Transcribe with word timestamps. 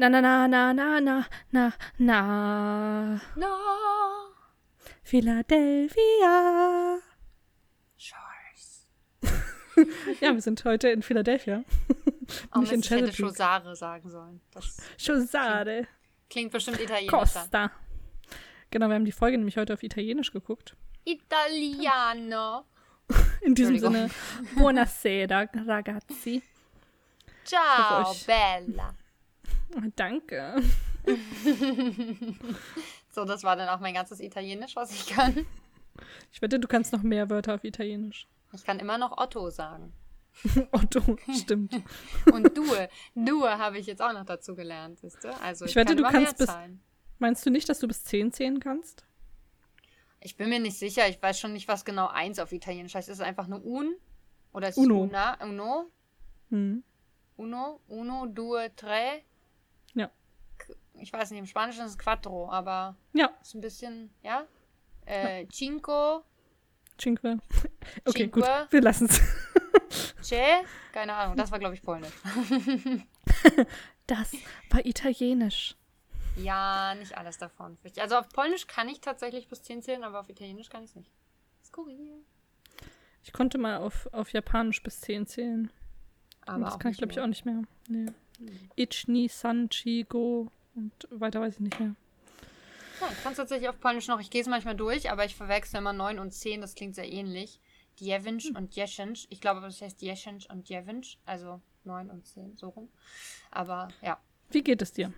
Na, 0.00 0.08
na, 0.08 0.22
na, 0.22 0.48
na, 0.48 0.72
na, 0.72 0.98
na, 1.00 1.26
na, 1.52 1.72
na. 1.98 3.20
No. 3.36 3.54
Philadelphia. 5.02 7.00
Shores. 7.98 8.86
Ja, 10.22 10.32
wir 10.32 10.40
sind 10.40 10.64
heute 10.64 10.88
in 10.88 11.02
Philadelphia. 11.02 11.64
Oh, 12.54 12.60
Nicht 12.60 12.72
in 12.72 12.80
ich 12.80 12.90
hätte. 12.90 13.12
Chosare 13.12 13.76
sagen 13.76 14.08
sollen. 14.08 14.40
Das 14.52 14.78
Chosare 14.96 15.86
klingt 16.30 16.52
bestimmt 16.52 16.80
italienisch. 16.80 17.12
Costa. 17.12 17.70
Genau, 18.70 18.88
wir 18.88 18.94
haben 18.94 19.04
die 19.04 19.12
Folge 19.12 19.36
nämlich 19.36 19.58
heute 19.58 19.74
auf 19.74 19.82
Italienisch 19.82 20.32
geguckt. 20.32 20.76
Italiano. 21.04 22.64
In 23.42 23.54
diesem. 23.54 23.78
Sinne, 23.78 24.08
buonasera, 24.56 25.46
ragazzi. 25.66 26.42
Ciao. 27.44 28.14
Bella. 28.26 28.94
Danke. 29.96 30.62
So, 33.12 33.24
das 33.24 33.42
war 33.42 33.56
dann 33.56 33.68
auch 33.68 33.80
mein 33.80 33.94
ganzes 33.94 34.20
Italienisch, 34.20 34.76
was 34.76 34.92
ich 34.92 35.06
kann. 35.06 35.44
Ich 36.32 36.40
wette, 36.40 36.60
du 36.60 36.68
kannst 36.68 36.92
noch 36.92 37.02
mehr 37.02 37.28
Wörter 37.28 37.54
auf 37.56 37.64
Italienisch. 37.64 38.28
Ich 38.52 38.64
kann 38.64 38.78
immer 38.78 38.98
noch 38.98 39.18
Otto 39.18 39.50
sagen. 39.50 39.92
Otto, 40.72 41.16
stimmt. 41.36 41.74
Und 42.32 42.56
Due. 42.56 42.88
Due 43.16 43.58
habe 43.58 43.78
ich 43.78 43.86
jetzt 43.86 44.00
auch 44.00 44.12
noch 44.12 44.24
dazu 44.24 44.54
gelernt, 44.54 45.00
siehst 45.00 45.24
du? 45.24 45.28
Also 45.42 45.64
ich, 45.64 45.72
Ich 45.72 45.76
wette, 45.76 45.96
kann 45.96 45.96
du 45.96 46.02
kannst 46.04 46.38
bis-. 46.38 46.56
Meinst 47.18 47.44
du 47.44 47.50
nicht, 47.50 47.68
dass 47.68 47.80
du 47.80 47.88
bis 47.88 48.04
10 48.04 48.32
zählen 48.32 48.60
kannst? 48.60 49.04
Ich 50.20 50.36
bin 50.36 50.48
mir 50.48 50.60
nicht 50.60 50.78
sicher. 50.78 51.08
Ich 51.08 51.20
weiß 51.20 51.38
schon 51.38 51.52
nicht, 51.52 51.66
was 51.66 51.84
genau 51.84 52.06
eins 52.06 52.38
auf 52.38 52.52
Italienisch 52.52 52.94
heißt. 52.94 53.08
Ist 53.08 53.18
es 53.18 53.24
einfach 53.24 53.46
nur 53.48 53.64
un? 53.64 53.94
Oder 54.52 54.68
ist 54.68 54.76
Uno. 54.76 55.04
es 55.04 55.10
una? 55.10 55.44
Uno? 55.44 55.90
Hm. 56.50 56.84
Uno? 57.36 57.80
Uno, 57.88 58.26
due, 58.26 58.70
tre? 58.76 59.24
Ja. 61.00 61.02
Ich 61.02 61.12
weiß 61.12 61.30
nicht, 61.30 61.38
im 61.38 61.46
Spanischen 61.46 61.84
ist 61.84 61.92
es 61.92 61.98
quattro, 61.98 62.50
aber 62.50 62.96
Ja, 63.12 63.30
ist 63.40 63.54
ein 63.54 63.60
bisschen, 63.60 64.10
ja? 64.22 64.46
Äh, 65.06 65.46
cinco, 65.48 66.22
Cinque. 66.98 67.38
Okay, 68.04 68.24
Cinque. 68.24 68.40
gut. 68.40 68.44
Wir 68.72 68.82
lassen 68.82 69.06
es. 69.08 69.20
che? 70.28 70.42
Keine 70.92 71.14
Ahnung, 71.14 71.36
das 71.36 71.50
war, 71.50 71.58
glaube 71.58 71.74
ich, 71.74 71.82
polnisch. 71.82 72.12
Das 74.06 74.32
war 74.70 74.84
Italienisch. 74.84 75.76
ja, 76.36 76.94
nicht 76.96 77.16
alles 77.16 77.38
davon. 77.38 77.78
Also 77.98 78.16
auf 78.16 78.28
Polnisch 78.30 78.66
kann 78.66 78.88
ich 78.88 79.00
tatsächlich 79.00 79.46
bis 79.48 79.62
10 79.62 79.82
zählen, 79.82 80.02
aber 80.02 80.20
auf 80.20 80.28
Italienisch 80.28 80.68
kann 80.68 80.82
ich 80.82 80.90
es 80.90 80.96
nicht. 80.96 81.10
Skurril. 81.64 82.24
Ich 83.22 83.32
konnte 83.32 83.56
mal 83.58 83.76
auf, 83.78 84.08
auf 84.12 84.32
Japanisch 84.32 84.82
bis 84.82 85.00
10 85.02 85.26
zählen. 85.26 85.70
Aber 86.44 86.64
das 86.64 86.78
kann 86.80 86.90
ich, 86.90 86.98
glaube 86.98 87.12
ich, 87.12 87.20
auch 87.20 87.26
nicht 87.28 87.44
mehr. 87.44 87.62
Nee. 87.88 88.06
Ichni, 88.74 89.28
San, 89.28 89.68
Chi, 89.70 90.04
Go 90.08 90.50
und 90.74 90.92
weiter 91.10 91.40
weiß 91.40 91.54
ich 91.54 91.60
nicht 91.60 91.78
mehr. 91.80 91.94
Ja, 93.00 93.08
ich 93.10 93.22
kann 93.22 93.32
es 93.32 93.38
tatsächlich 93.38 93.68
auf 93.68 93.80
Polnisch 93.80 94.08
noch. 94.08 94.20
Ich 94.20 94.30
gehe 94.30 94.42
es 94.42 94.46
manchmal 94.48 94.76
durch, 94.76 95.10
aber 95.10 95.24
ich 95.24 95.34
verwechsel 95.34 95.78
immer 95.78 95.92
9 95.92 96.18
und 96.18 96.32
10. 96.32 96.60
Das 96.60 96.74
klingt 96.74 96.94
sehr 96.94 97.10
ähnlich. 97.10 97.60
Djevinch 97.98 98.48
Hm. 98.48 98.56
und 98.56 98.76
Jeshinch. 98.76 99.26
Ich 99.30 99.40
glaube, 99.40 99.60
das 99.62 99.80
heißt 99.80 100.02
Jeshinch 100.02 100.48
und 100.50 100.68
Djevinch. 100.68 101.18
Also 101.24 101.60
9 101.84 102.10
und 102.10 102.26
10, 102.26 102.56
so 102.56 102.68
rum. 102.68 102.88
Aber 103.50 103.88
ja. 104.02 104.18
Wie 104.50 104.62
geht 104.62 104.82
es 104.82 104.92
dir? 104.92 105.12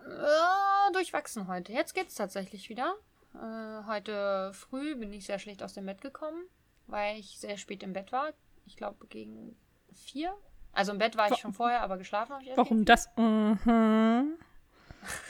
Äh, 0.00 0.92
durchwachsen 0.92 1.46
heute. 1.48 1.72
Jetzt 1.72 1.94
geht's 1.94 2.14
tatsächlich 2.14 2.68
wieder. 2.68 2.94
Äh, 3.34 3.86
heute 3.86 4.52
früh 4.54 4.94
bin 4.96 5.12
ich 5.12 5.26
sehr 5.26 5.38
schlecht 5.38 5.62
aus 5.62 5.74
dem 5.74 5.86
Bett 5.86 6.00
gekommen, 6.00 6.44
weil 6.86 7.18
ich 7.18 7.38
sehr 7.38 7.56
spät 7.56 7.82
im 7.82 7.92
Bett 7.92 8.12
war. 8.12 8.32
Ich 8.66 8.76
glaube 8.76 9.06
gegen 9.08 9.56
vier. 9.94 10.34
Also 10.76 10.92
im 10.92 10.98
Bett 10.98 11.16
war 11.16 11.32
ich 11.32 11.38
schon 11.38 11.54
vorher, 11.54 11.80
aber 11.80 11.96
geschlafen 11.96 12.34
habe 12.34 12.42
ich 12.42 12.48
erst 12.50 12.58
Warum 12.58 12.84
das? 12.84 13.08
Aha. 13.16 14.24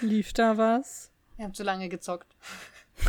Lief 0.00 0.32
da 0.32 0.58
was? 0.58 1.12
Ich 1.38 1.44
habe 1.44 1.52
zu 1.52 1.62
lange 1.62 1.88
gezockt. 1.88 2.34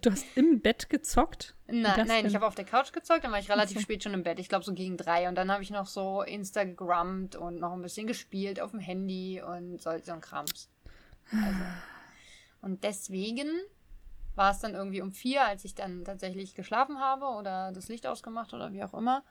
Du 0.00 0.10
hast 0.10 0.24
im 0.34 0.60
Bett 0.60 0.88
gezockt? 0.88 1.54
Nein, 1.66 1.92
das 1.96 2.08
nein, 2.08 2.26
ich 2.26 2.34
habe 2.34 2.46
auf 2.46 2.54
der 2.54 2.64
Couch 2.64 2.92
gezockt, 2.92 3.24
dann 3.24 3.32
war 3.32 3.38
ich 3.38 3.50
relativ 3.50 3.76
so. 3.78 3.82
spät 3.82 4.02
schon 4.02 4.14
im 4.14 4.22
Bett. 4.22 4.38
Ich 4.38 4.48
glaube 4.48 4.64
so 4.64 4.72
gegen 4.72 4.96
drei. 4.96 5.28
Und 5.28 5.34
dann 5.34 5.50
habe 5.50 5.62
ich 5.62 5.70
noch 5.70 5.86
so 5.86 6.22
Instagrammt 6.22 7.36
und 7.36 7.60
noch 7.60 7.72
ein 7.72 7.82
bisschen 7.82 8.06
gespielt 8.06 8.60
auf 8.60 8.70
dem 8.70 8.80
Handy 8.80 9.42
und 9.42 9.80
so, 9.80 9.90
so 10.02 10.12
ein 10.12 10.20
Krams. 10.20 10.70
Also. 11.30 11.64
Und 12.62 12.82
deswegen 12.82 13.48
war 14.34 14.52
es 14.52 14.60
dann 14.60 14.74
irgendwie 14.74 15.02
um 15.02 15.12
vier, 15.12 15.44
als 15.44 15.64
ich 15.64 15.74
dann 15.74 16.04
tatsächlich 16.04 16.54
geschlafen 16.54 16.98
habe 16.98 17.26
oder 17.26 17.72
das 17.72 17.88
Licht 17.88 18.06
ausgemacht 18.06 18.54
oder 18.54 18.72
wie 18.72 18.82
auch 18.82 18.94
immer. 18.94 19.22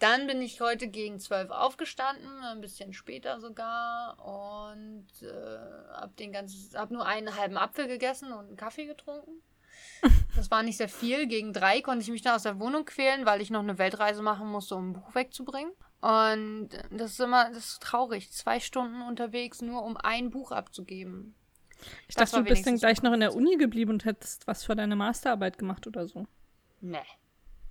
Dann 0.00 0.26
bin 0.26 0.40
ich 0.40 0.60
heute 0.60 0.88
gegen 0.88 1.20
zwölf 1.20 1.50
aufgestanden, 1.50 2.42
ein 2.42 2.60
bisschen 2.60 2.94
später 2.94 3.38
sogar 3.38 4.16
und 4.18 5.06
äh, 5.22 5.92
hab 5.92 6.16
den 6.16 6.32
ganzen, 6.32 6.76
hab 6.76 6.90
nur 6.90 7.04
einen 7.06 7.36
halben 7.36 7.58
Apfel 7.58 7.86
gegessen 7.86 8.32
und 8.32 8.46
einen 8.48 8.56
Kaffee 8.56 8.86
getrunken. 8.86 9.42
Das 10.36 10.50
war 10.50 10.62
nicht 10.62 10.76
sehr 10.76 10.88
viel. 10.88 11.26
Gegen 11.26 11.52
drei 11.52 11.82
konnte 11.82 12.02
ich 12.02 12.10
mich 12.10 12.22
dann 12.22 12.36
aus 12.36 12.44
der 12.44 12.60
Wohnung 12.60 12.84
quälen, 12.84 13.26
weil 13.26 13.40
ich 13.40 13.50
noch 13.50 13.60
eine 13.60 13.78
Weltreise 13.78 14.22
machen 14.22 14.46
musste, 14.46 14.76
um 14.76 14.90
ein 14.90 14.92
Buch 14.92 15.14
wegzubringen. 15.14 15.72
Und 16.00 16.68
das 16.90 17.12
ist 17.12 17.20
immer, 17.20 17.50
das 17.50 17.72
ist 17.72 17.82
traurig. 17.82 18.30
Zwei 18.30 18.60
Stunden 18.60 19.02
unterwegs, 19.02 19.60
nur 19.60 19.82
um 19.82 19.96
ein 19.96 20.30
Buch 20.30 20.52
abzugeben. 20.52 21.34
Ich 22.08 22.14
Das 22.14 22.30
dachte, 22.30 22.44
du 22.44 22.48
bist 22.48 22.66
dann 22.66 22.76
gleich 22.76 23.02
noch 23.02 23.12
in 23.12 23.20
der. 23.20 23.34
Uni 23.34 23.56
geblieben 23.56 23.90
und 23.92 24.04
hättest 24.04 24.46
was 24.46 24.64
für 24.64 24.76
deine 24.76 24.96
Masterarbeit 24.96 25.58
gemacht 25.58 25.86
oder 25.86 26.06
so. 26.06 26.26
Nee. 26.80 26.98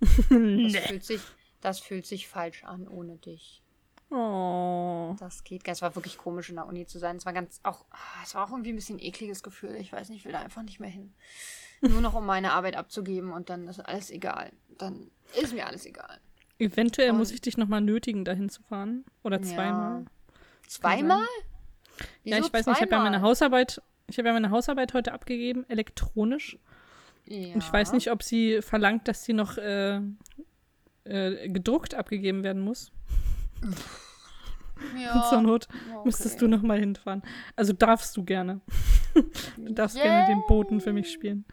Das, 0.00 0.28
nee. 0.30 0.80
fühlt 0.80 1.04
sich, 1.04 1.20
das 1.60 1.80
fühlt 1.80 2.06
sich 2.06 2.28
falsch 2.28 2.64
an 2.64 2.88
ohne 2.88 3.16
dich. 3.16 3.62
Oh. 4.10 5.14
Das 5.20 5.44
geht. 5.44 5.66
Es 5.68 5.82
war 5.82 5.94
wirklich 5.94 6.18
komisch, 6.18 6.48
in 6.50 6.56
der 6.56 6.66
Uni 6.66 6.84
zu 6.86 6.98
sein. 6.98 7.16
Es 7.16 7.26
war 7.26 7.32
ganz 7.32 7.60
auch, 7.62 7.84
ah, 7.90 7.96
es 8.24 8.34
war 8.34 8.44
auch 8.44 8.50
irgendwie 8.50 8.70
ein 8.72 8.76
bisschen 8.76 8.96
ein 8.96 9.02
ekliges 9.04 9.42
Gefühl. 9.42 9.76
Ich 9.76 9.92
weiß 9.92 10.08
nicht, 10.08 10.18
ich 10.20 10.24
will 10.24 10.32
da 10.32 10.40
einfach 10.40 10.62
nicht 10.62 10.80
mehr 10.80 10.90
hin. 10.90 11.12
Nur 11.80 12.00
noch 12.00 12.14
um 12.14 12.26
meine 12.26 12.52
Arbeit 12.52 12.76
abzugeben 12.76 13.32
und 13.32 13.50
dann 13.50 13.68
ist 13.68 13.78
alles 13.80 14.10
egal. 14.10 14.52
Dann 14.78 15.10
ist 15.40 15.54
mir 15.54 15.66
alles 15.66 15.86
egal. 15.86 16.18
Eventuell 16.58 17.10
Und- 17.12 17.18
muss 17.18 17.30
ich 17.30 17.40
dich 17.40 17.56
nochmal 17.56 17.80
nötigen, 17.80 18.24
dahin 18.24 18.48
zu 18.50 18.62
fahren. 18.62 19.04
Oder 19.22 19.38
Ja. 19.40 19.42
zweimal. 19.46 20.04
Zweimal? 20.66 21.26
Ja, 22.24 22.36
Wieso 22.36 22.48
ich 22.48 22.52
weiß 22.52 22.66
nicht, 22.66 22.76
ich 22.76 22.82
habe 22.82 22.90
ja 22.92 22.98
meine 22.98 23.16
zweimal? 23.16 23.30
Hausarbeit, 23.30 23.82
ich 24.08 24.18
habe 24.18 24.28
ja 24.28 24.34
meine 24.34 24.50
Hausarbeit 24.50 24.92
heute 24.92 25.12
abgegeben, 25.12 25.64
elektronisch. 25.68 26.58
Ja. 27.26 27.54
Und 27.54 27.62
ich 27.62 27.72
weiß 27.72 27.92
nicht, 27.92 28.10
ob 28.10 28.22
sie 28.22 28.60
verlangt, 28.60 29.06
dass 29.08 29.24
sie 29.24 29.32
noch 29.34 29.56
äh, 29.56 30.00
äh, 31.10 31.48
gedruckt 31.48 31.94
abgegeben 31.94 32.44
werden 32.44 32.62
muss. 32.62 32.92
Ja. 34.98 35.26
Zur 35.28 35.42
Not 35.42 35.68
okay. 35.92 36.00
müsstest 36.04 36.40
du 36.40 36.48
nochmal 36.48 36.78
hinfahren. 36.78 37.22
Also 37.56 37.72
darfst 37.72 38.16
du 38.16 38.24
gerne. 38.24 38.60
du 39.56 39.72
darfst 39.72 39.96
gerne 39.96 40.26
den 40.26 40.42
Boten 40.48 40.80
für 40.80 40.92
mich 40.92 41.12
spielen. 41.12 41.44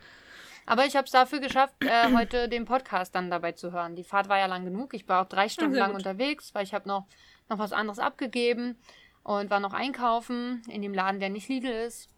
Aber 0.65 0.85
ich 0.85 0.95
habe 0.95 1.05
es 1.05 1.11
dafür 1.11 1.39
geschafft, 1.39 1.75
äh, 1.79 2.13
heute 2.13 2.49
den 2.49 2.65
Podcast 2.65 3.15
dann 3.15 3.29
dabei 3.29 3.53
zu 3.53 3.71
hören. 3.71 3.95
Die 3.95 4.03
Fahrt 4.03 4.27
war 4.29 4.37
ja 4.37 4.47
lang 4.47 4.65
genug. 4.65 4.93
Ich 4.93 5.07
war 5.07 5.23
auch 5.23 5.29
drei 5.29 5.49
Stunden 5.49 5.75
lang 5.75 5.91
gut. 5.91 5.99
unterwegs, 5.99 6.53
weil 6.53 6.63
ich 6.63 6.73
habe 6.73 6.87
noch, 6.87 7.05
noch 7.49 7.57
was 7.57 7.71
anderes 7.73 7.99
abgegeben 7.99 8.75
und 9.23 9.49
war 9.49 9.59
noch 9.59 9.73
einkaufen 9.73 10.61
in 10.67 10.81
dem 10.81 10.93
Laden, 10.93 11.19
der 11.19 11.29
nicht 11.29 11.49
Lidl 11.49 11.67
ist. 11.67 12.09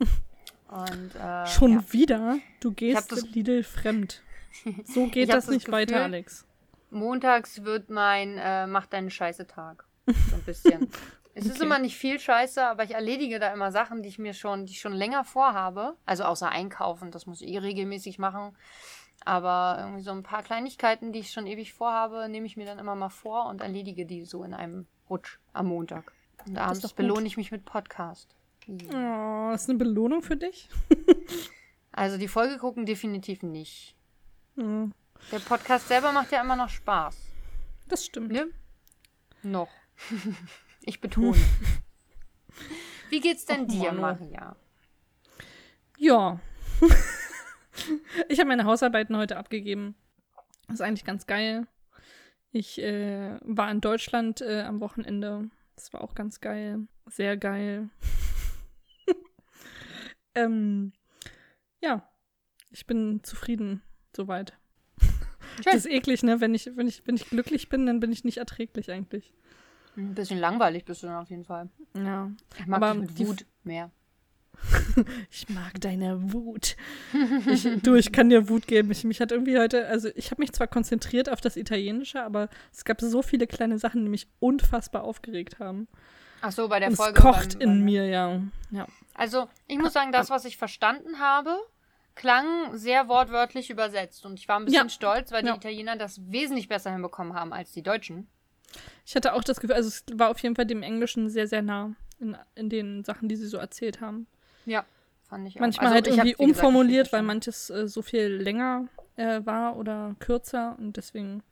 Und, 0.68 1.14
äh, 1.16 1.46
Schon 1.46 1.72
ja. 1.72 1.92
wieder? 1.92 2.38
Du 2.60 2.72
gehst 2.72 3.10
das- 3.10 3.22
Lidl 3.30 3.62
fremd. 3.62 4.22
So 4.84 5.06
geht 5.06 5.28
das 5.30 5.46
das 5.46 5.54
nicht 5.54 5.70
weiter, 5.70 5.94
Gefühl- 5.94 6.02
Alex. 6.04 6.46
Montags 6.90 7.64
wird 7.64 7.90
mein 7.90 8.38
äh, 8.38 8.66
Mach 8.66 8.86
deinen 8.86 9.10
Scheiße 9.10 9.46
Tag. 9.46 9.84
So 10.06 10.36
ein 10.36 10.42
bisschen. 10.42 10.90
es 11.34 11.46
ist 11.46 11.56
Okay. 11.56 11.64
immer 11.64 11.78
nicht 11.78 11.96
viel 11.96 12.18
Scheiße, 12.18 12.64
aber 12.64 12.84
ich 12.84 12.92
erledige 12.94 13.38
da 13.38 13.52
immer 13.52 13.70
Sachen, 13.72 14.02
die 14.02 14.08
ich 14.08 14.18
mir 14.18 14.32
schon, 14.34 14.66
die 14.66 14.72
ich 14.72 14.80
schon 14.80 14.92
länger 14.92 15.24
vorhabe. 15.24 15.96
Also 16.06 16.24
außer 16.24 16.48
einkaufen, 16.48 17.10
das 17.10 17.26
muss 17.26 17.40
ich 17.42 17.48
eh 17.52 17.58
regelmäßig 17.58 18.18
machen. 18.18 18.56
Aber 19.24 19.76
irgendwie 19.80 20.02
so 20.02 20.12
ein 20.12 20.22
paar 20.22 20.42
Kleinigkeiten, 20.42 21.12
die 21.12 21.18
ich 21.20 21.32
schon 21.32 21.46
ewig 21.46 21.74
vorhabe, 21.74 22.28
nehme 22.28 22.46
ich 22.46 22.56
mir 22.56 22.66
dann 22.66 22.78
immer 22.78 22.94
mal 22.94 23.08
vor 23.08 23.46
und 23.46 23.60
erledige 23.60 24.06
die 24.06 24.24
so 24.24 24.44
in 24.44 24.54
einem 24.54 24.86
Rutsch 25.10 25.38
am 25.52 25.66
Montag. 25.66 26.12
Und 26.46 26.52
ist 26.54 26.60
abends 26.60 26.92
belohne 26.92 27.26
ich 27.26 27.36
mich 27.36 27.50
mit 27.50 27.64
Podcast. 27.64 28.34
Oh, 28.68 29.50
ist 29.52 29.68
eine 29.68 29.78
Belohnung 29.78 30.22
für 30.22 30.36
dich? 30.36 30.68
Also 31.90 32.16
die 32.16 32.28
Folge 32.28 32.58
gucken 32.58 32.86
definitiv 32.86 33.42
nicht. 33.42 33.94
Ja, 34.56 34.88
Der 35.30 35.40
Podcast 35.40 35.88
selber 35.88 36.10
macht 36.12 36.32
ja 36.32 36.40
immer 36.40 36.56
noch 36.56 36.70
Spaß. 36.70 37.14
das 37.88 38.06
stimmt. 38.06 38.32
Ne? 38.32 38.48
Noch. 39.42 39.68
ich 40.86 41.02
betone. 41.02 41.36
Wie 43.10 43.20
geht's 43.20 43.44
denn 43.44 43.64
Och, 43.64 43.68
dir. 43.68 43.92
Maria? 43.92 44.56
Ja. 45.98 46.40
ich 48.28 48.38
habe 48.38 48.48
meine 48.48 48.64
Hausarbeiten 48.64 49.18
heute 49.18 49.36
abgegeben. 49.36 49.96
Das 50.66 50.76
ist 50.76 50.80
eigentlich 50.80 51.04
ganz 51.04 51.26
geil. 51.26 51.66
Ich 52.50 52.80
äh, 52.80 53.38
war 53.42 53.70
in 53.70 53.82
Deutschland 53.82 54.40
äh, 54.40 54.62
am 54.62 54.80
Wochenende. 54.80 55.50
Das 55.74 55.92
war 55.92 56.00
auch 56.00 56.14
ganz 56.14 56.40
geil. 56.40 56.88
Sehr 57.04 57.36
geil. 57.36 57.90
ähm, 60.34 60.94
ja, 61.82 62.08
ich 62.70 62.86
bin 62.86 63.22
zufrieden 63.22 63.82
soweit. 64.16 64.56
Das 65.64 65.74
ist 65.74 65.86
eklig, 65.86 66.22
ne? 66.22 66.40
Wenn 66.40 66.54
ich, 66.54 66.70
wenn, 66.76 66.86
ich, 66.88 67.02
wenn 67.06 67.16
ich 67.16 67.28
glücklich 67.28 67.68
bin, 67.68 67.86
dann 67.86 68.00
bin 68.00 68.12
ich 68.12 68.24
nicht 68.24 68.38
erträglich 68.38 68.90
eigentlich. 68.90 69.32
Ein 69.96 70.14
bisschen 70.14 70.38
langweilig 70.38 70.84
bist 70.84 71.02
du 71.02 71.06
dann 71.08 71.16
auf 71.16 71.30
jeden 71.30 71.44
Fall. 71.44 71.68
Ja. 71.94 72.30
Ich 72.58 72.66
mag 72.66 72.82
Aber 72.82 72.94
mit 73.00 73.18
Wut 73.18 73.44
mehr. 73.64 73.90
Ich 75.30 75.48
mag 75.48 75.80
deine 75.80 76.32
Wut. 76.32 76.76
Ich, 77.46 77.68
du, 77.82 77.94
ich 77.94 78.10
kann 78.12 78.28
dir 78.28 78.48
Wut 78.48 78.66
geben. 78.66 78.90
Ich, 78.90 79.04
mich 79.04 79.20
hat 79.20 79.30
irgendwie 79.30 79.56
heute, 79.58 79.86
also 79.86 80.08
ich 80.16 80.30
habe 80.32 80.42
mich 80.42 80.52
zwar 80.52 80.66
konzentriert 80.66 81.28
auf 81.30 81.40
das 81.40 81.56
Italienische, 81.56 82.22
aber 82.24 82.48
es 82.72 82.84
gab 82.84 83.00
so 83.00 83.22
viele 83.22 83.46
kleine 83.46 83.78
Sachen, 83.78 84.02
die 84.04 84.10
mich 84.10 84.26
unfassbar 84.40 85.04
aufgeregt 85.04 85.60
haben. 85.60 85.86
Ach 86.40 86.50
so, 86.52 86.68
bei 86.68 86.80
der 86.80 86.88
Und 86.90 86.96
Folge. 86.96 87.16
es 87.18 87.22
kocht 87.24 87.52
beim- 87.54 87.60
in 87.60 87.68
beim- 87.70 87.84
mir, 87.84 88.06
ja. 88.06 88.40
ja. 88.70 88.86
Also, 89.14 89.48
ich 89.68 89.78
muss 89.78 89.92
sagen, 89.92 90.10
das, 90.12 90.30
was 90.30 90.44
ich 90.44 90.56
verstanden 90.56 91.18
habe, 91.18 91.56
klang 92.18 92.76
sehr 92.76 93.08
wortwörtlich 93.08 93.70
übersetzt. 93.70 94.26
Und 94.26 94.38
ich 94.38 94.46
war 94.48 94.58
ein 94.58 94.64
bisschen 94.66 94.84
Ja. 94.84 94.88
stolz, 94.90 95.32
weil 95.32 95.46
Ja. 95.46 95.52
die 95.52 95.58
Italiener 95.58 95.96
das 95.96 96.20
wesentlich 96.30 96.68
besser 96.68 96.90
hinbekommen 96.92 97.32
haben 97.34 97.52
als 97.54 97.72
die 97.72 97.82
Deutschen. 97.82 98.28
Ich 99.06 99.16
hatte 99.16 99.32
auch 99.32 99.42
das 99.42 99.60
Gefühl, 99.60 99.76
also 99.76 99.88
es 99.88 100.04
war 100.12 100.28
auf 100.30 100.38
jeden 100.40 100.54
Fall 100.56 100.66
dem 100.66 100.82
Englischen 100.82 101.30
sehr, 101.30 101.46
sehr 101.48 101.62
nah 101.62 101.94
in, 102.20 102.36
in 102.54 102.68
den 102.68 103.04
Sachen, 103.04 103.28
die 103.28 103.36
sie 103.36 103.46
so 103.46 103.56
erzählt 103.56 104.00
haben. 104.02 104.26
Ja, 104.66 104.84
fand 105.28 105.48
ich 105.48 105.56
auch. 105.56 105.60
Manchmal 105.60 105.86
Also, 105.86 105.94
halt 105.94 106.06
ich 106.08 106.18
hab, 106.18 106.26
irgendwie 106.26 106.38
wie 106.38 106.46
gesagt, 106.48 106.64
umformuliert, 106.66 107.12
weil 107.12 107.22
manches 107.22 107.70
äh, 107.70 107.88
so 107.88 108.02
viel 108.02 108.26
länger 108.26 108.88
äh, 109.16 109.40
war 109.46 109.76
oder 109.76 110.14
kürzer 110.18 110.76
und 110.78 110.96
deswegen 110.98 111.42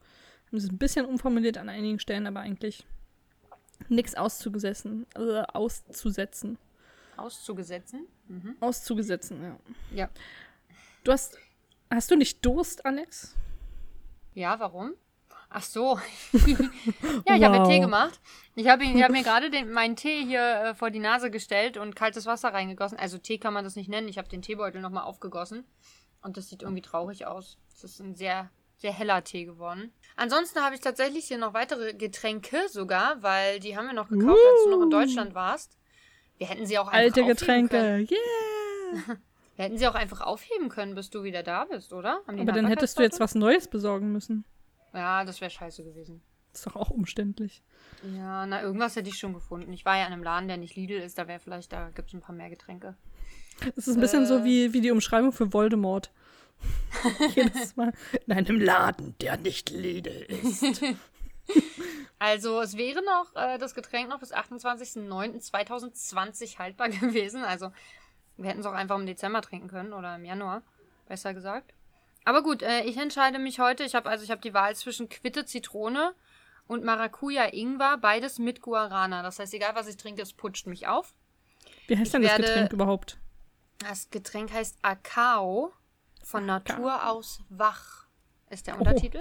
haben 0.48 0.58
sie 0.60 0.66
es 0.66 0.72
ein 0.72 0.78
bisschen 0.78 1.06
umformuliert 1.06 1.56
an 1.58 1.68
einigen 1.68 1.98
Stellen, 1.98 2.26
aber 2.26 2.40
eigentlich 2.40 2.84
nichts 3.88 4.14
auszugesessen, 4.14 5.06
äh, 5.16 5.42
auszusetzen. 5.52 6.58
Auszugesetzen. 7.16 8.06
Mhm. 8.28 8.56
Auszugesetzen, 8.60 9.42
ja. 9.42 9.56
Ja. 9.94 10.08
Du 11.06 11.12
hast, 11.12 11.38
hast 11.88 12.11
du 12.11 12.17
nicht 12.17 12.44
Durst, 12.44 12.85
Alex? 12.85 13.37
Ja, 14.35 14.58
warum? 14.58 14.94
Ach 15.49 15.62
so. 15.62 16.00
ja, 17.29 17.37
ich 17.37 17.44
habe 17.44 17.50
mir 17.50 17.61
Wow. 17.61 17.69
Tee 17.69 17.79
gemacht. 17.79 18.20
Ich 18.56 18.67
habe 18.67 18.85
hab 18.85 19.12
mir 19.12 19.23
gerade 19.23 19.49
meinen 19.67 19.94
Tee 19.94 20.25
hier 20.25 20.41
äh, 20.41 20.75
vor 20.75 20.91
die 20.91 20.99
Nase 20.99 21.31
gestellt 21.31 21.76
und 21.76 21.94
kaltes 21.94 22.26
Wasser 22.26 22.53
reingegossen. 22.53 22.99
Also 22.99 23.19
Tee 23.19 23.38
kann 23.38 23.55
man 23.55 23.62
das 23.62 23.76
nicht 23.76 23.88
nennen. 23.88 24.08
Ich 24.08 24.19
habe 24.19 24.26
den 24.29 24.43
Teebeutel 24.43 24.81
nochmal 24.81 25.05
aufgegossen. 25.05 25.62
Und 26.23 26.37
das 26.37 26.49
sieht 26.49 26.62
irgendwie 26.62 26.82
traurig 26.82 27.25
aus. 27.25 27.56
Es 27.73 27.85
ist 27.85 28.00
ein 28.00 28.17
sehr, 28.17 28.50
sehr 28.76 28.93
heller 28.93 29.23
Tee 29.23 29.44
geworden. 29.44 29.93
Ansonsten 30.17 30.59
habe 30.61 30.75
ich 30.75 30.81
tatsächlich 30.81 31.26
hier 31.26 31.38
noch 31.38 31.55
weitere 31.55 31.94
Getränke 31.94 32.69
sogar, 32.69 33.23
weil 33.23 33.61
die 33.61 33.76
haben 33.76 33.87
wir 33.87 33.94
noch 33.94 34.09
gekauft, 34.09 34.41
als 34.44 34.64
du 34.64 34.70
noch 34.70 34.82
in. 34.82 34.91
Deutschland 34.91 35.37
warst. 35.37 35.79
Wir 36.37 36.49
hätten 36.49 36.67
sie 36.67 36.79
auch 36.79 36.88
einfach 36.88 36.99
Alte 36.99 37.25
Getränke, 37.25 37.79
Können. 37.79 38.09
yeah! 38.11 39.17
Wir 39.56 39.64
hätten 39.64 39.79
sie 39.79 39.87
auch 39.88 39.94
einfach 39.94 40.20
aufheben 40.20 40.69
können, 40.69 40.94
bis 40.94 41.11
du 41.11 41.23
wieder 41.23 41.43
da 41.43 41.64
bist, 41.64 41.93
oder? 41.93 42.20
Aber 42.26 42.53
dann 42.53 42.67
hättest 42.67 42.99
du 42.99 43.03
jetzt 43.03 43.20
was 43.20 43.35
Neues 43.35 43.69
besorgen 43.69 44.12
müssen. 44.12 44.44
Ja, 44.93 45.25
das 45.25 45.41
wäre 45.41 45.50
scheiße 45.50 45.82
gewesen. 45.82 46.23
Ist 46.53 46.67
doch 46.67 46.76
auch 46.76 46.91
umständlich. 46.91 47.62
Ja, 48.17 48.47
na, 48.47 48.62
irgendwas 48.62 48.97
hätte 48.97 49.08
ich 49.08 49.19
schon 49.19 49.35
gefunden. 49.35 49.73
Ich 49.73 49.85
war 49.85 49.97
ja 49.97 50.06
in 50.06 50.12
einem 50.12 50.23
Laden, 50.23 50.49
der 50.49 50.56
nicht 50.56 50.76
Lidl 50.76 50.94
ist, 50.94 51.19
da 51.19 51.29
wäre 51.29 51.41
vielleicht, 51.41 51.73
da 51.73 51.91
gibt 51.91 52.08
es 52.08 52.14
ein 52.14 52.20
paar 52.20 52.35
mehr 52.35 52.50
Getränke. 52.50 52.97
Es 53.76 53.88
ist 53.88 53.97
ein 53.97 54.00
bisschen 54.00 54.25
Äh. 54.25 54.26
so 54.26 54.44
wie, 54.44 54.73
wie 54.73 54.81
die 54.81 54.91
Umschreibung 54.91 55.32
für 55.32 55.53
Voldemort. 55.53 56.11
Jedes 57.35 57.76
Mal. 57.76 57.93
In 58.26 58.32
einem 58.32 58.61
Laden, 58.61 59.14
der 59.20 59.37
nicht 59.38 59.70
Lidl 59.70 60.26
ist. 60.29 60.82
Also, 62.19 62.61
es 62.62 62.76
wäre 62.76 63.05
noch 63.05 63.37
äh, 63.37 63.56
das 63.59 63.73
Getränk 63.75 64.09
noch 64.09 64.19
bis 64.19 64.32
28.09.2020 64.32 66.59
haltbar 66.59 66.88
gewesen. 67.00 67.44
Also, 67.44 67.70
wir 68.37 68.50
hätten 68.50 68.61
es 68.61 68.67
auch 68.67 68.73
einfach 68.73 68.97
im 68.99 69.06
Dezember 69.06 69.43
trinken 69.43 69.69
können 69.69 69.93
oder 69.93 70.17
im 70.17 70.25
Januar, 70.25 70.62
besser 71.06 71.35
gesagt. 71.35 71.73
Aber 72.25 72.43
gut, 72.43 72.62
äh, 72.62 72.83
ich 72.83 72.97
entscheide 72.97 73.38
mich 73.38 73.61
heute. 73.61 73.85
Ich 73.85 73.94
habe 73.94 74.09
also 74.09 74.25
ich 74.25 74.31
habe 74.31 74.41
die 74.41 74.53
Wahl 74.55 74.75
zwischen 74.75 75.09
Quitte 75.09 75.44
Zitrone 75.44 76.15
und 76.67 76.83
Maracuja 76.85 77.53
Ingwer, 77.53 77.97
beides 77.99 78.38
mit 78.38 78.61
Guarana. 78.61 79.23
Das 79.23 79.38
heißt, 79.38 79.55
egal 79.55 79.75
was 79.75 79.87
ich 79.87 79.97
trinke, 79.97 80.23
es 80.23 80.33
putscht 80.33 80.67
mich 80.67 80.88
auf. 80.88 81.15
Wie 81.87 81.97
heißt 81.97 82.06
Ich 82.06 82.12
denn 82.12 82.23
das 82.23 82.37
Getränk 82.37 82.73
überhaupt? 82.73 83.19
Das 83.79 84.11
Getränk 84.11 84.53
heißt 84.53 84.79
Akao 84.83 85.73
von 86.25 86.47
Natur 86.47 87.06
aus 87.09 87.41
wach, 87.49 88.06
ist 88.50 88.67
der 88.67 88.75
Oh. 88.75 88.79
Untertitel. 88.79 89.21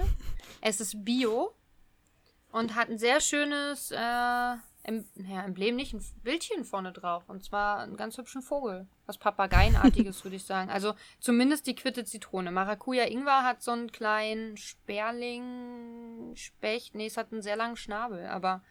Es 0.60 0.80
ist 0.80 1.04
bio 1.04 1.54
und 2.50 2.74
hat 2.74 2.88
ein 2.88 2.98
sehr 2.98 3.20
schönes 3.20 3.92
äh, 3.92 4.54
em 4.86 5.04
ja, 5.16 5.42
Emblem, 5.42 5.76
nicht 5.76 5.92
ein 5.92 6.04
Bildchen 6.22 6.64
vorne 6.64 6.92
drauf. 6.92 7.24
Und 7.28 7.44
zwar 7.44 7.80
einen 7.80 7.96
ganz 7.96 8.16
hübschen 8.16 8.42
Vogel. 8.42 8.86
Was 9.06 9.18
Papageienartiges, 9.18 10.24
würde 10.24 10.36
ich 10.36 10.44
sagen. 10.44 10.70
Also 10.70 10.94
zumindest 11.18 11.66
die 11.66 11.74
Quitte 11.74 12.04
Zitrone. 12.04 12.52
Maracuja 12.52 13.04
Ingwer 13.04 13.42
hat 13.42 13.62
so 13.62 13.72
einen 13.72 13.90
kleinen 13.90 14.56
Sperling, 14.56 16.34
Specht. 16.36 16.94
Nee, 16.94 17.06
es 17.06 17.16
hat 17.16 17.32
einen 17.32 17.42
sehr 17.42 17.56
langen 17.56 17.76
Schnabel, 17.76 18.26
aber 18.26 18.62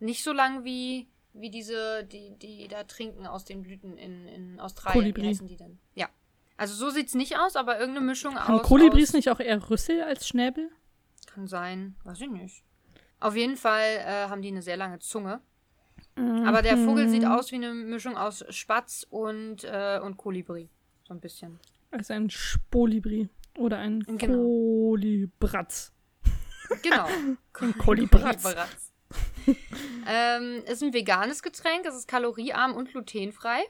nicht 0.00 0.24
so 0.24 0.32
lang 0.32 0.64
wie, 0.64 1.08
wie 1.32 1.50
diese, 1.50 2.04
die, 2.04 2.36
die 2.38 2.66
da 2.68 2.84
trinken 2.84 3.26
aus 3.26 3.44
den 3.44 3.62
Blüten 3.62 3.96
in, 3.96 4.26
in 4.26 4.60
Australien. 4.60 5.02
Kolibri. 5.02 5.22
Wie 5.22 5.28
heißen 5.28 5.46
die 5.46 5.56
denn? 5.56 5.78
Ja. 5.94 6.08
Also 6.56 6.74
so 6.74 6.90
sieht's 6.90 7.14
nicht 7.14 7.38
aus, 7.38 7.56
aber 7.56 7.78
irgendeine 7.78 8.06
Mischung 8.06 8.34
Haben 8.34 8.60
aus. 8.60 8.62
Kolibris 8.62 9.10
aus, 9.10 9.14
nicht 9.14 9.30
auch 9.30 9.40
eher 9.40 9.70
Rüssel 9.70 10.02
als 10.02 10.26
Schnäbel? 10.26 10.70
Kann 11.26 11.46
sein, 11.46 11.96
weiß 12.04 12.20
ich 12.20 12.30
nicht. 12.30 12.64
Auf 13.20 13.36
jeden 13.36 13.56
Fall 13.56 13.98
äh, 14.04 14.28
haben 14.28 14.42
die 14.42 14.48
eine 14.48 14.62
sehr 14.62 14.76
lange 14.76 14.98
Zunge. 14.98 15.40
Mhm. 16.16 16.44
Aber 16.46 16.62
der 16.62 16.76
Vogel 16.76 17.08
sieht 17.08 17.24
aus 17.24 17.50
wie 17.52 17.56
eine 17.56 17.72
Mischung 17.72 18.16
aus 18.16 18.44
Spatz 18.50 19.06
und, 19.08 19.64
äh, 19.64 19.98
und 20.02 20.16
Kolibri. 20.16 20.68
So 21.08 21.14
ein 21.14 21.20
bisschen. 21.20 21.58
Also 21.90 22.12
ein 22.14 22.30
Spolibri. 22.30 23.28
Oder 23.58 23.78
ein 23.78 24.00
Genau. 24.18 24.34
Kolibratz. 24.90 25.92
Genau. 26.82 27.06
Ein 27.60 27.76
Kolibratz. 27.76 28.42
Kolibratz. 28.42 28.92
ähm, 30.06 30.62
ist 30.66 30.82
ein 30.82 30.92
veganes 30.94 31.42
Getränk, 31.42 31.84
es 31.86 31.94
ist 31.94 32.08
kaloriearm 32.08 32.74
und 32.74 32.90
glutenfrei. 32.90 33.60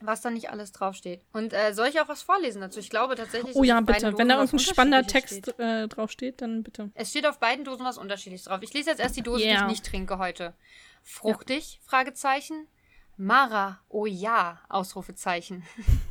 Was 0.00 0.20
da 0.22 0.30
nicht 0.30 0.50
alles 0.50 0.72
draufsteht. 0.72 1.22
Und 1.32 1.52
äh, 1.52 1.72
soll 1.72 1.86
ich 1.86 2.00
auch 2.00 2.08
was 2.08 2.22
vorlesen 2.22 2.60
dazu? 2.60 2.80
Ich 2.80 2.90
glaube 2.90 3.14
tatsächlich. 3.14 3.54
Oh 3.54 3.62
ja, 3.62 3.80
bitte. 3.80 4.18
Wenn 4.18 4.28
da 4.28 4.36
Dosen 4.40 4.56
irgendein 4.56 4.58
spannender 4.58 5.06
Text 5.06 5.38
steht. 5.38 5.58
äh, 5.58 5.86
draufsteht, 5.88 6.42
dann 6.42 6.64
bitte. 6.64 6.90
Es 6.94 7.10
steht 7.10 7.26
auf 7.26 7.38
beiden 7.38 7.64
Dosen 7.64 7.86
was 7.86 7.96
Unterschiedliches 7.96 8.46
drauf. 8.46 8.58
Ich 8.62 8.74
lese 8.74 8.90
jetzt 8.90 8.98
erst 8.98 9.16
die 9.16 9.22
Dose, 9.22 9.42
die 9.44 9.48
Yeah. 9.50 9.62
ich 9.62 9.68
nicht 9.68 9.86
trinke 9.86 10.18
heute. 10.18 10.52
Fruchtig? 11.04 11.80
Fragezeichen. 11.84 12.66
Mara, 13.16 13.78
oh 13.88 14.06
ja, 14.06 14.58
Ausrufezeichen. 14.68 15.62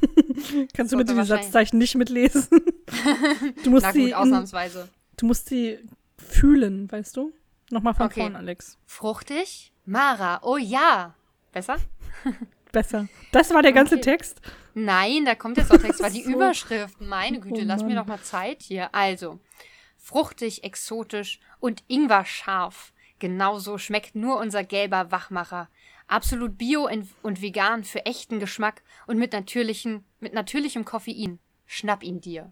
Kannst 0.73 0.93
du 0.93 0.97
bitte 0.97 1.13
die 1.13 1.23
Satzzeichen 1.25 1.77
nicht 1.77 1.95
mitlesen? 1.95 2.47
du 3.63 3.69
musst 3.71 3.85
Na 3.85 3.91
sie 3.91 3.99
gut, 4.01 4.09
in, 4.09 4.13
ausnahmsweise. 4.13 4.87
du 5.17 5.25
musst 5.25 5.49
sie 5.49 5.79
fühlen, 6.17 6.89
weißt 6.89 7.17
du? 7.17 7.33
Nochmal 7.71 7.93
von 7.93 8.05
Okay. 8.05 8.21
vorn, 8.21 8.35
Alex. 8.37 8.77
Fruchtig? 8.85 9.73
Mara, 9.85 10.39
oh 10.43 10.55
ja. 10.57 11.13
Besser? 11.51 11.75
Besser. 12.71 13.07
Das 13.33 13.53
war 13.53 13.61
der 13.61 13.73
ganze 13.73 13.95
Okay. 13.95 14.03
Text. 14.03 14.41
Nein, 14.73 15.25
da 15.25 15.35
kommt 15.35 15.57
jetzt 15.57 15.71
auch 15.71 15.77
Text. 15.77 16.01
war 16.01 16.09
die 16.09 16.23
So. 16.23 16.31
Überschrift. 16.31 17.01
Meine 17.01 17.39
Güte, 17.41 17.61
Oh 17.61 17.65
lass 17.65 17.83
mir 17.83 17.95
doch 17.95 18.05
mal 18.07 18.21
Zeit 18.21 18.63
hier. 18.63 18.93
Also, 18.95 19.39
fruchtig, 19.97 20.63
exotisch 20.63 21.39
und 21.59 21.83
Ingwer 21.87 22.23
scharf. 22.25 22.92
Genauso 23.23 23.77
schmeckt 23.77 24.15
nur 24.15 24.37
unser 24.37 24.65
gelber 24.65 25.09
Wachmacher. 25.09 25.69
Absolut 26.09 26.57
bio 26.57 26.89
und 27.21 27.41
vegan 27.41 27.85
für 27.85 28.05
echten 28.05 28.41
Geschmack 28.41 28.83
und 29.07 29.17
mit, 29.17 29.31
natürlichen, 29.31 30.03
mit 30.19 30.33
natürlichem 30.33 30.83
Koffein. 30.83 31.39
Schnapp 31.65 32.03
ihn 32.03 32.19
dir. 32.19 32.51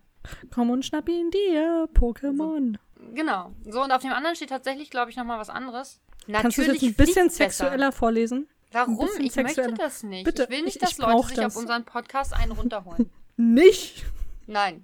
Komm 0.50 0.70
und 0.70 0.86
schnapp 0.86 1.10
ihn 1.10 1.30
dir, 1.30 1.90
Pokémon. 1.94 2.78
Genau. 3.14 3.52
So, 3.66 3.84
und 3.84 3.92
auf 3.92 4.02
dem 4.02 4.14
anderen 4.14 4.38
steht 4.38 4.48
tatsächlich, 4.48 4.90
glaube 4.90 5.12
ich, 5.12 5.18
nochmal 5.18 5.40
was 5.40 5.50
anderes. 5.50 6.00
Kannst 6.32 6.58
du 6.58 6.62
Natürlich 6.62 6.84
jetzt 6.84 6.92
ein 6.92 7.06
bisschen 7.06 7.28
besser. 7.28 7.44
sexueller 7.50 7.92
vorlesen? 7.92 8.48
Warum? 8.72 9.10
Ich 9.20 9.34
sexueller. 9.34 9.72
möchte 9.72 9.84
das 9.84 10.04
nicht. 10.04 10.24
Bitte, 10.24 10.44
ich 10.44 10.50
will 10.52 10.62
nicht, 10.62 10.76
ich- 10.78 10.82
dass 10.82 10.92
ich 10.92 10.98
Leute 11.00 11.28
sich 11.28 11.36
das. 11.36 11.54
auf 11.58 11.62
unseren 11.62 11.84
Podcast 11.84 12.34
einen 12.34 12.54
runterholen. 12.54 13.10
Nicht? 13.36 14.06
Nein. 14.52 14.84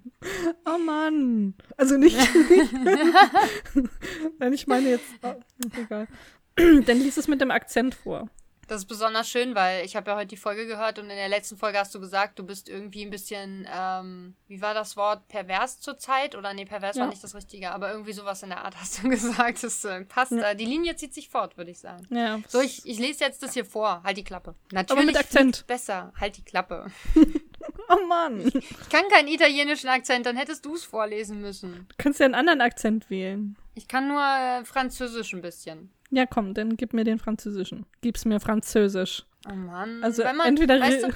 Oh 0.64 0.78
Mann. 0.78 1.52
Also 1.76 1.98
nicht. 1.98 2.16
Nein, 4.38 4.52
ich 4.54 4.66
meine 4.66 4.88
jetzt. 4.88 5.04
Oh, 5.22 5.34
egal. 5.76 6.08
Dann 6.56 6.98
lies 7.00 7.18
es 7.18 7.28
mit 7.28 7.42
dem 7.42 7.50
Akzent 7.50 7.94
vor. 7.94 8.30
Das 8.66 8.82
ist 8.82 8.86
besonders 8.86 9.30
schön, 9.30 9.54
weil 9.54 9.84
ich 9.86 9.96
habe 9.96 10.10
ja 10.10 10.16
heute 10.16 10.26
die 10.28 10.36
Folge 10.36 10.66
gehört 10.66 10.98
und 10.98 11.04
in 11.08 11.16
der 11.16 11.28
letzten 11.30 11.56
Folge 11.56 11.78
hast 11.78 11.94
du 11.94 12.00
gesagt, 12.00 12.38
du 12.38 12.44
bist 12.44 12.68
irgendwie 12.68 13.02
ein 13.02 13.08
bisschen, 13.10 13.66
ähm, 13.74 14.34
wie 14.46 14.60
war 14.60 14.74
das 14.74 14.94
Wort, 14.94 15.26
pervers 15.28 15.80
zurzeit? 15.80 16.36
Oder 16.36 16.52
nee, 16.52 16.66
pervers 16.66 16.96
Ja. 16.96 17.02
war 17.02 17.08
nicht 17.08 17.24
das 17.24 17.34
Richtige, 17.34 17.70
aber 17.72 17.90
irgendwie 17.92 18.12
sowas 18.12 18.42
in 18.42 18.50
der 18.50 18.62
Art 18.64 18.76
hast 18.78 19.02
du 19.02 19.08
gesagt. 19.08 19.62
Das 19.62 19.84
äh, 19.84 20.04
passt. 20.04 20.32
Ja. 20.32 20.52
Die 20.54 20.66
Linie 20.66 20.96
zieht 20.96 21.14
sich 21.14 21.28
fort, 21.30 21.56
würde 21.56 21.70
ich 21.70 21.78
sagen. 21.78 22.06
Ja. 22.10 22.40
So, 22.48 22.60
ich, 22.60 22.84
ich 22.86 22.98
lese 22.98 23.24
jetzt 23.24 23.42
das 23.42 23.54
hier 23.54 23.64
vor. 23.64 24.02
Halt 24.04 24.16
die 24.18 24.24
Klappe. 24.24 24.54
Natürlich 24.72 25.06
mit 25.06 25.16
Akzent. 25.18 25.66
besser. 25.66 26.12
Halt 26.18 26.36
die 26.38 26.44
Klappe. 26.44 26.90
Oh 27.88 28.06
Mann. 28.06 28.38
Du 28.50 28.58
Ich 28.58 28.88
kann 28.90 29.08
keinen 29.08 29.28
italienischen 29.28 29.88
Akzent, 29.88 30.26
dann 30.26 30.36
hättest 30.36 30.64
du 30.64 30.74
es 30.74 30.84
vorlesen 30.84 31.40
müssen. 31.40 31.86
kannst 31.96 32.20
ja 32.20 32.26
einen 32.26 32.34
anderen 32.34 32.60
Akzent 32.60 33.08
wählen. 33.10 33.56
Ich 33.74 33.88
kann 33.88 34.08
nur 34.08 34.22
äh, 34.22 34.64
Französisch 34.64 35.32
ein 35.32 35.40
bisschen. 35.40 35.90
Ja, 36.10 36.26
komm, 36.26 36.54
dann 36.54 36.76
gib 36.76 36.92
mir 36.92 37.04
den 37.04 37.18
französischen. 37.18 37.86
Gib's 38.00 38.24
mir 38.24 38.40
französisch. 38.40 39.24
Oh 39.48 39.54
Mann. 39.54 40.02
Also 40.02 40.24
man, 40.24 40.40
entweder. 40.40 40.80
weißt 40.80 41.04
du, 41.04 41.08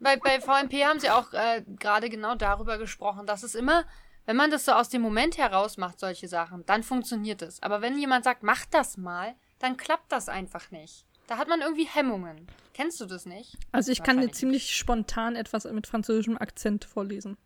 bei, 0.00 0.16
bei 0.16 0.40
VMP 0.40 0.84
haben 0.84 0.98
sie 0.98 1.10
auch 1.10 1.32
äh, 1.32 1.62
gerade 1.78 2.08
genau 2.08 2.34
darüber 2.34 2.78
gesprochen, 2.78 3.26
dass 3.26 3.42
es 3.42 3.54
immer, 3.54 3.84
wenn 4.24 4.36
man 4.36 4.50
das 4.50 4.64
so 4.64 4.72
aus 4.72 4.88
dem 4.88 5.02
Moment 5.02 5.36
heraus 5.36 5.76
macht, 5.76 6.00
solche 6.00 6.26
Sachen, 6.26 6.64
dann 6.66 6.82
funktioniert 6.82 7.42
es. 7.42 7.62
Aber 7.62 7.82
wenn 7.82 7.98
jemand 7.98 8.24
sagt, 8.24 8.42
mach 8.42 8.64
das 8.66 8.96
mal, 8.96 9.34
dann 9.58 9.76
klappt 9.76 10.10
das 10.10 10.28
einfach 10.28 10.70
nicht. 10.70 11.06
Da 11.30 11.38
hat 11.38 11.48
man 11.48 11.60
irgendwie 11.60 11.86
Hemmungen. 11.86 12.48
Kennst 12.74 13.00
du 13.00 13.06
das 13.06 13.24
nicht? 13.24 13.56
Also 13.70 13.92
ich 13.92 14.02
kann 14.02 14.20
dir 14.20 14.32
ziemlich 14.32 14.74
spontan 14.74 15.36
etwas 15.36 15.62
mit 15.62 15.86
französischem 15.86 16.36
Akzent 16.36 16.84
vorlesen. 16.84 17.36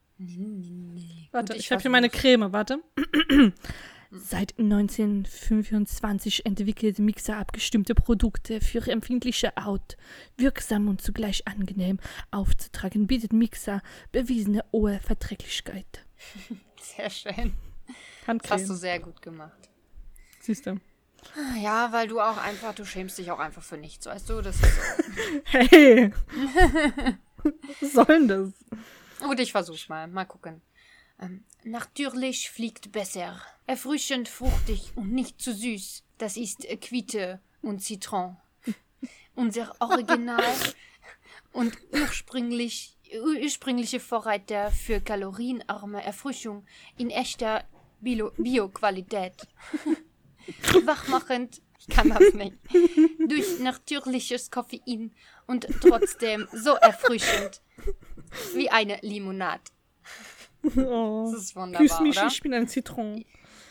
Warte, 1.33 1.53
Gut, 1.53 1.61
ich, 1.61 1.71
habe 1.71 1.83
hier 1.83 1.91
meine. 1.91 2.09
Creme, 2.09 2.51
warte. 2.51 2.83
Seit 4.11 4.59
1925 4.59 6.47
entwickelt 6.47 6.99
Mixer 6.99 7.37
abgestimmte 7.37 7.95
Produkte 7.95 8.63
für 8.63 8.91
empfindliche 8.91 9.53
Haut. 9.63 9.99
Wirksam 10.39 10.89
und 10.89 11.03
zugleich 11.03 11.47
angenehm 11.47 12.01
aufzutragen, 12.31 13.07
bietet 13.07 13.35
Mixer 13.35 13.83
bewiesene 14.13 14.65
hohe 14.73 14.99
Verträglichkeit. 15.01 16.07
Sehr 16.81 17.11
schön. 17.11 17.53
Das 17.87 17.97
hast 18.17 18.29
Handcreme, 18.29 18.67
du 18.67 18.75
sehr 18.77 18.99
gut 19.01 19.21
gemacht. 19.21 19.69
siehst 20.41 20.65
du. 20.65 20.81
Ja, 21.61 21.93
weil 21.93 22.09
du 22.09 22.21
auch 22.21 22.37
einfach, 22.37 22.75
du 22.75 22.85
schämst 22.85 23.19
dich 23.19 23.31
auch 23.31 23.39
einfach 23.39 23.63
für 23.63 23.77
nichts, 23.77 24.07
weißt 24.07 24.29
du? 24.31 24.41
Das 24.41 24.57
ist 24.57 24.63
so. 24.63 25.11
Hey! 25.45 26.13
Was 27.81 27.93
soll 27.93 28.05
denn 28.07 28.29
das? 28.29 28.51
Gut, 29.21 29.41
ich 29.41 29.53
versuch's 29.53 29.89
mal. 29.89 30.07
Mal 30.07 30.25
gucken. 30.25 30.63
Ähm, 31.21 31.45
natürlich 31.65 32.51
fliegt 32.51 32.93
besser. 32.93 33.41
Erfrischend, 33.67 34.29
fruchtig 34.29 34.93
und 34.97 35.13
nicht 35.13 35.41
zu 35.41 35.53
süß. 35.55 36.03
Das 36.19 36.37
ist 36.37 36.65
äh, 36.65 36.77
Quitte 36.77 37.41
und 37.63 37.81
Zitron. 37.83 38.37
Unser 39.35 39.75
Original 39.81 40.43
und 41.53 41.77
ursprünglich, 41.93 42.97
ursprüngliche 43.43 44.01
Vorreiter 44.01 44.71
für 44.71 45.01
kalorienarme 45.01 46.03
Erfrischung 46.03 46.67
in 46.97 47.11
echter 47.11 47.65
Bio- 48.01 48.33
Bio-Qualität. 48.37 49.47
Wachmachend, 50.85 51.63
ich 51.79 51.89
kann 51.89 52.11
das 52.11 52.33
nicht, 52.35 52.57
durch 53.29 53.61
natürliches 53.61 54.51
Koffein 54.51 55.15
und 55.47 55.67
trotzdem 55.81 56.49
so 56.53 56.75
erfrischend 56.75 57.63
wie 58.55 58.71
eine 58.71 58.99
Limonade. 59.03 59.63
Oh. 60.77 61.29
Das 61.31 61.43
ist 61.43 61.57
wunderbar, 61.57 61.87
Küss 61.87 62.01
mich, 62.01 62.17
oder? 62.17 62.27
ich 62.29 62.41
bin 62.41 62.55
ein 62.55 62.69
Zitron. 62.69 63.25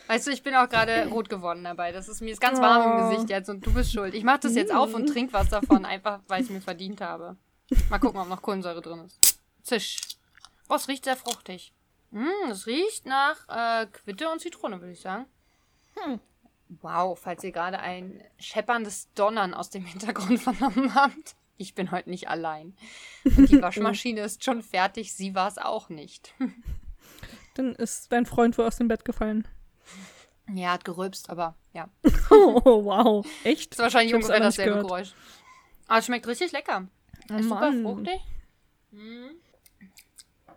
Weißt 0.06 0.26
du, 0.26 0.30
ich 0.30 0.42
bin 0.42 0.54
auch 0.54 0.68
gerade 0.68 1.06
rot 1.08 1.28
geworden 1.28 1.64
dabei. 1.64 1.90
Das 1.90 2.08
ist 2.08 2.20
mir 2.20 2.30
ist 2.32 2.40
ganz 2.40 2.60
warm 2.60 2.82
im 3.00 3.06
Oh. 3.06 3.10
Gesicht 3.10 3.30
jetzt 3.30 3.48
und 3.48 3.64
du 3.66 3.72
bist 3.72 3.92
schuld. 3.92 4.14
Ich 4.14 4.22
mach 4.22 4.38
das 4.38 4.54
jetzt 4.54 4.72
auf 4.72 4.92
und 4.94 5.06
trink 5.06 5.32
was 5.32 5.48
davon, 5.48 5.84
einfach 5.84 6.20
weil 6.28 6.42
ich 6.42 6.50
mir 6.50 6.60
verdient 6.60 7.00
habe. 7.00 7.36
Mal 7.88 7.98
gucken, 7.98 8.20
ob 8.20 8.28
noch 8.28 8.42
Kohlensäure 8.42 8.82
drin 8.82 9.00
ist. 9.06 9.38
Zisch. 9.62 9.96
Oh, 10.68 10.74
es 10.74 10.88
riecht 10.88 11.04
sehr 11.04 11.16
fruchtig. 11.16 11.72
Mm, 12.10 12.50
es 12.50 12.66
riecht 12.66 13.06
nach 13.06 13.48
äh, 13.48 13.86
Quitte 13.86 14.28
und 14.30 14.40
Zitrone, 14.40 14.80
würde 14.80 14.92
ich 14.92 15.00
sagen. 15.00 15.24
Hm. 15.96 16.20
Wow, 16.68 17.18
falls 17.18 17.44
ihr 17.44 17.52
gerade 17.52 17.78
ein 17.78 18.22
schepperndes 18.38 19.12
Donnern 19.14 19.54
aus 19.54 19.70
dem 19.70 19.84
Hintergrund 19.86 20.40
vernommen 20.40 20.94
habt. 20.94 21.36
Ich 21.56 21.74
bin 21.74 21.90
heute 21.92 22.10
nicht 22.10 22.28
allein. 22.28 22.76
Und 23.24 23.50
die 23.50 23.62
Waschmaschine 23.62 24.22
ist 24.22 24.44
schon 24.44 24.62
fertig, 24.62 25.12
sie 25.14 25.34
war 25.34 25.48
es 25.48 25.58
auch 25.58 25.88
nicht. 25.88 26.34
Dann 27.54 27.74
ist 27.76 28.10
dein 28.10 28.26
Freund 28.26 28.58
wohl 28.58 28.66
aus 28.66 28.76
dem 28.76 28.88
Bett 28.88 29.04
gefallen. 29.04 29.46
Ja, 30.52 30.72
hat 30.72 30.84
gerülpst, 30.84 31.30
aber 31.30 31.54
ja. 31.72 31.88
Oh, 32.30 32.84
wow. 32.84 33.26
Echt? 33.44 33.72
Ist 33.72 33.78
wahrscheinlich 33.78 34.14
ungefähr 34.14 34.40
dasselbe 34.40 34.72
gehört. 34.72 34.88
Geräusch. 34.88 35.14
Aber 35.86 35.98
es 36.00 36.06
schmeckt 36.06 36.26
richtig 36.26 36.52
lecker. 36.52 36.88
Oh, 37.30 37.34
ist 37.34 37.44
super 37.44 37.70
Mann. 37.70 37.82
fruchtig. 37.82 38.20
Mhm. 38.90 39.30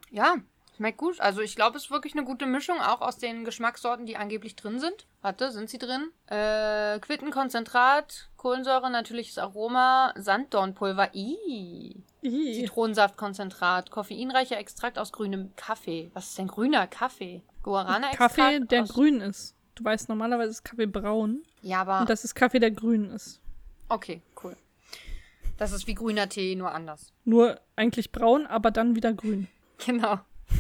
Ja, 0.09 0.37
schmeckt 0.77 0.97
gut. 0.97 1.19
Also 1.19 1.41
ich 1.41 1.55
glaube, 1.55 1.77
es 1.77 1.85
ist 1.85 1.91
wirklich 1.91 2.13
eine 2.13 2.23
gute 2.23 2.45
Mischung, 2.45 2.79
auch 2.79 3.01
aus 3.01 3.17
den 3.17 3.43
Geschmackssorten, 3.43 4.05
die 4.05 4.15
angeblich 4.15 4.55
drin 4.55 4.79
sind. 4.79 5.07
Warte, 5.21 5.51
sind 5.51 5.69
sie 5.69 5.79
drin? 5.79 6.11
Äh, 6.27 6.99
Quittenkonzentrat, 6.99 8.29
Kohlensäure, 8.37 8.89
natürliches 8.89 9.37
Aroma, 9.37 10.13
Sanddornpulver. 10.15 11.13
Ih. 11.13 12.03
Zitronensaftkonzentrat, 12.21 13.91
koffeinreicher 13.91 14.57
Extrakt 14.57 14.99
aus 14.99 15.11
grünem 15.11 15.55
Kaffee. 15.55 16.11
Was 16.13 16.29
ist 16.29 16.37
denn 16.37 16.47
grüner 16.47 16.87
Kaffee? 16.87 17.43
Guarana-Extrakt 17.63 18.35
Kaffee, 18.35 18.59
der 18.61 18.83
aus... 18.83 18.89
grün 18.89 19.21
ist. 19.21 19.55
Du 19.75 19.83
weißt, 19.83 20.09
normalerweise 20.09 20.51
ist 20.51 20.63
Kaffee 20.63 20.87
braun. 20.87 21.43
Ja, 21.61 21.81
aber... 21.81 22.01
Und 22.01 22.09
das 22.09 22.23
ist 22.23 22.35
Kaffee, 22.35 22.59
der 22.59 22.71
grün 22.71 23.09
ist. 23.11 23.41
Okay, 23.89 24.21
cool. 24.43 24.55
Das 25.57 25.71
ist 25.71 25.87
wie 25.87 25.95
grüner 25.95 26.29
Tee, 26.29 26.55
nur 26.55 26.71
anders. 26.71 27.13
Nur 27.25 27.59
eigentlich 27.75 28.11
braun, 28.11 28.45
aber 28.45 28.71
dann 28.71 28.95
wieder 28.95 29.13
grün. 29.13 29.47
Genau. 29.85 30.19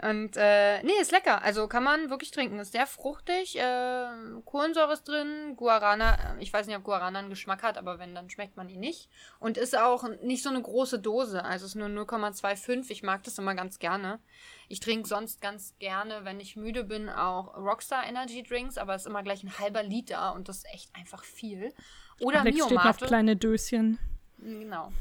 Und 0.00 0.36
äh, 0.36 0.80
nee, 0.84 0.92
ist 1.00 1.10
lecker. 1.10 1.42
Also 1.42 1.66
kann 1.66 1.82
man 1.82 2.08
wirklich 2.08 2.30
trinken. 2.30 2.60
Ist 2.60 2.70
sehr 2.70 2.86
fruchtig. 2.86 3.58
Äh, 3.58 4.06
Kohlensäure 4.44 4.92
ist 4.92 5.08
drin. 5.08 5.54
Guarana, 5.56 6.14
äh, 6.14 6.42
ich 6.42 6.52
weiß 6.52 6.68
nicht, 6.68 6.76
ob 6.76 6.84
Guarana 6.84 7.18
einen 7.18 7.30
Geschmack 7.30 7.64
hat, 7.64 7.76
aber 7.76 7.98
wenn, 7.98 8.14
dann 8.14 8.30
schmeckt 8.30 8.56
man 8.56 8.68
ihn 8.68 8.78
nicht. 8.78 9.08
Und 9.40 9.56
ist 9.56 9.76
auch 9.76 10.08
nicht 10.22 10.44
so 10.44 10.50
eine 10.50 10.62
große 10.62 11.00
Dose. 11.00 11.44
Also 11.44 11.66
ist 11.66 11.74
nur 11.74 11.88
0,25. 11.88 12.90
Ich 12.90 13.02
mag 13.02 13.24
das 13.24 13.38
immer 13.38 13.56
ganz 13.56 13.80
gerne. 13.80 14.20
Ich 14.68 14.78
trinke 14.78 15.08
sonst 15.08 15.40
ganz 15.40 15.74
gerne, 15.80 16.24
wenn 16.24 16.38
ich 16.38 16.54
müde 16.54 16.84
bin, 16.84 17.08
auch 17.08 17.56
Rockstar 17.56 18.06
Energy 18.06 18.44
Drinks, 18.44 18.78
aber 18.78 18.94
es 18.94 19.02
ist 19.02 19.08
immer 19.08 19.24
gleich 19.24 19.42
ein 19.42 19.58
halber 19.58 19.82
Liter 19.82 20.34
und 20.34 20.48
das 20.48 20.58
ist 20.58 20.66
echt 20.72 20.94
einfach 20.94 21.24
viel. 21.24 21.74
Oder 22.20 22.40
Alex 22.40 22.56
steht 22.56 22.70
noch 22.70 22.84
auf 22.84 22.98
kleine 22.98 23.34
Döschen. 23.34 23.98
Genau. 24.38 24.92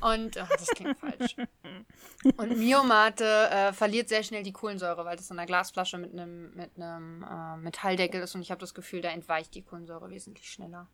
Und 0.00 0.38
ach, 0.38 0.48
das 0.50 0.66
klingt 0.68 0.98
falsch. 0.98 1.36
Und 2.36 2.56
Miomate 2.58 3.24
äh, 3.50 3.72
verliert 3.72 4.08
sehr 4.08 4.22
schnell 4.22 4.42
die 4.42 4.52
Kohlensäure, 4.52 5.04
weil 5.04 5.16
das 5.16 5.30
in 5.30 5.38
einer 5.38 5.46
Glasflasche 5.46 5.98
mit 5.98 6.12
einem 6.12 6.54
mit 6.54 6.70
einem 6.76 7.22
äh, 7.24 7.56
Metalldeckel 7.56 8.20
ist 8.22 8.34
und 8.34 8.42
ich 8.42 8.50
habe 8.50 8.60
das 8.60 8.74
Gefühl, 8.74 9.00
da 9.00 9.08
entweicht 9.10 9.54
die 9.54 9.62
Kohlensäure 9.62 10.10
wesentlich 10.10 10.50
schneller. 10.50 10.86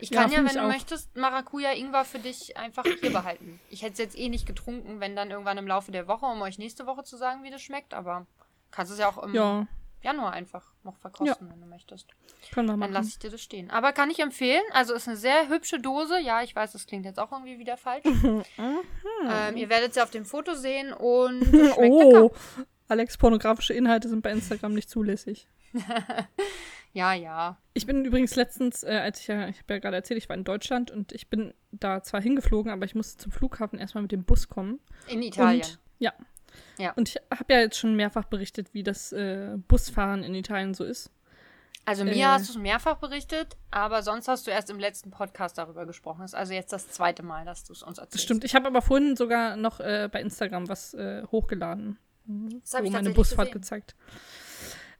Ich 0.00 0.10
Ja, 0.10 0.22
kann 0.22 0.30
ja, 0.32 0.38
find 0.38 0.50
wenn 0.50 0.56
du 0.56 0.64
auch. 0.64 0.72
möchtest, 0.72 1.16
Maracuja 1.16 1.72
Ingwer 1.72 2.04
für 2.04 2.18
dich 2.18 2.56
einfach 2.56 2.84
hier 3.00 3.12
behalten. 3.12 3.60
Ich 3.70 3.82
hätte 3.82 3.92
es 3.92 3.98
jetzt 3.98 4.18
eh 4.18 4.28
nicht 4.28 4.46
getrunken, 4.46 5.00
wenn 5.00 5.16
dann 5.16 5.30
irgendwann 5.30 5.56
im 5.58 5.66
Laufe 5.66 5.92
der 5.92 6.08
Woche, 6.08 6.26
um 6.26 6.42
euch 6.42 6.58
nächste 6.58 6.86
Woche 6.86 7.04
zu 7.04 7.16
sagen, 7.16 7.42
wie 7.44 7.50
das 7.50 7.62
schmeckt, 7.62 7.94
aber 7.94 8.26
kannst 8.70 8.92
es 8.92 8.98
ja 8.98 9.08
auch 9.08 9.22
im 9.22 9.34
Ja, 9.34 9.66
Januar 10.02 10.32
einfach 10.32 10.72
noch 10.84 10.96
verkosten, 10.98 11.50
wenn 11.50 11.60
du 11.60 11.66
möchtest. 11.66 12.08
können 12.52 12.66
wir 12.66 12.72
Dann 12.72 12.80
machen. 12.80 12.92
lasse 12.92 13.08
ich 13.08 13.18
dir 13.18 13.30
das 13.30 13.40
stehen. 13.40 13.70
Aber 13.70 13.92
kann 13.92 14.10
ich 14.10 14.20
empfehlen. 14.20 14.62
Also 14.72 14.94
ist 14.94 15.08
eine 15.08 15.16
sehr 15.16 15.48
hübsche 15.48 15.80
Dose. 15.80 16.20
Ja, 16.20 16.42
ich 16.42 16.54
weiß, 16.54 16.72
das 16.72 16.86
klingt 16.86 17.04
jetzt 17.04 17.18
auch 17.18 17.32
irgendwie 17.32 17.58
wieder 17.58 17.76
falsch. 17.76 18.04
ähm, 18.58 19.56
ihr 19.56 19.68
werdet 19.68 19.94
sie 19.94 20.02
auf 20.02 20.10
dem 20.10 20.24
Foto 20.24 20.54
sehen 20.54 20.92
und 20.92 21.42
oh, 21.76 21.80
lecker. 21.80 22.30
Alex, 22.88 23.18
pornografische 23.18 23.74
Inhalte 23.74 24.08
sind 24.08 24.22
bei 24.22 24.30
Instagram 24.30 24.74
nicht 24.74 24.88
zulässig. 24.88 25.48
Ja, 26.92 27.12
ja. 27.12 27.58
Ich 27.74 27.86
bin 27.86 28.04
übrigens 28.04 28.34
letztens, 28.34 28.82
äh, 28.82 28.88
als 28.88 29.20
ich 29.20 29.26
ja, 29.28 29.48
ich 29.48 29.58
habe 29.58 29.74
ja 29.74 29.78
gerade 29.78 29.96
erzählt, 29.96 30.18
ich 30.18 30.28
war 30.28 30.36
in 30.36 30.44
Deutschland 30.44 30.90
und 30.90 31.12
ich 31.12 31.28
bin 31.28 31.54
da 31.70 32.02
zwar 32.02 32.20
hingeflogen, 32.20 32.72
aber 32.72 32.86
ich 32.86 32.94
musste 32.94 33.22
zum 33.22 33.30
Flughafen 33.30 33.78
erstmal 33.78 34.02
mit 34.02 34.10
dem 34.12 34.24
Bus 34.24 34.48
kommen. 34.48 34.80
In 35.06 35.22
Italien. 35.22 35.62
Und 35.62 35.78
ja. 35.98 36.12
Ja. 36.78 36.92
Und 36.92 37.08
ich 37.08 37.16
habe 37.30 37.52
ja 37.52 37.60
jetzt 37.60 37.78
schon 37.78 37.94
mehrfach 37.94 38.24
berichtet, 38.24 38.72
wie 38.72 38.82
das 38.82 39.12
äh, 39.12 39.56
Busfahren 39.68 40.22
in 40.22 40.34
Italien 40.34 40.74
so 40.74 40.84
ist. 40.84 41.10
also 41.84 42.04
mir 42.04 42.14
äh, 42.14 42.24
hast 42.24 42.48
du 42.48 42.52
schon 42.54 42.62
mehrfach 42.62 42.96
berichtet, 42.96 43.56
aber 43.70 44.02
sonst 44.02 44.28
hast 44.28 44.46
du 44.46 44.50
erst 44.50 44.70
im 44.70 44.78
letzten 44.78 45.10
Podcast 45.10 45.58
darüber 45.58 45.86
gesprochen. 45.86 46.20
Das 46.22 46.32
ist 46.32 46.38
also 46.38 46.52
jetzt 46.52 46.72
das 46.72 46.90
zweite 46.90 47.22
Mal, 47.22 47.44
dass 47.44 47.64
du 47.64 47.72
es 47.72 47.82
uns 47.82 47.98
erzählst. 47.98 48.24
Stimmt. 48.24 48.44
Ich 48.44 48.54
habe 48.54 48.66
aber 48.66 48.82
vorhin 48.82 49.16
sogar 49.16 49.56
noch 49.56 49.80
äh, 49.80 50.08
bei 50.10 50.20
Instagram 50.20 50.68
was 50.68 50.94
äh, 50.94 51.24
hochgeladen. 51.30 51.98
Das 52.62 52.74
hab 52.74 52.82
wo 52.82 52.86
ich 52.86 52.92
meine 52.92 53.10
Busfahrt 53.10 53.48
gesehen. 53.48 53.62
gezeigt. 53.62 53.96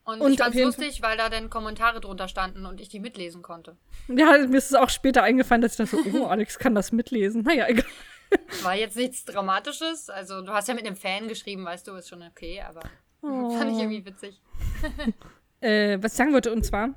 Und, 0.03 0.21
Und 0.21 0.31
ich 0.31 0.39
fand's 0.39 0.55
jeden 0.55 0.67
lustig, 0.67 1.03
weil 1.03 1.17
da 1.17 1.29
dann 1.29 1.51
Kommentare 1.51 2.01
drunter 2.01 2.27
standen 2.27 2.65
und 2.65 2.81
ich 2.81 2.89
die 2.89 2.99
mitlesen 2.99 3.43
konnte. 3.43 3.77
Ja, 4.07 4.37
mir 4.39 4.57
ist 4.57 4.71
es 4.71 4.73
auch 4.73 4.89
später 4.89 5.21
eingefallen, 5.21 5.61
dass 5.61 5.79
ich 5.79 5.89
dachte, 5.89 6.11
so, 6.11 6.23
oh, 6.23 6.25
Alex 6.29 6.57
kann 6.57 6.73
das 6.73 6.91
mitlesen. 6.91 7.43
Naja, 7.43 7.67
egal. 7.67 7.85
War 8.63 8.75
jetzt 8.75 8.95
nichts 8.95 9.25
Dramatisches. 9.25 10.09
Also 10.09 10.41
du 10.41 10.51
hast 10.51 10.67
ja 10.67 10.73
mit 10.73 10.85
einem 10.85 10.95
Fan 10.95 11.27
geschrieben, 11.27 11.65
weißt 11.65 11.87
du, 11.87 11.93
ist 11.93 12.09
schon 12.09 12.21
okay, 12.23 12.61
aber 12.61 12.81
fand 13.21 13.71
ich 13.71 13.77
Oh. 13.77 13.79
irgendwie 13.81 14.05
witzig. 14.05 14.41
Äh, 15.61 16.01
was 16.01 16.13
ich 16.13 16.17
sagen 16.17 16.31
wollte, 16.31 16.53
und 16.53 16.65
zwar, 16.65 16.91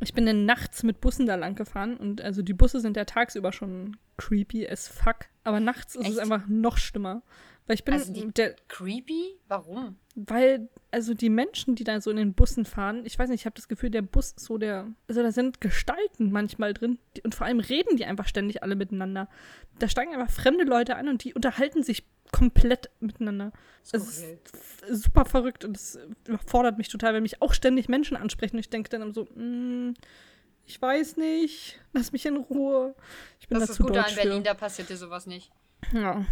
ich 0.00 0.12
bin 0.12 0.26
dann 0.26 0.44
nachts 0.46 0.82
mit 0.82 1.00
Bussen 1.00 1.26
da 1.26 1.36
lang 1.36 1.54
gefahren 1.54 1.96
und 1.96 2.20
also 2.20 2.42
die 2.42 2.52
Busse 2.52 2.80
sind 2.80 2.96
ja 2.96 3.04
tagsüber 3.04 3.52
schon 3.52 3.96
creepy 4.16 4.68
as 4.68 4.88
fuck, 4.88 5.26
aber 5.44 5.60
nachts 5.60 5.94
ist 5.94 6.08
es 6.08 6.16
Echt? 6.16 6.20
einfach 6.32 6.48
noch 6.48 6.76
schlimmer. 6.76 7.22
Weil 7.68 7.74
ich 7.74 7.84
bin 7.84 7.94
Also 7.94 8.12
die- 8.12 8.26
der, 8.32 8.56
Creepy? 8.66 9.36
Warum? 9.46 9.96
weil, 10.16 10.68
also 10.90 11.14
die 11.14 11.30
Menschen, 11.30 11.76
die 11.76 11.84
da 11.84 12.00
so 12.00 12.10
in 12.10 12.16
den 12.16 12.34
Bussen 12.34 12.64
fahren, 12.64 13.02
ich 13.04 13.16
weiß 13.16 13.28
nicht, 13.28 13.42
ich 13.42 13.46
habe 13.46 13.54
das 13.54 13.68
Gefühl, 13.68 13.90
der 13.90 14.02
Bus 14.02 14.32
ist 14.32 14.40
so 14.46 14.58
der, 14.58 14.88
also 15.06 15.22
da 15.22 15.30
sind 15.30 15.60
Gestalten 15.60 16.32
manchmal 16.32 16.74
drin 16.74 16.98
die, 17.16 17.22
und 17.22 17.36
vor 17.36 17.46
allem 17.46 17.60
reden 17.60 17.96
die 17.96 18.04
einfach 18.04 18.26
ständig 18.26 18.64
alle 18.64 18.74
miteinander. 18.74 19.28
Da 19.78 19.88
steigen 19.88 20.12
einfach 20.14 20.34
fremde 20.34 20.64
Leute 20.64 20.96
ein 20.96 21.08
und 21.08 21.22
die 21.22 21.34
unterhalten 21.34 21.84
sich 21.84 22.02
komplett 22.32 22.90
miteinander. 22.98 23.52
Es 23.84 23.92
ist 23.94 24.24
super 24.90 25.24
verrückt 25.24 25.64
und 25.64 25.76
es 25.76 25.98
überfordert 26.26 26.78
mich 26.78 26.88
total, 26.88 27.14
wenn 27.14 27.22
mich 27.22 27.40
auch 27.40 27.52
ständig 27.54 27.88
Menschen 27.88 28.16
ansprechen 28.16 28.56
und 28.56 28.60
ich 28.60 28.70
denke 28.70 28.88
dann 28.90 29.02
immer 29.02 29.12
so, 29.14 29.24
mm, 29.34 29.94
ich 30.66 30.82
weiß 30.82 31.16
nicht, 31.16 31.78
lass 31.92 32.10
mich 32.12 32.26
in 32.26 32.36
Ruhe. 32.38 32.94
Ich 33.40 33.46
bin 33.46 33.58
Das 33.60 33.68
da 33.68 33.72
ist 33.74 33.78
gut 33.78 33.96
an 33.96 34.02
deutsch 34.04 34.16
Berlin, 34.16 34.42
da 34.42 34.54
passiert 34.54 34.88
dir 34.90 34.96
sowas 34.96 35.26
nicht. 35.26 35.50
Ja. 35.92 36.24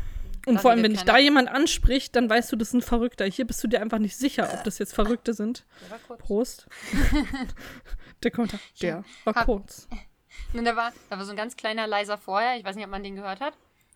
Und 0.47 0.61
vor 0.61 0.71
allem, 0.71 0.83
wenn 0.83 0.93
dich 0.93 1.03
da 1.03 1.19
jemand 1.19 1.49
anspricht, 1.49 2.15
dann 2.17 2.31
weißt 2.31 2.51
du, 2.53 2.57
das 2.57 2.69
ist 2.69 2.75
ein 2.75 2.83
Verrückter. 2.83 3.25
Hier 3.27 3.47
bist 3.47 3.63
du 3.65 3.69
dir 3.69 3.81
einfach 3.83 3.99
nicht 3.99 4.17
sicher, 4.17 4.49
ob 4.55 4.63
das 4.65 4.79
jetzt 4.79 4.95
Verrückte 4.95 5.35
sind. 5.35 5.67
Der 5.83 5.91
war 5.91 5.99
kurz. 6.07 6.21
Prost. 6.21 6.67
der 8.23 8.31
Kommentar, 8.31 8.61
der 8.81 9.05
war 9.25 9.35
hab- 9.35 9.45
kurz. 9.47 9.89
Und 10.55 10.65
da 10.65 10.77
war, 10.77 10.93
da 11.11 11.19
war 11.19 11.25
so 11.25 11.31
ein 11.33 11.37
ganz 11.37 11.57
kleiner 11.57 11.87
leiser 11.87 12.19
vorher. 12.19 12.57
Ich 12.59 12.65
weiß 12.65 12.77
nicht, 12.77 12.85
ob 12.85 12.91
man 12.91 13.03
den 13.03 13.17
gehört 13.17 13.41
hat. 13.41 13.55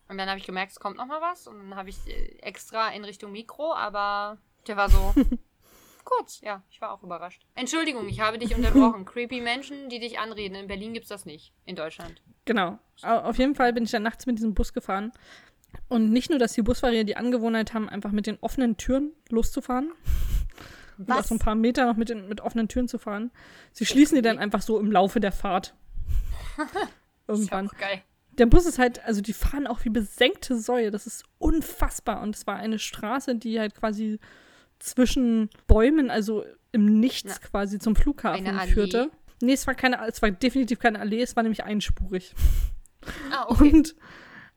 Und 0.09 0.17
dann 0.17 0.27
habe 0.27 0.39
ich 0.39 0.45
gemerkt, 0.45 0.71
es 0.73 0.79
kommt 0.79 0.97
noch 0.97 1.05
mal 1.05 1.21
was. 1.21 1.47
Und 1.47 1.57
dann 1.57 1.75
habe 1.75 1.89
ich 1.89 1.95
äh, 2.07 2.37
extra 2.41 2.89
in 2.89 3.05
Richtung 3.05 3.31
Mikro, 3.31 3.73
aber 3.73 4.37
der 4.67 4.75
war 4.75 4.89
so 4.89 5.13
kurz. 6.03 6.41
Ja, 6.41 6.63
ich 6.69 6.81
war 6.81 6.91
auch 6.91 7.03
überrascht. 7.03 7.45
Entschuldigung, 7.55 8.09
ich 8.09 8.19
habe 8.19 8.37
dich 8.39 8.53
unterbrochen. 8.55 9.05
Creepy 9.05 9.39
Menschen, 9.39 9.87
die 9.89 9.99
dich 9.99 10.19
anreden. 10.19 10.55
In 10.55 10.67
Berlin 10.67 10.93
gibt's 10.93 11.09
das 11.09 11.25
nicht. 11.25 11.53
In 11.65 11.75
Deutschland. 11.75 12.21
Genau. 12.45 12.79
Au- 13.03 13.19
Auf 13.29 13.37
jeden 13.37 13.55
Fall 13.55 13.71
bin 13.71 13.83
ich 13.85 13.91
dann 13.91 14.03
nachts 14.03 14.25
mit 14.25 14.37
diesem 14.37 14.53
Bus 14.53 14.73
gefahren. 14.73 15.11
Und 15.87 16.11
nicht 16.11 16.29
nur, 16.29 16.39
dass 16.39 16.53
die 16.53 16.61
Busfahrer 16.61 17.03
die 17.03 17.17
Angewohnheit 17.17 17.73
haben, 17.73 17.89
einfach 17.89 18.11
mit 18.11 18.27
den 18.27 18.37
offenen 18.41 18.77
Türen 18.77 19.11
loszufahren. 19.29 19.91
Was? 20.97 21.29
so 21.29 21.35
ein 21.35 21.39
paar 21.39 21.55
Meter 21.55 21.85
noch 21.85 21.97
mit, 21.97 22.09
den, 22.09 22.27
mit 22.27 22.41
offenen 22.41 22.67
Türen 22.67 22.87
zu 22.87 22.99
fahren. 22.99 23.31
Sie 23.71 23.85
schließen 23.85 24.15
die 24.15 24.21
dann 24.21 24.37
einfach 24.37 24.61
so 24.61 24.79
im 24.79 24.91
Laufe 24.91 25.19
der 25.19 25.31
Fahrt. 25.31 25.73
Ist 26.57 26.69
Irgendwann. 27.27 27.69
auch 27.69 27.77
geil. 27.77 28.01
Der 28.37 28.45
Bus 28.45 28.65
ist 28.65 28.79
halt, 28.79 29.03
also 29.05 29.21
die 29.21 29.33
fahren 29.33 29.67
auch 29.67 29.83
wie 29.83 29.89
besenkte 29.89 30.57
Säue. 30.57 30.89
Das 30.89 31.05
ist 31.05 31.23
unfassbar. 31.37 32.21
Und 32.21 32.35
es 32.35 32.47
war 32.47 32.55
eine 32.55 32.79
Straße, 32.79 33.35
die 33.35 33.59
halt 33.59 33.75
quasi 33.75 34.19
zwischen 34.79 35.49
Bäumen, 35.67 36.09
also 36.09 36.45
im 36.71 36.99
Nichts 36.99 37.39
Na, 37.41 37.47
quasi 37.47 37.77
zum 37.77 37.95
Flughafen 37.95 38.59
führte. 38.69 39.11
Nee, 39.41 39.53
es 39.53 39.67
war 39.67 39.75
keine, 39.75 40.05
es 40.07 40.21
war 40.21 40.31
definitiv 40.31 40.79
keine 40.79 40.99
Allee, 40.99 41.21
es 41.21 41.35
war 41.35 41.43
nämlich 41.43 41.63
einspurig. 41.63 42.33
Ah, 43.31 43.45
okay. 43.47 43.71
Und 43.71 43.95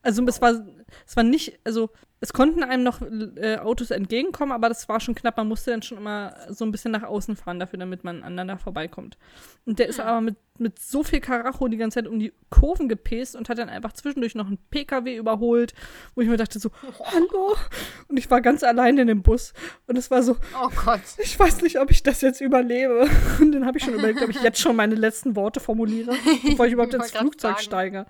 also 0.04 0.24
es 0.26 0.40
war, 0.40 0.64
es 1.06 1.16
war 1.16 1.24
nicht, 1.24 1.58
also 1.64 1.90
es 2.20 2.32
konnten 2.32 2.62
einem 2.62 2.82
noch 2.84 3.02
äh, 3.02 3.58
Autos 3.58 3.90
entgegenkommen, 3.90 4.52
aber 4.52 4.68
das 4.68 4.88
war 4.88 4.98
schon 5.00 5.14
knapp. 5.14 5.36
Man 5.36 5.48
musste 5.48 5.72
dann 5.72 5.82
schon 5.82 5.98
immer 5.98 6.34
so 6.48 6.64
ein 6.64 6.70
bisschen 6.72 6.92
nach 6.92 7.02
außen 7.02 7.36
fahren 7.36 7.58
dafür, 7.58 7.78
damit 7.78 8.02
man 8.02 8.22
aneinander 8.22 8.56
vorbeikommt. 8.56 9.18
Und 9.66 9.78
der 9.78 9.88
ist 9.88 9.98
Hm. 9.98 10.06
aber 10.06 10.20
mit, 10.22 10.36
mit 10.58 10.78
so 10.78 11.02
viel 11.02 11.20
Karacho 11.20 11.68
die 11.68 11.76
ganze 11.76 11.96
Zeit 11.96 12.06
um 12.08 12.18
die 12.18 12.32
Kurven 12.48 12.88
gepäst 12.88 13.36
und 13.36 13.50
hat 13.50 13.58
dann 13.58 13.68
einfach 13.68 13.92
zwischendurch 13.92 14.34
noch 14.36 14.46
einen 14.46 14.56
PKW 14.70 15.16
überholt, 15.16 15.74
wo 16.14 16.22
ich 16.22 16.28
mir 16.28 16.38
dachte 16.38 16.58
so, 16.58 16.70
hallo? 17.12 17.56
Und 18.08 18.16
ich 18.16 18.30
war 18.30 18.40
ganz 18.40 18.62
allein 18.62 18.96
in 18.96 19.06
dem 19.08 19.22
Bus. 19.22 19.52
Und 19.86 19.98
es 19.98 20.10
war 20.10 20.22
so, 20.22 20.36
Oh 20.62 20.70
Gott. 20.82 21.02
ich 21.18 21.38
weiß 21.38 21.60
nicht, 21.60 21.78
ob 21.78 21.90
ich 21.90 22.02
das 22.02 22.22
jetzt 22.22 22.40
überlebe. 22.40 23.06
Und 23.40 23.52
dann 23.52 23.66
habe 23.66 23.76
ich 23.76 23.84
schon 23.84 23.94
überlegt, 23.94 24.22
ob 24.22 24.30
ich 24.30 24.40
jetzt 24.42 24.60
schon 24.60 24.76
meine 24.76 24.94
letzten 24.94 25.36
Worte 25.36 25.60
formuliere, 25.60 26.14
bevor 26.42 26.64
ich 26.66 26.72
überhaupt 26.72 26.94
Ich 26.94 27.00
ins 27.00 27.10
Flugzeug 27.10 27.52
fragen. 27.56 27.62
steige. 27.64 28.06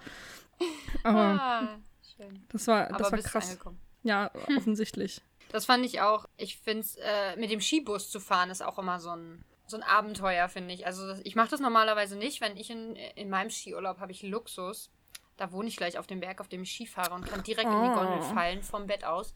Aber 1.02 1.18
Ah, 1.18 1.78
schön. 2.16 2.44
das 2.50 2.66
war, 2.66 2.88
Aber 2.88 2.98
das 2.98 3.12
war 3.12 3.16
bist 3.18 3.28
krass. 3.28 3.48
angekommen. 3.50 3.80
Ja, 4.02 4.30
offensichtlich. 4.56 5.20
Das 5.50 5.66
fand 5.66 5.84
ich 5.84 6.00
auch. 6.00 6.26
Ich 6.36 6.58
finde 6.58 6.80
es, 6.80 6.96
äh, 6.96 7.36
mit 7.36 7.50
dem 7.50 7.60
Skibus 7.60 8.10
zu 8.10 8.20
fahren, 8.20 8.50
ist 8.50 8.62
auch 8.62 8.78
immer 8.78 8.98
so 9.00 9.10
ein, 9.10 9.44
so 9.66 9.76
ein 9.76 9.82
Abenteuer, 9.82 10.48
finde 10.48 10.74
ich. 10.74 10.86
Also 10.86 11.06
das, 11.06 11.20
ich 11.24 11.36
mache 11.36 11.48
das 11.50 11.60
normalerweise 11.60 12.16
nicht. 12.16 12.40
Wenn 12.40 12.56
ich 12.56 12.70
in, 12.70 12.96
in 12.96 13.30
meinem 13.30 13.50
Skiurlaub 13.50 14.00
habe 14.00 14.12
ich 14.12 14.22
Luxus. 14.22 14.90
Da 15.36 15.50
wohne 15.50 15.68
ich 15.68 15.76
gleich 15.76 15.98
auf 15.98 16.06
dem 16.06 16.20
Berg, 16.20 16.40
auf 16.40 16.48
dem 16.48 16.62
ich 16.62 16.70
Ski 16.70 16.86
fahre 16.86 17.12
und 17.14 17.26
kann 17.26 17.42
direkt 17.42 17.66
in 17.68 17.82
die 17.82 17.88
Oh. 17.90 17.94
Gondel 17.94 18.22
fallen, 18.22 18.62
vom 18.62 18.86
Bett 18.86 19.04
aus. 19.04 19.34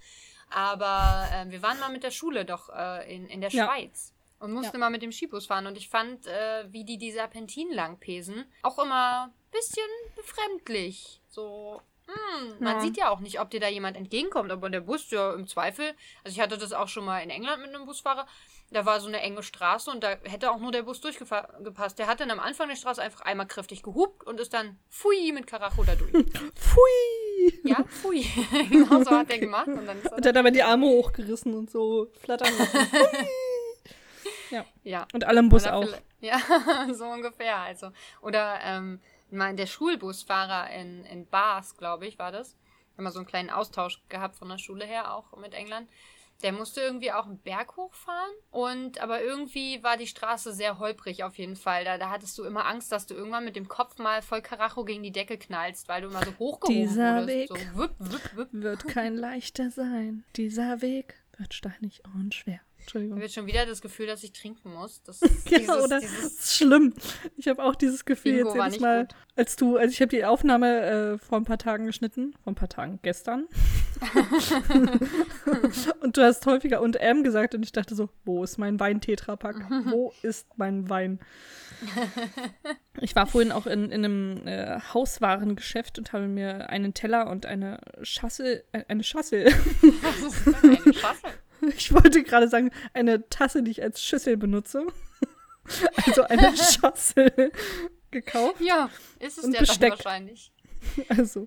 Aber 0.51 1.29
ähm, 1.33 1.51
wir 1.51 1.61
waren 1.63 1.79
mal 1.81 1.91
mit 1.91 2.05
der 2.05 2.11
Schule 2.13 2.45
doch 2.45 2.69
äh, 2.71 3.15
in, 3.15 3.27
in 3.27 3.41
der 3.41 3.51
Ja. 3.51 3.67
Schweiz. 3.67 4.13
Und 4.39 4.53
mussten 4.53 4.77
Ja. 4.77 4.81
mal 4.81 4.91
mit 4.91 5.03
dem 5.03 5.11
Skibus 5.11 5.47
fahren. 5.47 5.67
Und 5.67 5.77
ich 5.77 5.89
fand, 5.89 6.27
äh, 6.29 6.73
wie 6.73 6.85
die 6.85 6.99
die 6.99 7.11
Serpentinen 7.11 7.75
lang 7.75 7.99
pesen, 7.99 8.45
auch 8.63 8.79
immer 8.79 9.25
ein 9.25 9.33
bisschen 9.51 9.83
befremdlich. 10.15 11.21
So, 11.29 11.83
hm, 12.09 12.55
man 12.61 12.77
Ja. 12.77 12.81
sieht 12.81 12.97
ja 12.97 13.11
auch 13.11 13.21
nicht, 13.21 13.39
ob 13.41 13.51
dir 13.51 13.61
da 13.61 13.69
jemand 13.69 13.97
entgegenkommt. 13.97 14.51
Aber 14.51 14.71
der 14.71 14.81
Bus, 14.81 15.11
ja, 15.11 15.35
im 15.35 15.47
Zweifel. 15.47 15.93
Also 16.25 16.37
ich 16.37 16.41
hatte 16.41 16.57
das 16.57 16.73
auch 16.73 16.89
schon 16.89 17.05
mal 17.05 17.21
in 17.21 17.31
England 17.31 17.61
mit 17.63 17.75
einem 17.75 17.85
Busfahrer. 17.85 18.27
Da 18.71 18.85
war 18.85 19.01
so 19.01 19.09
eine 19.09 19.21
enge 19.21 19.43
Straße 19.43 19.91
und 19.91 20.03
da 20.05 20.17
hätte 20.25 20.51
auch 20.51 20.59
nur 20.59 20.73
der 20.73 20.83
Bus 20.83 21.01
durchgepasst. 21.01 21.99
Der 21.99 22.07
hat 22.07 22.21
dann 22.21 22.31
am 22.31 22.41
Anfang 22.41 22.69
der 22.69 22.77
Straße 22.77 23.01
einfach 23.01 23.23
einmal 23.23 23.47
kräftig 23.47 23.83
gehupt 23.83 24.27
und 24.27 24.41
ist 24.41 24.53
dann 24.53 24.79
pfui 24.91 25.33
mit 25.33 25.47
Karacho 25.47 25.85
da 25.85 25.95
durch. 25.95 26.13
Pfui! 26.55 27.61
ja, 27.65 27.83
pfui. 27.85 28.27
genau 28.71 29.03
so 29.03 29.11
hat 29.11 29.31
er 29.31 29.39
gemacht. 29.39 29.69
Und 29.69 29.87
dann 29.87 30.03
er 30.03 30.13
Und 30.13 30.27
hat 30.27 30.37
aber 30.37 30.51
die 30.51 30.63
Arme 30.63 30.87
hochgerissen 30.87 31.55
und 31.55 31.71
so 31.71 32.11
flattern 32.21 32.53
lassen. 32.59 32.89
ja. 34.83 35.07
Und 35.13 35.25
alle 35.25 35.41
im 35.41 35.49
Bus 35.49 35.67
auch. 35.67 35.87
Ja, 36.21 36.39
so 36.93 37.05
ungefähr. 37.07 37.57
Also. 37.59 37.91
Oder 38.21 38.59
ähm, 38.65 39.01
mein, 39.31 39.57
der 39.57 39.67
Schulbusfahrer 39.67 40.71
in, 40.71 41.05
in 41.05 41.27
Bath, 41.27 41.77
glaube 41.79 42.07
ich, 42.07 42.19
war 42.19 42.33
das. 42.33 42.55
Wir 42.55 42.99
haben 42.99 43.05
mal 43.05 43.13
so 43.13 43.21
einen 43.21 43.29
kleinen 43.29 43.51
Austausch 43.51 44.03
gehabt 44.09 44.37
von 44.37 44.49
der 44.49 44.59
Schule 44.59 44.85
her, 44.85 45.15
auch 45.15 45.37
mit 45.37 45.55
England. 45.55 45.89
Der 46.43 46.53
musste 46.53 46.81
irgendwie 46.81 47.11
auch 47.11 47.27
einen 47.27 47.39
Berg 47.39 47.77
hochfahren. 47.77 48.31
Und 48.51 49.01
aber 49.01 49.23
irgendwie 49.23 49.83
war 49.83 49.97
die 49.97 50.07
Straße 50.07 50.53
sehr 50.53 50.79
holprig 50.79 51.25
auf 51.25 51.37
jeden 51.37 51.57
Fall. 51.57 51.85
Da, 51.85 51.99
da 51.99 52.11
hattest 52.11 52.39
du 52.39 52.45
immer 52.45 52.65
Angst, 52.67 52.93
dass 52.93 53.07
du 53.07 53.15
irgendwann 53.15 53.45
mit 53.45 53.57
dem 53.57 53.67
Kopf 53.67 53.99
mal 53.99 54.23
voll 54.23 54.41
Karacho 54.41 54.85
gegen 54.85 55.03
die 55.03 55.11
Decke 55.11 55.37
knallst, 55.37 55.89
weil 55.89 56.03
du 56.03 56.09
immer 56.09 56.25
so 56.25 56.33
hochgehoben 56.39 56.83
Dieser 56.83 57.21
wurdest. 57.23 57.29
Weg. 57.29 57.49
So 57.49 57.79
wüpp, 57.79 57.95
wüpp, 57.99 58.37
wüpp. 58.37 58.49
Wird 58.53 58.87
kein 58.87 59.17
leichter 59.17 59.71
sein. 59.71 60.25
Dieser 60.37 60.81
Weg 60.81 61.15
wird 61.37 61.55
steinig 61.55 62.03
und 62.15 62.35
schwer. 62.35 62.61
Ich 62.89 62.95
Entschuldigung. 62.95 63.17
habe 63.17 63.25
jetzt 63.27 63.35
schon 63.35 63.47
wieder 63.47 63.67
das 63.67 63.83
Gefühl, 63.83 64.07
dass 64.07 64.23
ich 64.23 64.33
trinken 64.33 64.73
muss. 64.73 65.03
Das 65.03 65.21
Ja, 65.51 65.59
dieses, 65.59 65.77
oder? 65.77 66.01
dieses 66.01 66.23
Das 66.23 66.33
ist 66.33 66.57
schlimm. 66.57 66.95
Ich 67.37 67.47
habe 67.47 67.63
auch 67.63 67.75
dieses 67.75 68.07
Gefühl 68.07 68.37
Bingo 68.37 68.55
jetzt 68.55 68.65
jedes 68.65 68.81
Mal, 68.81 69.01
gut. 69.03 69.15
als 69.37 69.57
du, 69.57 69.77
also 69.77 69.93
ich 69.93 70.01
habe 70.01 70.09
die 70.09 70.25
Aufnahme 70.25 70.81
äh, 70.81 71.19
vor 71.19 71.37
ein 71.37 71.45
paar 71.45 71.59
Tagen 71.59 71.85
geschnitten, 71.85 72.33
vor 72.43 72.53
ein 72.53 72.57
paar 72.57 72.71
Tagen, 72.71 72.99
gestern. 73.03 73.47
und 76.01 76.17
du 76.17 76.23
hast 76.23 76.47
häufiger 76.47 76.81
und 76.81 76.97
M 76.97 77.25
gesagt 77.25 77.55
und 77.55 77.63
ich 77.63 77.73
dachte 77.73 77.95
so, 77.95 78.09
wo 78.25 78.43
ist 78.43 78.57
mein 78.57 78.81
Wein-Tetrapack? 78.81 79.67
Wo 79.91 80.15
ist 80.23 80.47
mein 80.57 80.89
Wein? 80.89 81.21
Ich 83.01 83.15
war 83.15 83.27
vorhin 83.27 83.53
auch 83.53 83.67
in, 83.67 83.91
in 83.91 84.05
einem 84.05 84.47
äh, 84.47 84.81
Hauswarengeschäft 84.95 85.99
und 85.99 86.13
habe 86.13 86.27
mir 86.27 86.71
einen 86.71 86.95
Teller 86.95 87.29
und 87.29 87.45
eine 87.45 87.81
Schassel, 88.03 88.65
äh, 88.73 88.85
eine 88.89 89.05
Schassel, 89.05 89.47
Was 89.47 90.23
ist 90.23 90.47
denn 90.47 90.55
eine 90.85 90.95
Schassel? 90.95 91.31
ich 91.77 91.93
wollte 91.93 92.23
gerade 92.23 92.49
sagen, 92.49 92.71
eine 92.93 93.29
Tasse, 93.29 93.63
die 93.63 93.71
ich 93.71 93.83
als 93.83 94.03
Schüssel 94.03 94.37
benutze. 94.37 94.87
Also 96.07 96.23
eine 96.23 96.57
Schassel 96.57 97.53
gekauft. 98.11 98.59
Ja, 98.63 98.89
ist 99.19 99.37
es 99.37 99.45
Und 99.45 99.53
dann 99.53 99.61
Besteck. 99.67 99.91
wahrscheinlich. 99.91 100.51
Also. 101.11 101.47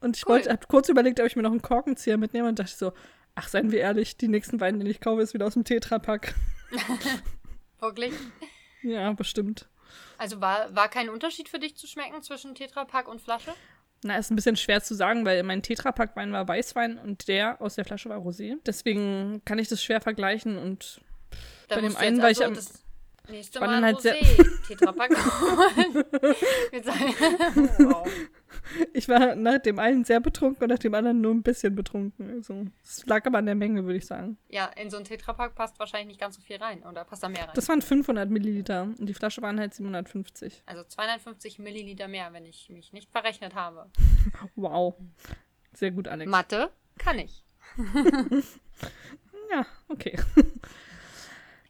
Und 0.00 0.16
ich 0.16 0.24
Cool. 0.24 0.34
wollte, 0.34 0.50
habe 0.52 0.64
kurz 0.68 0.88
überlegt, 0.88 1.18
ob 1.18 1.26
ich 1.26 1.34
mir 1.34 1.42
noch 1.42 1.50
einen 1.50 1.62
Korkenzieher 1.62 2.16
mitnehme 2.16 2.46
und 2.48 2.60
dachte 2.60 2.76
so, 2.76 2.92
ach, 3.34 3.48
seien 3.48 3.72
wir 3.72 3.80
ehrlich, 3.80 4.16
die 4.16 4.28
nächsten 4.28 4.60
Weine, 4.60 4.78
den 4.78 4.86
ich 4.86 5.00
kaufe, 5.00 5.20
ist 5.20 5.34
wieder 5.34 5.46
aus 5.46 5.54
dem 5.54 5.64
Tetrapack. 5.64 6.36
Wirklich. 7.80 8.12
Ja, 8.82 9.12
bestimmt. 9.14 9.68
Also 10.18 10.40
war, 10.40 10.72
war 10.74 10.88
kein 10.88 11.08
Unterschied 11.08 11.48
für 11.48 11.58
dich 11.58 11.76
zu 11.76 11.88
schmecken 11.88 12.22
zwischen 12.22 12.54
Tetrapack 12.54 13.08
und 13.08 13.20
Flasche? 13.20 13.52
Na, 14.06 14.16
ist 14.18 14.30
ein 14.30 14.36
bisschen 14.36 14.56
schwer 14.56 14.82
zu 14.82 14.94
sagen, 14.94 15.24
weil 15.24 15.42
mein 15.42 15.62
Tetrapack-Wein 15.62 16.32
war 16.32 16.46
Weißwein 16.46 16.98
und 16.98 17.28
der 17.28 17.60
aus 17.60 17.74
der 17.74 17.84
Flasche 17.84 18.08
war 18.08 18.18
Rosé. 18.18 18.54
Deswegen 18.64 19.42
kann 19.44 19.58
ich 19.58 19.68
das 19.68 19.82
schwer 19.82 20.00
vergleichen 20.00 20.56
und 20.58 21.00
Da 21.68 21.76
Bei 21.76 21.80
dem 21.82 21.96
einen 21.96 22.22
war 22.22 22.30
ich 22.30 22.38
also 22.38 22.44
am- 22.50 22.54
das 22.54 22.72
nächste 23.28 23.58
Mal 23.60 23.66
dann 23.68 23.84
halt 23.84 24.00
sehr- 24.00 24.14
Rosé 24.14 24.66
Tetrapack 24.68 25.10
holen. 25.40 26.04
Wow. 27.78 28.06
ich 28.92 29.08
war 29.08 29.34
nach 29.34 29.58
dem 29.58 29.78
einen 29.78 30.04
sehr 30.04 30.20
betrunken 30.20 30.64
und 30.64 30.70
nach 30.70 30.78
dem 30.78 30.94
anderen 30.94 31.20
nur 31.20 31.32
ein 31.32 31.42
bisschen 31.42 31.74
betrunken. 31.74 32.30
Also, 32.30 32.66
es 32.82 33.04
lag 33.06 33.24
aber 33.26 33.38
an 33.38 33.46
der 33.46 33.54
Menge, 33.54 33.84
würde 33.84 33.98
ich 33.98 34.06
sagen. 34.06 34.38
Ja, 34.48 34.66
in 34.76 34.90
so 34.90 34.96
ein 34.96 35.04
Tetrapack 35.04 35.54
passt 35.54 35.78
wahrscheinlich 35.78 36.08
nicht 36.08 36.20
ganz 36.20 36.36
so 36.36 36.40
viel 36.40 36.56
rein. 36.56 36.82
Oder 36.82 37.04
passt 37.04 37.22
da 37.22 37.28
mehr 37.28 37.42
rein? 37.42 37.54
Das 37.54 37.68
waren 37.68 37.82
500 37.82 38.30
Milliliter 38.30 38.82
und 38.82 39.06
die 39.06 39.14
Flasche 39.14 39.42
waren 39.42 39.58
halt 39.58 39.74
750. 39.74 40.62
also 40.66 40.84
250 40.84 41.58
Milliliter 41.58 42.08
mehr, 42.08 42.32
wenn 42.32 42.44
ich 42.44 42.68
mich 42.70 42.92
nicht 42.92 43.10
verrechnet 43.10 43.54
habe. 43.54 43.90
Wow. 44.54 44.94
Sehr 45.72 45.92
gut, 45.92 46.08
Alex. 46.08 46.30
Mathe 46.30 46.70
kann 46.98 47.18
ich. 47.18 47.44
ja, 49.50 49.66
okay. 49.88 50.18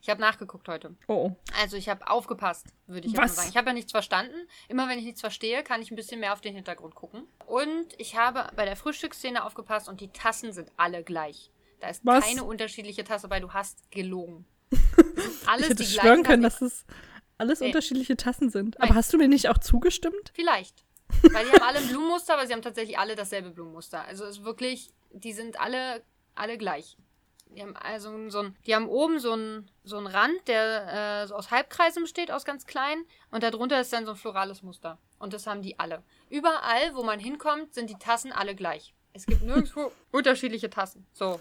Ich 0.06 0.10
habe 0.10 0.20
nachgeguckt 0.20 0.68
heute. 0.68 0.94
Oh, 1.08 1.30
oh. 1.30 1.36
Also 1.60 1.76
ich 1.76 1.88
habe 1.88 2.08
aufgepasst, 2.08 2.68
würde 2.86 3.08
ich 3.08 3.12
jetzt 3.12 3.20
mal 3.20 3.28
sagen. 3.28 3.48
Ich 3.50 3.56
habe 3.56 3.70
ja 3.70 3.72
nichts 3.72 3.90
verstanden. 3.90 4.36
Immer 4.68 4.88
wenn 4.88 5.00
ich 5.00 5.04
nichts 5.04 5.20
verstehe, 5.20 5.64
kann 5.64 5.82
ich 5.82 5.90
ein 5.90 5.96
bisschen 5.96 6.20
mehr 6.20 6.32
auf 6.32 6.40
den 6.40 6.54
Hintergrund 6.54 6.94
gucken. 6.94 7.24
Und 7.44 7.88
ich 7.98 8.16
habe 8.16 8.48
bei 8.54 8.64
der 8.64 8.76
Frühstücksszene 8.76 9.44
aufgepasst 9.44 9.88
und 9.88 10.00
die 10.00 10.06
Tassen 10.12 10.52
sind 10.52 10.70
alle 10.76 11.02
gleich. 11.02 11.50
Da 11.80 11.88
ist 11.88 12.06
Was? 12.06 12.24
keine 12.24 12.44
unterschiedliche 12.44 13.02
Tasse, 13.02 13.30
weil 13.30 13.40
du 13.40 13.52
hast 13.52 13.90
gelogen. 13.90 14.46
Alles 15.46 15.64
Ich 15.64 15.70
hätte 15.70 15.82
die 15.82 15.86
schwören 15.86 16.22
können, 16.22 16.44
dass 16.44 16.62
es 16.62 16.84
alles 17.36 17.58
Nee. 17.58 17.66
unterschiedliche 17.66 18.16
Tassen 18.16 18.48
sind. 18.48 18.76
Nein. 18.78 18.88
Aber 18.88 18.94
hast 18.96 19.12
du 19.12 19.18
mir 19.18 19.26
nicht 19.26 19.48
auch 19.48 19.58
zugestimmt? 19.58 20.30
Vielleicht. 20.34 20.84
Weil 21.22 21.46
die 21.46 21.50
haben 21.50 21.62
alle 21.62 21.78
ein 21.78 21.88
Blumenmuster, 21.88 22.34
aber 22.34 22.46
sie 22.46 22.52
haben 22.52 22.62
tatsächlich 22.62 22.96
alle 22.96 23.16
dasselbe 23.16 23.50
Blumenmuster. 23.50 24.04
Also 24.04 24.24
es 24.24 24.38
ist 24.38 24.44
wirklich, 24.44 24.92
die 25.10 25.32
sind 25.32 25.58
alle, 25.58 26.04
alle 26.36 26.58
gleich. 26.58 26.96
Die 27.54 27.62
haben 27.62 27.76
also 27.76 28.28
so 28.28 28.40
ein, 28.40 28.56
die 28.66 28.74
haben 28.74 28.88
oben 28.88 29.18
so 29.18 29.32
einen 29.32 29.70
so 29.84 29.96
einen 29.96 30.06
Rand, 30.08 30.46
der 30.46 31.22
äh, 31.22 31.26
so 31.26 31.34
aus 31.36 31.50
Halbkreisen 31.50 32.02
besteht, 32.02 32.30
aus 32.30 32.44
ganz 32.44 32.66
kleinen. 32.66 33.04
Und 33.30 33.42
darunter 33.42 33.80
ist 33.80 33.92
dann 33.92 34.04
so 34.04 34.12
ein 34.12 34.16
florales 34.16 34.62
Muster. 34.62 34.98
Und 35.18 35.32
das 35.32 35.46
haben 35.46 35.62
die 35.62 35.78
alle. 35.78 36.02
Überall, 36.28 36.94
wo 36.94 37.02
man 37.02 37.18
hinkommt, 37.18 37.72
sind 37.72 37.88
die 37.88 37.98
Tassen 37.98 38.32
alle 38.32 38.54
gleich. 38.54 38.94
Es 39.14 39.24
gibt 39.26 39.42
nirgendwo 39.42 39.90
unterschiedliche 40.12 40.68
Tassen. 40.68 41.06
So. 41.12 41.38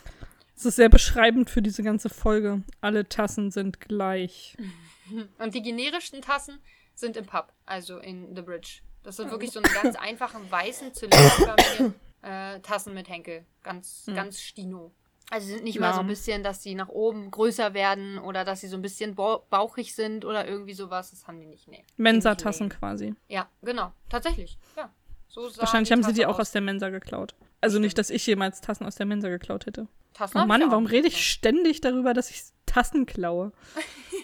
Das 0.55 0.65
ist 0.65 0.77
sehr 0.77 0.87
beschreibend 0.87 1.49
für 1.49 1.61
diese 1.61 1.83
ganze 1.83 2.07
Folge. 2.09 2.63
Alle 2.79 3.09
Tassen 3.09 3.51
sind 3.51 3.81
gleich. 3.81 4.55
Und 5.39 5.53
die 5.53 5.61
generischsten 5.61 6.21
Tassen 6.21 6.59
sind 6.93 7.17
im 7.17 7.25
Pub, 7.25 7.51
also 7.65 7.97
in 7.97 8.33
The 8.35 8.41
Bridge. 8.41 8.79
Das 9.03 9.17
sind 9.17 9.29
wirklich 9.29 9.51
so 9.51 9.59
eine 9.61 9.71
ganz 9.73 9.95
einfachen, 9.97 10.49
weißen, 10.49 10.93
zylinderförmigen 10.93 11.93
äh, 12.21 12.59
Tassen 12.61 12.93
mit 12.93 13.09
Henkel. 13.09 13.45
Ganz, 13.63 14.03
Hm. 14.07 14.15
ganz 14.15 14.39
stino. 14.39 14.93
Also 15.31 15.47
sind 15.47 15.63
nicht 15.63 15.79
mal 15.79 15.93
so 15.93 16.01
ein 16.01 16.05
Ja. 16.05 16.09
bisschen, 16.09 16.43
dass 16.43 16.61
sie 16.61 16.75
nach 16.75 16.89
oben 16.89 17.31
größer 17.31 17.73
werden 17.73 18.19
oder 18.19 18.45
dass 18.45 18.61
sie 18.61 18.67
so 18.67 18.75
ein 18.77 18.81
bisschen 18.83 19.15
bau- 19.15 19.45
bauchig 19.49 19.95
sind 19.95 20.23
oder 20.23 20.47
irgendwie 20.47 20.73
sowas. 20.73 21.09
Das 21.09 21.27
haben 21.27 21.39
die 21.39 21.47
nicht. 21.47 21.67
Nee. 21.67 21.83
Mensa-Tassen 21.97 22.69
quasi. 22.69 23.15
Ja, 23.27 23.49
genau. 23.63 23.91
Tatsächlich. 24.09 24.57
Ja. 24.77 24.91
So 25.27 25.49
Wahrscheinlich 25.57 25.91
haben 25.91 26.03
sie 26.03 26.13
die 26.13 26.25
auch 26.27 26.39
aus 26.39 26.51
der 26.51 26.61
Mensa 26.61 26.89
geklaut. 26.89 27.35
Also 27.59 27.79
nicht, 27.79 27.97
dass 27.97 28.09
ich 28.11 28.25
jemals 28.27 28.61
Tassen 28.61 28.85
aus 28.85 28.95
der 28.95 29.05
Mensa 29.07 29.27
geklaut 29.29 29.65
hätte. 29.65 29.87
Tassen 30.13 30.37
Oh 30.41 30.45
Mann, 30.45 30.61
warum 30.69 30.85
rede 30.85 31.07
ich 31.07 31.29
ständig 31.29 31.81
darüber, 31.81 32.13
dass 32.13 32.29
ich 32.29 32.43
Tassen 32.67 33.05
klaue? 33.05 33.51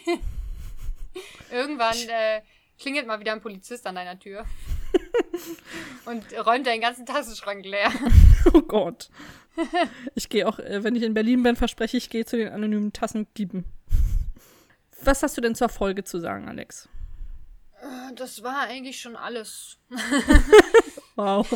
Irgendwann 1.50 1.96
äh, 2.08 2.40
klingelt 2.78 3.06
mal 3.06 3.20
wieder 3.20 3.32
ein 3.32 3.40
Polizist 3.42 3.86
an 3.86 3.96
deiner 3.96 4.18
Tür. 4.18 4.46
und 6.06 6.24
räumt 6.46 6.66
deinen 6.66 6.80
ganzen 6.80 7.04
Tassenschrank 7.06 7.64
leer. 7.64 7.90
Oh 8.54 8.62
Gott. 8.62 9.10
Ich 10.14 10.28
gehe 10.28 10.48
auch, 10.48 10.58
äh, 10.58 10.82
wenn 10.84 10.96
ich 10.96 11.02
in 11.02 11.14
Berlin 11.14 11.42
bin, 11.42 11.56
verspreche 11.56 11.96
ich, 11.96 12.10
gehe 12.10 12.24
zu 12.24 12.36
den 12.36 12.48
anonymen 12.48 12.92
Tassendieben. 12.92 13.64
Was 15.04 15.22
hast 15.22 15.36
du 15.36 15.40
denn 15.40 15.54
zur 15.54 15.68
Folge 15.68 16.04
zu 16.04 16.18
sagen, 16.18 16.48
Alex? 16.48 16.88
Das 18.14 18.42
war 18.42 18.60
eigentlich 18.60 19.00
schon 19.00 19.16
alles. 19.16 19.78
Wow. 21.24 21.46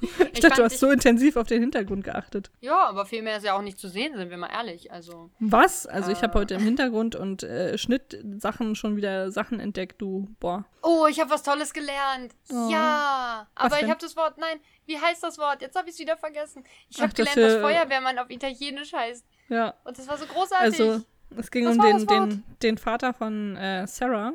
Ich, 0.00 0.08
Ich 0.34 0.40
dachte, 0.40 0.56
du 0.56 0.64
hast 0.64 0.78
so 0.78 0.90
intensiv 0.90 1.36
auf 1.36 1.46
den 1.48 1.60
Hintergrund 1.60 2.04
geachtet. 2.04 2.50
Ja, 2.60 2.84
aber 2.86 3.04
viel 3.06 3.22
mehr 3.22 3.38
ist 3.38 3.44
ja 3.44 3.56
auch 3.56 3.62
nicht 3.62 3.78
zu 3.78 3.88
sehen, 3.88 4.16
sind 4.16 4.30
wir 4.30 4.36
mal 4.36 4.50
ehrlich. 4.50 4.92
Also, 4.92 5.30
Was? 5.40 5.86
Also 5.86 6.12
ich 6.12 6.22
habe 6.22 6.34
Äh. 6.38 6.40
heute 6.42 6.54
im 6.54 6.60
Hintergrund 6.62 7.16
und 7.16 7.42
äh, 7.42 7.76
Schnittsachen 7.76 8.74
schon 8.76 8.96
wieder 8.96 9.30
Sachen 9.32 9.58
entdeckt, 9.60 10.00
du. 10.00 10.28
Boah. 10.40 10.64
oh, 10.82 11.06
ich 11.10 11.18
habe 11.20 11.30
was 11.30 11.42
Tolles 11.42 11.72
gelernt. 11.72 12.32
Oh. 12.50 12.68
Ja, 12.70 13.48
Was 13.56 13.64
aber 13.72 13.82
ich 13.82 13.90
habe 13.90 14.00
das 14.00 14.16
Wort, 14.16 14.38
nein, 14.38 14.60
wie 14.86 14.98
heißt 14.98 15.22
das 15.22 15.38
Wort? 15.38 15.60
Jetzt 15.62 15.76
habe 15.76 15.88
ich 15.88 15.94
es 15.94 16.00
wieder 16.00 16.16
vergessen. 16.16 16.62
Ich 16.88 17.00
habe 17.00 17.12
das 17.12 17.28
gelernt, 17.28 17.36
dass 17.38 17.54
für- 17.54 17.60
Feuerwehrmann 17.62 18.18
auf 18.18 18.30
Italienisch 18.30 18.92
heißt. 18.92 19.24
Ja. 19.48 19.74
Und 19.84 19.98
das 19.98 20.06
war 20.06 20.16
so 20.18 20.26
großartig. 20.26 20.80
Also 20.80 21.04
es 21.36 21.50
ging 21.50 21.66
Was 21.66 21.76
um 21.76 21.82
den, 21.82 21.96
das 21.96 22.06
den, 22.06 22.44
den 22.62 22.78
Vater 22.78 23.12
von 23.12 23.56
äh, 23.56 23.86
Sarah, 23.86 24.32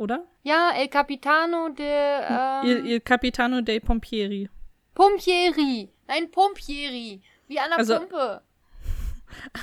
oder? 0.00 0.24
ja, 0.42 0.72
El 0.74 0.88
Capitano 0.88 1.68
de 1.68 1.86
ähm, 1.86 2.64
Il, 2.64 2.86
Il 2.86 3.00
Capitano 3.02 3.60
dei 3.60 3.78
Pompieri. 3.80 4.48
Pompieri. 4.94 5.88
Nein, 6.08 6.30
Pompieri. 6.30 7.20
Wie 7.46 7.58
an 7.60 7.68
der 7.70 7.78
Also, 7.78 7.98
Pumpe. 7.98 8.42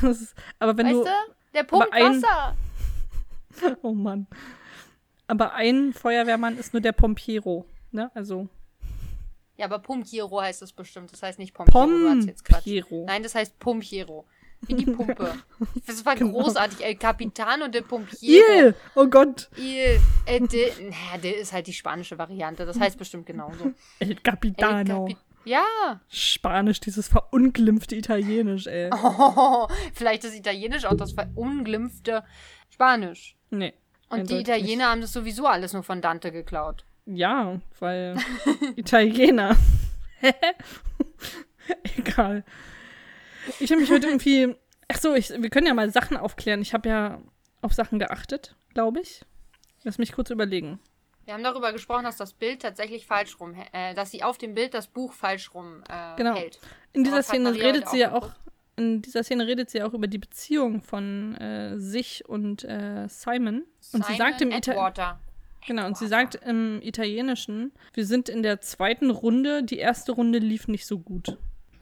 Ist- 0.03 0.35
Aber 0.59 0.77
wenn 0.77 0.85
Weißt 0.87 0.95
du. 0.95 1.03
du? 1.03 1.33
Der 1.53 1.63
pumpt 1.63 1.91
ein- 1.91 2.21
Wasser. 2.21 2.55
Oh 3.81 3.91
Mann. 3.93 4.27
Aber 5.27 5.53
ein 5.53 5.91
Feuerwehrmann 5.93 6.57
ist 6.57 6.73
nur 6.73 6.81
der 6.81 6.91
Pompiero. 6.91 7.65
Ne? 7.91 8.11
Also 8.13 8.47
Ja, 9.57 9.65
aber 9.65 9.79
Pumpiero 9.79 10.39
heißt 10.41 10.61
das 10.61 10.71
bestimmt. 10.71 11.11
Das 11.11 11.23
heißt 11.23 11.39
nicht 11.39 11.53
Pompiero. 11.53 11.87
Pompiero. 11.87 13.05
Nein, 13.07 13.23
das 13.23 13.33
heißt 13.35 13.57
Pumpiero. 13.59 14.25
Wie 14.61 14.73
die 14.73 14.85
Pumpe. 14.85 15.35
Das 15.85 16.05
war 16.05 16.15
Genau. 16.15 16.41
großartig. 16.41 16.83
El 16.83 16.95
Capitano 16.95 17.67
de 17.67 17.81
Pompiero. 17.81 18.67
Il! 18.67 18.75
Oh 18.95 19.07
Gott. 19.07 19.49
Il. 19.55 19.99
Äh, 20.25 20.39
de, 20.41 20.71
naja, 20.89 21.17
de 21.21 21.31
ist 21.39 21.53
halt 21.53 21.67
die 21.67 21.73
spanische 21.73 22.17
Variante. 22.17 22.65
Das 22.65 22.79
heißt 22.79 22.97
bestimmt 22.97 23.25
genauso. 23.25 23.73
El 23.99 24.09
El 24.11 24.15
Capitano. 24.21 25.05
Capi 25.05 25.17
ja. 25.47 26.01
Spanisch, 26.09 26.81
dieses 26.81 27.07
verunglimpfte 27.07 27.95
Italienisch, 27.95 28.67
ey. 28.67 28.89
Oh, 28.91 29.67
vielleicht 29.93 30.25
ist 30.25 30.35
Italienisch 30.35 30.83
auch 30.83 30.95
das 30.95 31.13
verunglimpfte 31.13 32.23
Spanisch. 32.69 33.37
Nee. 33.49 33.73
Und 34.09 34.29
die 34.29 34.35
Italiener 34.39 34.89
haben 34.89 35.01
das 35.01 35.13
sowieso 35.13 35.47
alles 35.47 35.71
nur 35.71 35.83
von 35.83 36.01
Dante 36.01 36.31
geklaut. 36.33 36.83
Nicht. 37.05 37.19
Ja, 37.19 37.61
weil 37.79 38.17
Italiener. 38.75 39.55
Egal. 41.97 42.43
Ich 43.59 43.71
habe 43.71 43.81
mich 43.81 43.89
heute 43.91 44.07
irgendwie. 44.07 44.55
Ach 44.89 44.97
so, 44.97 45.13
ich, 45.15 45.29
wir 45.29 45.49
können 45.49 45.67
ja 45.67 45.73
mal 45.73 45.91
Sachen 45.91 46.15
aufklären. 46.17 46.61
Ich 46.61 46.73
habe 46.73 46.87
ja 46.89 47.21
auf 47.61 47.73
Sachen 47.73 47.99
geachtet, 47.99 48.55
glaube 48.73 49.01
ich. 49.01 49.21
Lass 49.83 49.97
mich 49.97 50.13
kurz 50.13 50.29
überlegen. 50.29 50.79
Wir 51.25 51.33
haben 51.33 51.43
darüber 51.43 51.73
gesprochen, 51.73 52.05
dass 52.05 52.15
das 52.15 52.33
Bild 52.33 52.61
tatsächlich 52.61 53.05
falsch 53.05 53.37
rum, 53.41 53.53
äh, 53.73 53.93
dass 53.93 54.11
sie 54.11 54.23
auf 54.23 54.37
dem 54.37 54.53
Bild 54.53 54.73
das 54.73 54.87
Buch 54.87 55.11
falsch 55.11 55.53
rum 55.53 55.83
äh, 55.89 56.15
Genau. 56.15 56.35
hält. 56.35 56.59
In 56.93 57.03
dieser 57.03 57.21
Szene 57.21 57.49
Maria 57.51 57.65
redet 57.67 57.89
sie 57.89 57.99
ja 57.99 58.13
auch. 58.13 58.29
In 58.77 59.01
dieser 59.01 59.23
Szene 59.23 59.45
redet 59.45 59.69
sie 59.69 59.81
auch 59.83 59.93
über 59.93 60.07
die 60.07 60.19
Beziehung 60.19 60.81
von 60.81 61.35
äh, 61.35 61.77
sich 61.79 62.23
und 62.29 62.63
äh, 62.63 63.07
Simon. 63.09 63.63
Und 63.91 64.05
sie 64.05 64.13
Simon 64.13 64.17
sagt 64.17 64.41
im 64.41 64.51
Ita 64.51 64.71
Atwater. 64.71 65.19
Genau, 65.65 65.85
und 65.87 65.97
sie 65.97 66.07
sagt 66.07 66.35
im 66.35 66.81
Italienischen, 66.81 67.73
wir 67.93 68.05
sind 68.05 68.29
in 68.29 68.41
der 68.41 68.61
zweiten 68.61 69.09
Runde, 69.09 69.63
die 69.63 69.79
erste 69.79 70.13
Runde 70.13 70.39
lief 70.39 70.69
nicht 70.69 70.85
so 70.85 70.99
gut. 70.99 71.37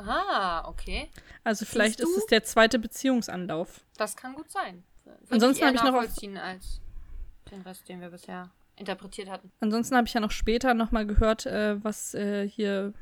Ah, 0.08 0.68
okay. 0.68 1.10
Also 1.44 1.66
vielleicht 1.66 2.00
ist 2.00 2.16
es 2.18 2.26
der 2.28 2.44
zweite 2.44 2.80
Beziehungsanlauf. 2.80 3.82
Das 3.98 4.16
kann 4.16 4.34
gut 4.36 4.50
sein. 4.52 4.84
Würde 5.04 5.18
Ansonsten 5.30 5.66
habe 5.66 5.76
ich 5.76 5.84
noch 5.84 5.94
auf- 5.94 6.00
als 6.00 6.16
den 7.52 7.62
Rest, 7.62 7.88
den 7.90 8.02
wir 8.02 8.10
bisher 8.10 8.50
interpretiert 8.76 9.30
hatten. 9.30 9.52
Ansonsten 9.60 9.96
habe 9.96 10.08
ich 10.08 10.14
ja 10.14 10.20
noch 10.20 10.32
später 10.32 10.74
nochmal 10.74 11.06
gehört, 11.06 11.46
äh, 11.46 11.84
was 11.84 12.14
äh, 12.14 12.48
hier 12.50 12.94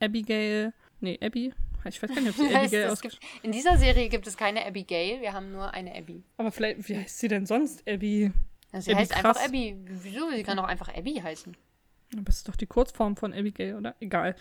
Abigail, 0.00 0.72
nee, 1.00 1.18
Abby, 1.22 1.52
ich 1.84 2.02
weiß 2.02 2.10
gar 2.14 2.20
nicht, 2.20 2.30
ob 2.30 2.36
sie 2.36 2.54
Abigail 2.54 2.94
gibt, 3.00 3.18
in 3.42 3.52
dieser 3.52 3.76
Serie 3.78 4.08
gibt 4.08 4.26
es 4.26 4.36
keine 4.36 4.64
Abigail, 4.66 5.20
wir 5.20 5.32
haben 5.32 5.50
nur 5.52 5.72
eine 5.72 5.94
Abby. 5.96 6.22
Aber 6.36 6.52
vielleicht, 6.52 6.88
wie 6.88 6.96
heißt 6.98 7.18
sie 7.18 7.28
denn 7.28 7.46
sonst, 7.46 7.88
Abby? 7.88 8.30
Ja, 8.72 8.80
Sie 8.80 8.92
Abby 8.92 9.00
heißt 9.02 9.12
krass. 9.12 9.36
einfach 9.38 9.44
Abby. 9.46 9.76
Wieso? 9.86 10.30
Sie 10.30 10.42
kann 10.42 10.58
auch 10.58 10.64
einfach 10.64 10.94
Abby 10.94 11.14
heißen. 11.14 11.56
Aber 12.12 12.22
Das 12.22 12.36
ist 12.36 12.48
doch 12.48 12.56
die 12.56 12.66
Kurzform 12.66 13.16
von 13.16 13.32
Abigail, 13.32 13.76
oder? 13.76 13.94
Egal. 14.00 14.36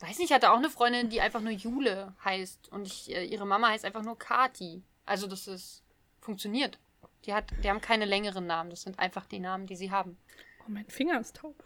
Weiß 0.00 0.18
nicht, 0.18 0.30
ich 0.30 0.32
hatte 0.32 0.50
auch 0.50 0.58
eine 0.58 0.70
Freundin, 0.70 1.08
die 1.08 1.20
einfach 1.20 1.40
nur 1.40 1.52
Jule 1.52 2.14
heißt. 2.24 2.70
Und 2.70 2.86
ich, 2.86 3.14
äh, 3.14 3.24
ihre 3.24 3.46
Mama 3.46 3.68
heißt 3.68 3.84
einfach 3.84 4.02
nur 4.02 4.18
Kati. 4.18 4.82
Also 5.04 5.26
das 5.26 5.46
ist. 5.46 5.82
funktioniert. 6.20 6.78
Die, 7.24 7.32
hat, 7.32 7.46
die 7.62 7.70
haben 7.70 7.80
keine 7.80 8.04
längeren 8.04 8.46
Namen. 8.46 8.70
Das 8.70 8.82
sind 8.82 8.98
einfach 8.98 9.26
die 9.26 9.40
Namen, 9.40 9.66
die 9.66 9.76
sie 9.76 9.90
haben. 9.90 10.16
Oh, 10.60 10.70
mein 10.70 10.86
Finger 10.86 11.20
ist 11.20 11.36
taub. 11.36 11.56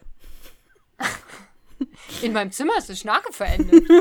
In 2.23 2.33
meinem 2.33 2.53
Zimmer 2.53 2.77
ist 2.79 2.89
eine 2.89 2.97
Schnarke 2.97 3.33
verendet. 3.33 3.89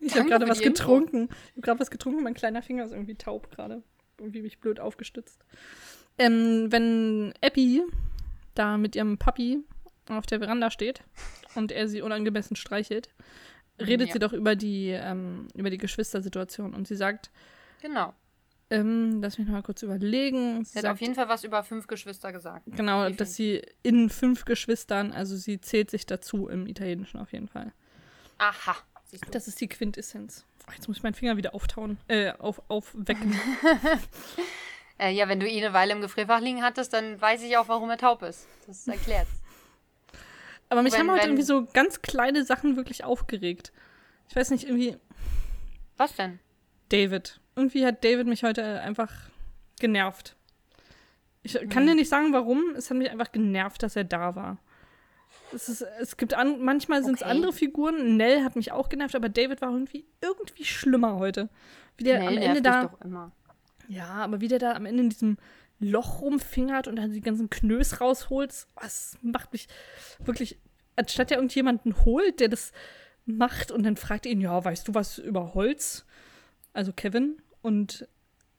Ich 0.00 0.14
habe 0.16 0.28
gerade 0.28 0.48
was 0.48 0.60
getrunken. 0.60 1.28
Ich 1.28 1.50
habe 1.52 1.60
gerade 1.62 1.80
was 1.80 1.90
getrunken, 1.90 2.22
mein 2.22 2.34
kleiner 2.34 2.62
Finger 2.62 2.84
ist 2.84 2.92
irgendwie 2.92 3.16
taub 3.16 3.50
gerade. 3.50 3.82
Irgendwie 4.18 4.42
mich 4.42 4.60
blöd 4.60 4.80
aufgestützt. 4.80 5.44
Ähm, 6.18 6.70
wenn 6.70 7.34
Abby 7.42 7.82
da 8.54 8.76
mit 8.78 8.96
ihrem 8.96 9.18
Papi 9.18 9.58
auf 10.08 10.26
der 10.26 10.38
Veranda 10.38 10.70
steht 10.70 11.02
und 11.54 11.72
er 11.72 11.88
sie 11.88 12.02
unangemessen 12.02 12.56
streichelt, 12.56 13.10
redet 13.80 14.08
Ja. 14.08 14.12
sie 14.14 14.18
doch 14.18 14.32
über 14.32 14.56
die, 14.56 14.88
ähm, 14.90 15.48
über 15.54 15.70
die 15.70 15.78
Geschwistersituation 15.78 16.74
und 16.74 16.86
sie 16.88 16.96
sagt, 16.96 17.30
genau. 17.82 18.12
ähm, 18.70 19.20
lass 19.22 19.38
mich 19.38 19.46
noch 19.46 19.54
mal 19.54 19.62
kurz 19.62 19.82
überlegen. 19.82 20.64
Sie 20.64 20.72
Sie 20.72 20.78
hat 20.78 20.82
sagt, 20.82 20.94
auf 20.94 21.00
jeden 21.00 21.14
Fall 21.14 21.28
was 21.28 21.44
über 21.44 21.62
fünf 21.62 21.86
Geschwister 21.86 22.32
gesagt. 22.32 22.64
genau, 22.66 22.98
Definitiv. 23.00 23.16
dass 23.18 23.34
sie 23.34 23.62
in 23.82 24.10
fünf 24.10 24.44
Geschwistern, 24.44 25.12
also 25.12 25.36
sie 25.36 25.60
zählt 25.60 25.90
sich 25.90 26.06
dazu 26.06 26.48
im 26.48 26.66
Italienischen 26.66 27.18
auf 27.18 27.32
jeden 27.32 27.48
Fall. 27.48 27.72
Aha. 28.38 28.76
Das 29.30 29.48
ist 29.48 29.60
die 29.60 29.68
Quintessenz. 29.68 30.44
Oh, 30.68 30.72
jetzt 30.76 30.86
muss 30.86 30.98
ich 30.98 31.02
meinen 31.02 31.14
Finger 31.14 31.38
wieder 31.38 31.54
auftauen, 31.54 31.96
äh, 32.08 32.32
auf, 32.32 32.60
aufwecken. 32.68 33.34
Äh, 35.00 35.12
ja, 35.12 35.28
wenn 35.28 35.38
du 35.38 35.46
ihn 35.48 35.64
eine 35.64 35.72
Weile 35.72 35.92
im 35.92 36.00
Gefrierfach 36.00 36.40
liegen 36.40 36.60
hattest, 36.64 36.92
dann 36.92 37.20
weiß 37.20 37.44
ich 37.44 37.56
auch, 37.56 37.68
warum 37.68 37.88
er 37.88 37.98
taub 37.98 38.20
ist. 38.22 38.48
Das 38.66 38.88
erklärt. 38.88 39.28
Aber 40.68 40.82
mich 40.82 40.92
Wenn- 40.92 41.00
haben 41.00 41.10
heute 41.10 41.22
wenn- 41.22 41.28
irgendwie 41.30 41.42
so 41.44 41.66
ganz 41.72 42.02
kleine 42.02 42.44
Sachen 42.44 42.76
wirklich 42.76 43.04
aufgeregt. 43.04 43.72
Ich 44.28 44.36
weiß 44.36 44.50
nicht, 44.50 44.64
irgendwie 44.64 44.96
Was 45.96 46.14
denn? 46.14 46.38
David. 46.90 47.40
Irgendwie 47.56 47.84
hat 47.84 48.04
David 48.04 48.26
mich 48.26 48.44
heute 48.44 48.80
einfach 48.80 49.12
genervt. 49.80 50.36
Ich 51.42 51.54
Hm. 51.54 51.68
kann 51.68 51.86
dir 51.86 51.94
nicht 51.94 52.08
sagen, 52.08 52.32
warum. 52.32 52.74
Es 52.76 52.90
hat 52.90 52.96
mich 52.98 53.10
einfach 53.10 53.32
genervt, 53.32 53.82
dass 53.82 53.96
er 53.96 54.04
da 54.04 54.34
war. 54.36 54.58
Es, 55.52 55.68
ist, 55.68 55.82
es 56.00 56.16
gibt 56.18 56.34
an, 56.34 56.60
manchmal 56.62 57.02
sind 57.02 57.14
es 57.16 57.22
Okay. 57.22 57.30
andere 57.30 57.52
Figuren. 57.52 58.16
Nell 58.16 58.44
hat 58.44 58.54
mich 58.54 58.70
auch 58.72 58.88
genervt, 58.90 59.14
aber 59.14 59.28
David 59.28 59.60
war 59.62 59.70
irgendwie 59.72 60.04
irgendwie 60.20 60.64
schlimmer 60.64 61.16
heute. 61.16 61.48
Wie 61.96 62.04
der 62.04 62.18
Nell 62.20 62.28
am 62.28 62.36
Ende 62.38 62.62
da. 62.62 62.84
doch 62.84 63.00
immer. 63.00 63.32
Ja, 63.88 64.08
aber 64.08 64.40
wie 64.42 64.48
der 64.48 64.58
da 64.58 64.72
am 64.74 64.84
Ende 64.86 65.04
in 65.04 65.08
diesem 65.10 65.38
Loch 65.80 66.20
rumfingert 66.20 66.88
und 66.88 66.96
dann 66.96 67.12
die 67.12 67.20
ganzen 67.20 67.50
Knös 67.50 68.00
rausholt, 68.00 68.66
was 68.74 69.16
macht 69.22 69.52
mich 69.52 69.68
wirklich, 70.18 70.58
anstatt 70.96 71.30
er 71.30 71.38
irgendjemanden 71.38 72.04
holt, 72.04 72.40
der 72.40 72.48
das 72.48 72.72
macht 73.24 73.70
und 73.70 73.84
dann 73.84 73.96
fragt 73.96 74.26
ihn, 74.26 74.40
ja, 74.40 74.64
weißt 74.64 74.88
du 74.88 74.94
was 74.94 75.18
über 75.18 75.54
Holz? 75.54 76.04
Also 76.72 76.92
Kevin. 76.92 77.40
Und 77.62 78.08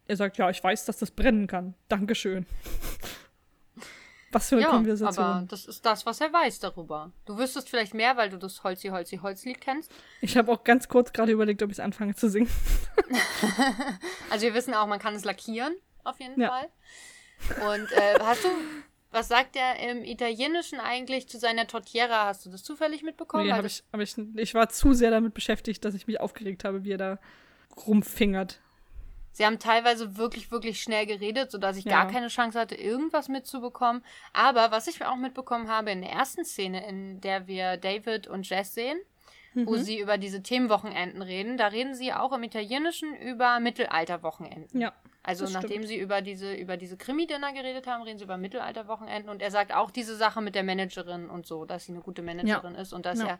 er 0.08 0.16
sagt, 0.16 0.38
ja, 0.38 0.50
ich 0.50 0.64
weiß, 0.64 0.86
dass 0.86 0.98
das 0.98 1.12
brennen 1.12 1.48
kann. 1.48 1.76
Dankeschön. 1.88 2.46
Was 4.32 4.50
für 4.50 4.56
eine 4.58 4.66
ja, 4.66 4.70
Konversation. 4.70 5.26
aber 5.26 5.48
das 5.48 5.66
ist 5.66 5.84
das, 5.84 6.06
was 6.06 6.22
er 6.22 6.32
weiß 6.32 6.60
darüber. 6.60 7.12
Du 7.26 7.38
wüsstest 7.40 7.68
vielleicht 7.68 7.96
mehr, 7.96 8.16
weil 8.16 8.30
du 8.30 8.38
das 8.38 8.64
Holzi, 8.64 8.90
Holzi, 8.90 9.18
Holzlied 9.18 9.60
kennst. 9.60 9.92
Ich 10.22 10.38
habe 10.38 10.52
auch 10.52 10.64
ganz 10.64 10.88
kurz 10.88 11.14
gerade 11.14 11.32
überlegt, 11.32 11.64
ob 11.64 11.72
ich 11.72 11.78
es 11.78 11.80
anfange 11.80 12.16
zu 12.16 12.30
singen. 12.30 12.50
Also 14.30 14.46
wir 14.46 14.54
wissen 14.54 14.76
auch, 14.76 14.86
man 14.86 15.00
kann 15.00 15.16
es 15.16 15.26
lackieren, 15.26 15.76
auf 16.04 16.20
jeden 16.20 16.40
Ja. 16.42 16.50
Fall. 16.50 16.70
Und 17.78 17.92
äh, 17.94 18.20
hast 18.22 18.44
du, 18.44 18.50
was 19.12 19.28
sagt 19.28 19.56
er 19.56 19.78
im 19.90 20.04
Italienischen 20.04 20.80
eigentlich 20.80 21.28
zu 21.30 21.40
seiner 21.40 21.68
Tortiera? 21.68 22.26
Hast 22.26 22.46
du 22.46 22.50
das 22.50 22.64
zufällig 22.64 23.02
mitbekommen? 23.04 23.46
Nee, 23.46 23.54
hab 23.54 23.66
ich, 23.66 23.84
hab 23.94 24.00
ich, 24.02 24.16
ich 24.36 24.54
war 24.54 24.70
zu 24.70 24.94
sehr 24.94 25.12
damit 25.12 25.34
beschäftigt, 25.34 25.84
dass 25.86 25.96
ich 25.96 26.06
mich 26.08 26.20
aufgeregt 26.20 26.64
habe, 26.64 26.84
wie 26.84 26.92
er 26.94 26.98
da 26.98 27.20
rumfingert. 27.88 28.60
Sie 29.32 29.46
haben 29.46 29.60
teilweise 29.60 30.18
wirklich, 30.18 30.52
wirklich 30.52 30.82
schnell 30.82 31.06
geredet, 31.06 31.50
sodass 31.52 31.78
ich 31.78 31.86
Ja. 31.86 31.92
gar 32.04 32.12
keine 32.12 32.28
Chance 32.28 32.60
hatte, 32.60 32.76
irgendwas 32.76 33.30
mitzubekommen. 33.30 34.04
Aber 34.34 34.72
was 34.72 34.88
ich 34.88 35.04
auch 35.06 35.16
mitbekommen 35.16 35.70
habe 35.70 35.92
in 35.92 36.02
der 36.02 36.12
ersten 36.12 36.44
Szene, 36.44 36.86
in 36.88 37.22
der 37.22 37.48
wir 37.48 37.78
David 37.78 38.28
und 38.28 38.50
Jess 38.50 38.74
sehen, 38.74 39.00
wo 39.56 39.72
Mhm. 39.76 39.78
sie 39.84 40.00
über 40.00 40.18
diese 40.18 40.44
Themenwochenenden 40.44 41.22
reden, 41.22 41.58
da 41.58 41.68
reden 41.68 41.96
sie 41.96 42.12
auch 42.12 42.34
im 42.34 42.44
Italienischen 42.44 43.16
über 43.16 43.60
Mittelalterwochenenden. 43.60 44.82
Ja. 44.82 44.94
Also 45.30 45.46
das 45.46 45.54
nachdem 45.54 45.70
stimmt. 45.84 45.88
sie 45.88 45.98
über 45.98 46.22
diese, 46.22 46.54
über 46.54 46.78
diese 46.78 46.98
Krimi-Dinner 46.98 47.54
geredet 47.54 47.88
haben, 47.88 48.04
reden 48.04 48.18
sie 48.18 48.26
über 48.26 48.38
Mittelalterwochenenden 48.38 49.30
und 49.30 49.42
er 49.42 49.52
sagt 49.52 49.74
auch 49.74 49.92
diese 49.92 50.16
Sache 50.16 50.42
mit 50.42 50.56
der 50.56 50.64
Managerin 50.64 51.30
und 51.30 51.46
so, 51.46 51.66
dass 51.66 51.86
sie 51.86 51.94
eine 51.94 52.02
gute 52.02 52.22
Managerin 52.22 52.76
ist 52.76 52.94
und 52.94 53.06
dass 53.06 53.20
Ja. 53.20 53.28
er, 53.28 53.40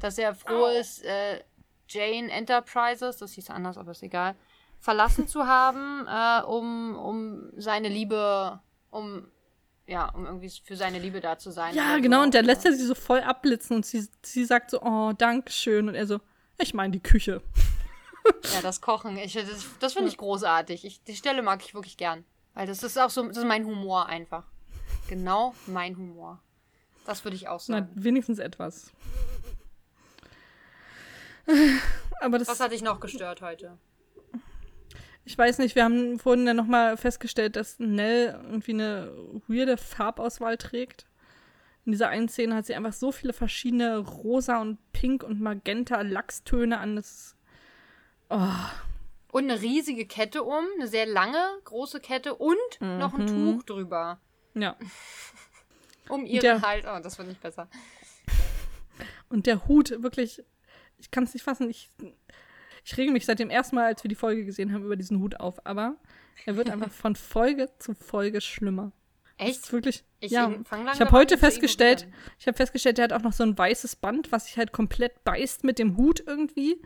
dass 0.00 0.18
er 0.18 0.34
froh 0.34 0.66
ist, 0.66 1.04
äh, 1.04 1.42
Jane 1.88 2.30
Enterprises, 2.30 3.18
das 3.18 3.32
hieß 3.32 3.50
anders, 3.50 3.78
aber 3.78 3.92
ist 3.92 4.02
egal, 4.02 4.34
verlassen 4.80 5.28
zu 5.28 5.46
haben, 5.46 6.06
äh, 6.08 6.42
um, 6.46 6.96
um 6.96 7.50
seine 7.56 7.88
Liebe, 7.88 8.60
um 8.90 9.28
ja, 9.88 10.08
um 10.10 10.26
irgendwie 10.26 10.50
für 10.64 10.74
seine 10.76 10.98
Liebe 10.98 11.20
da 11.20 11.38
zu 11.38 11.52
sein. 11.52 11.72
Ja, 11.74 11.98
genau, 11.98 12.24
und 12.24 12.34
der 12.34 12.42
lässt 12.42 12.64
ja 12.64 12.72
sie 12.72 12.84
so 12.84 12.96
voll 12.96 13.20
abblitzen 13.20 13.76
und 13.76 13.86
sie, 13.86 14.04
sie 14.22 14.44
sagt 14.44 14.70
so, 14.72 14.82
oh, 14.82 15.12
Dankeschön. 15.16 15.88
Und 15.88 15.94
er 15.94 16.08
so, 16.08 16.18
ich 16.58 16.74
meine 16.74 16.90
die 16.90 17.02
Küche. 17.02 17.40
Ja, 18.54 18.62
das 18.62 18.80
Kochen, 18.80 19.16
ich, 19.18 19.34
das, 19.34 19.66
das 19.80 19.92
finde 19.92 20.08
ich 20.08 20.16
großartig. 20.16 20.84
Ich, 20.84 21.02
die 21.02 21.16
Stelle 21.16 21.42
mag 21.42 21.62
ich 21.64 21.74
wirklich 21.74 21.96
gern. 21.96 22.24
Weil 22.54 22.66
das 22.66 22.82
ist 22.82 22.98
auch 22.98 23.10
so, 23.10 23.26
das 23.26 23.36
ist 23.36 23.44
mein 23.44 23.66
Humor 23.66 24.06
einfach. 24.06 24.44
Genau 25.08 25.54
mein 25.66 25.96
Humor. 25.96 26.40
Das 27.04 27.24
würde 27.24 27.36
ich 27.36 27.48
auch 27.48 27.60
Na, 27.68 27.78
sagen. 27.78 27.90
wenigstens 27.94 28.38
etwas. 28.38 28.90
Aber 32.20 32.38
das, 32.38 32.48
Was 32.48 32.60
hat 32.60 32.72
dich 32.72 32.82
noch 32.82 33.00
gestört 33.00 33.42
heute? 33.42 33.78
ich 35.24 35.36
weiß 35.36 35.58
nicht, 35.58 35.74
wir 35.74 35.84
haben 35.84 36.18
vorhin 36.18 36.46
dann 36.46 36.56
nochmal 36.56 36.96
festgestellt, 36.96 37.56
dass 37.56 37.78
Nell 37.78 38.38
irgendwie 38.44 38.72
eine 38.72 39.12
weirde 39.48 39.76
Farbauswahl 39.76 40.56
trägt. 40.56 41.06
In 41.84 41.92
dieser 41.92 42.08
einen 42.08 42.28
Szene 42.28 42.54
hat 42.54 42.66
sie 42.66 42.74
einfach 42.74 42.92
so 42.92 43.12
viele 43.12 43.32
verschiedene 43.32 43.98
rosa 43.98 44.60
und 44.60 44.78
pink 44.92 45.22
und 45.22 45.40
magenta 45.40 46.00
Lachstöne 46.00 46.78
an. 46.78 46.96
Das 46.96 47.35
oh, 48.30 48.38
Und 49.32 49.50
eine 49.50 49.60
riesige 49.60 50.06
Kette 50.06 50.42
um, 50.42 50.64
eine 50.76 50.88
sehr 50.88 51.06
lange, 51.06 51.38
große 51.64 52.00
Kette 52.00 52.34
und 52.34 52.56
noch 52.80 53.14
ein 53.14 53.26
Tuch 53.26 53.62
drüber. 53.64 54.20
ja. 54.54 54.76
Um 56.08 56.24
ihren 56.24 56.40
Der- 56.42 56.62
Hals. 56.62 56.84
Oh, 56.86 57.00
das 57.02 57.18
wird 57.18 57.26
nicht 57.26 57.40
besser. 57.40 57.68
Und 59.28 59.46
der 59.46 59.66
Hut, 59.66 59.90
wirklich, 60.04 60.40
ich 60.98 61.10
kann 61.10 61.24
es 61.24 61.34
nicht 61.34 61.42
fassen. 61.42 61.68
Ich, 61.68 61.90
ich 62.84 62.96
rege 62.96 63.10
mich 63.10 63.26
seit 63.26 63.40
dem 63.40 63.50
ersten 63.50 63.74
Mal, 63.74 63.86
als 63.86 64.04
wir 64.04 64.08
die 64.08 64.14
Folge 64.14 64.44
gesehen 64.44 64.72
haben, 64.72 64.84
über 64.84 64.94
diesen 64.94 65.18
Hut 65.20 65.40
auf. 65.40 65.66
Aber 65.66 65.96
er 66.44 66.56
wird 66.56 66.70
einfach 66.70 66.90
von 66.92 67.16
Folge 67.16 67.70
zu 67.80 67.94
Folge 67.94 68.40
schlimmer. 68.40 68.92
Echt? 69.36 69.62
ist 69.62 69.72
wirklich. 69.72 70.04
Ich 70.20 70.30
ja, 70.30 70.48
ich 70.94 71.00
habe 71.00 71.10
heute 71.10 71.36
festgestellt, 71.36 72.06
ich 72.38 72.46
habe 72.46 72.56
festgestellt, 72.56 72.98
der 72.98 73.04
hat 73.06 73.12
auch 73.12 73.22
noch 73.22 73.32
so 73.32 73.42
ein 73.42 73.58
weißes 73.58 73.96
Band, 73.96 74.30
was 74.32 74.46
sich 74.46 74.56
halt 74.56 74.72
komplett 74.72 75.24
beißt 75.24 75.64
mit 75.64 75.78
dem 75.80 75.96
Hut 75.96 76.22
irgendwie. 76.26 76.80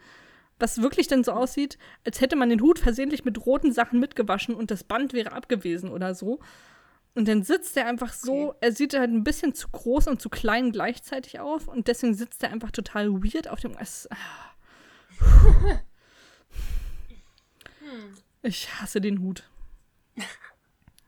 Was 0.61 0.81
wirklich 0.81 1.09
dann 1.09 1.25
so 1.25 1.33
aussieht, 1.33 1.79
als 2.05 2.21
hätte 2.21 2.37
man 2.37 2.49
den 2.51 2.61
Hut 2.61 2.79
versehentlich 2.79 3.25
mit 3.25 3.45
roten 3.47 3.73
Sachen 3.73 3.99
mitgewaschen 3.99 4.55
und 4.55 4.71
das 4.71 4.85
Band 4.85 5.13
wäre 5.13 5.33
abgewesen 5.33 5.91
oder 5.91 6.15
so. 6.15 6.39
Und 7.15 7.27
dann 7.27 7.43
sitzt 7.43 7.77
er 7.77 7.87
einfach 7.87 8.13
so, 8.13 8.51
Okay. 8.51 8.59
er 8.61 8.73
sieht 8.73 8.95
halt 8.95 9.11
ein 9.11 9.25
bisschen 9.25 9.53
zu 9.55 9.69
groß 9.69 10.07
und 10.07 10.23
zu 10.23 10.29
klein 10.29 10.71
gleichzeitig 10.71 11.41
auf 11.41 11.67
und 11.67 11.89
deswegen 11.89 12.15
sitzt 12.15 12.43
er 12.45 12.53
einfach 12.53 12.71
total 12.71 13.11
weird 13.11 13.49
auf 13.49 13.59
dem. 13.61 13.77
Es, 13.79 14.09
ah. 14.13 15.81
Ich 18.43 18.73
hasse 18.81 19.01
den 19.01 19.21
Hut. 19.21 19.45
Und 20.17 20.25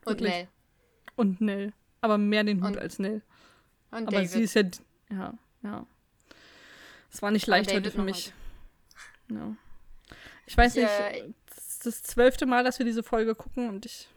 wirklich. 0.07 0.31
Nell. 0.33 0.49
Und 1.17 1.41
Nell. 1.41 1.73
Aber 2.01 2.19
mehr 2.19 2.45
den 2.45 2.61
Hut 2.63 2.73
Und 2.73 2.79
als 2.79 2.99
Nell. 2.99 3.23
Und 3.91 4.09
Aber 4.09 4.17
David. 4.17 4.31
sie 4.31 4.43
ist 4.43 4.55
ja. 4.55 4.63
Ja, 5.11 5.35
ja. 5.63 5.87
Es 7.13 7.23
war 7.23 7.31
nicht 7.31 7.47
leicht 7.47 7.73
heute 7.73 7.91
für 7.91 8.03
mich. 8.03 8.33
Ja. 9.37 10.17
Ich 10.47 10.57
weiß 10.57 10.77
Ich, 10.77 10.83
nicht, 10.83 11.01
äh, 11.01 11.33
das 11.47 11.59
ist 11.69 11.87
das 11.87 12.03
zwölfte 12.03 12.47
Mal, 12.47 12.65
dass 12.65 12.79
wir 12.79 12.87
diese 12.87 13.03
Folge 13.03 13.35
gucken 13.35 13.69
und 13.69 13.87
ich. 13.87 14.09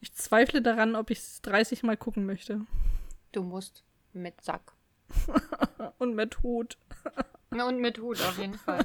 Ich 0.00 0.12
zweifle 0.14 0.62
daran, 0.62 0.94
ob 0.94 1.10
ich 1.10 1.18
es 1.18 1.42
30 1.42 1.82
Mal 1.82 1.96
gucken 1.96 2.26
möchte. 2.26 2.60
Du 3.32 3.42
musst 3.42 3.82
mit 4.12 4.40
Sack. 4.42 4.72
Und 5.98 6.14
mit 6.14 6.42
Hut. 6.42 6.78
Und 7.50 7.80
mit 7.80 7.98
Hut 7.98 8.20
auf 8.20 8.38
jeden 8.38 8.54
Fall. 8.58 8.84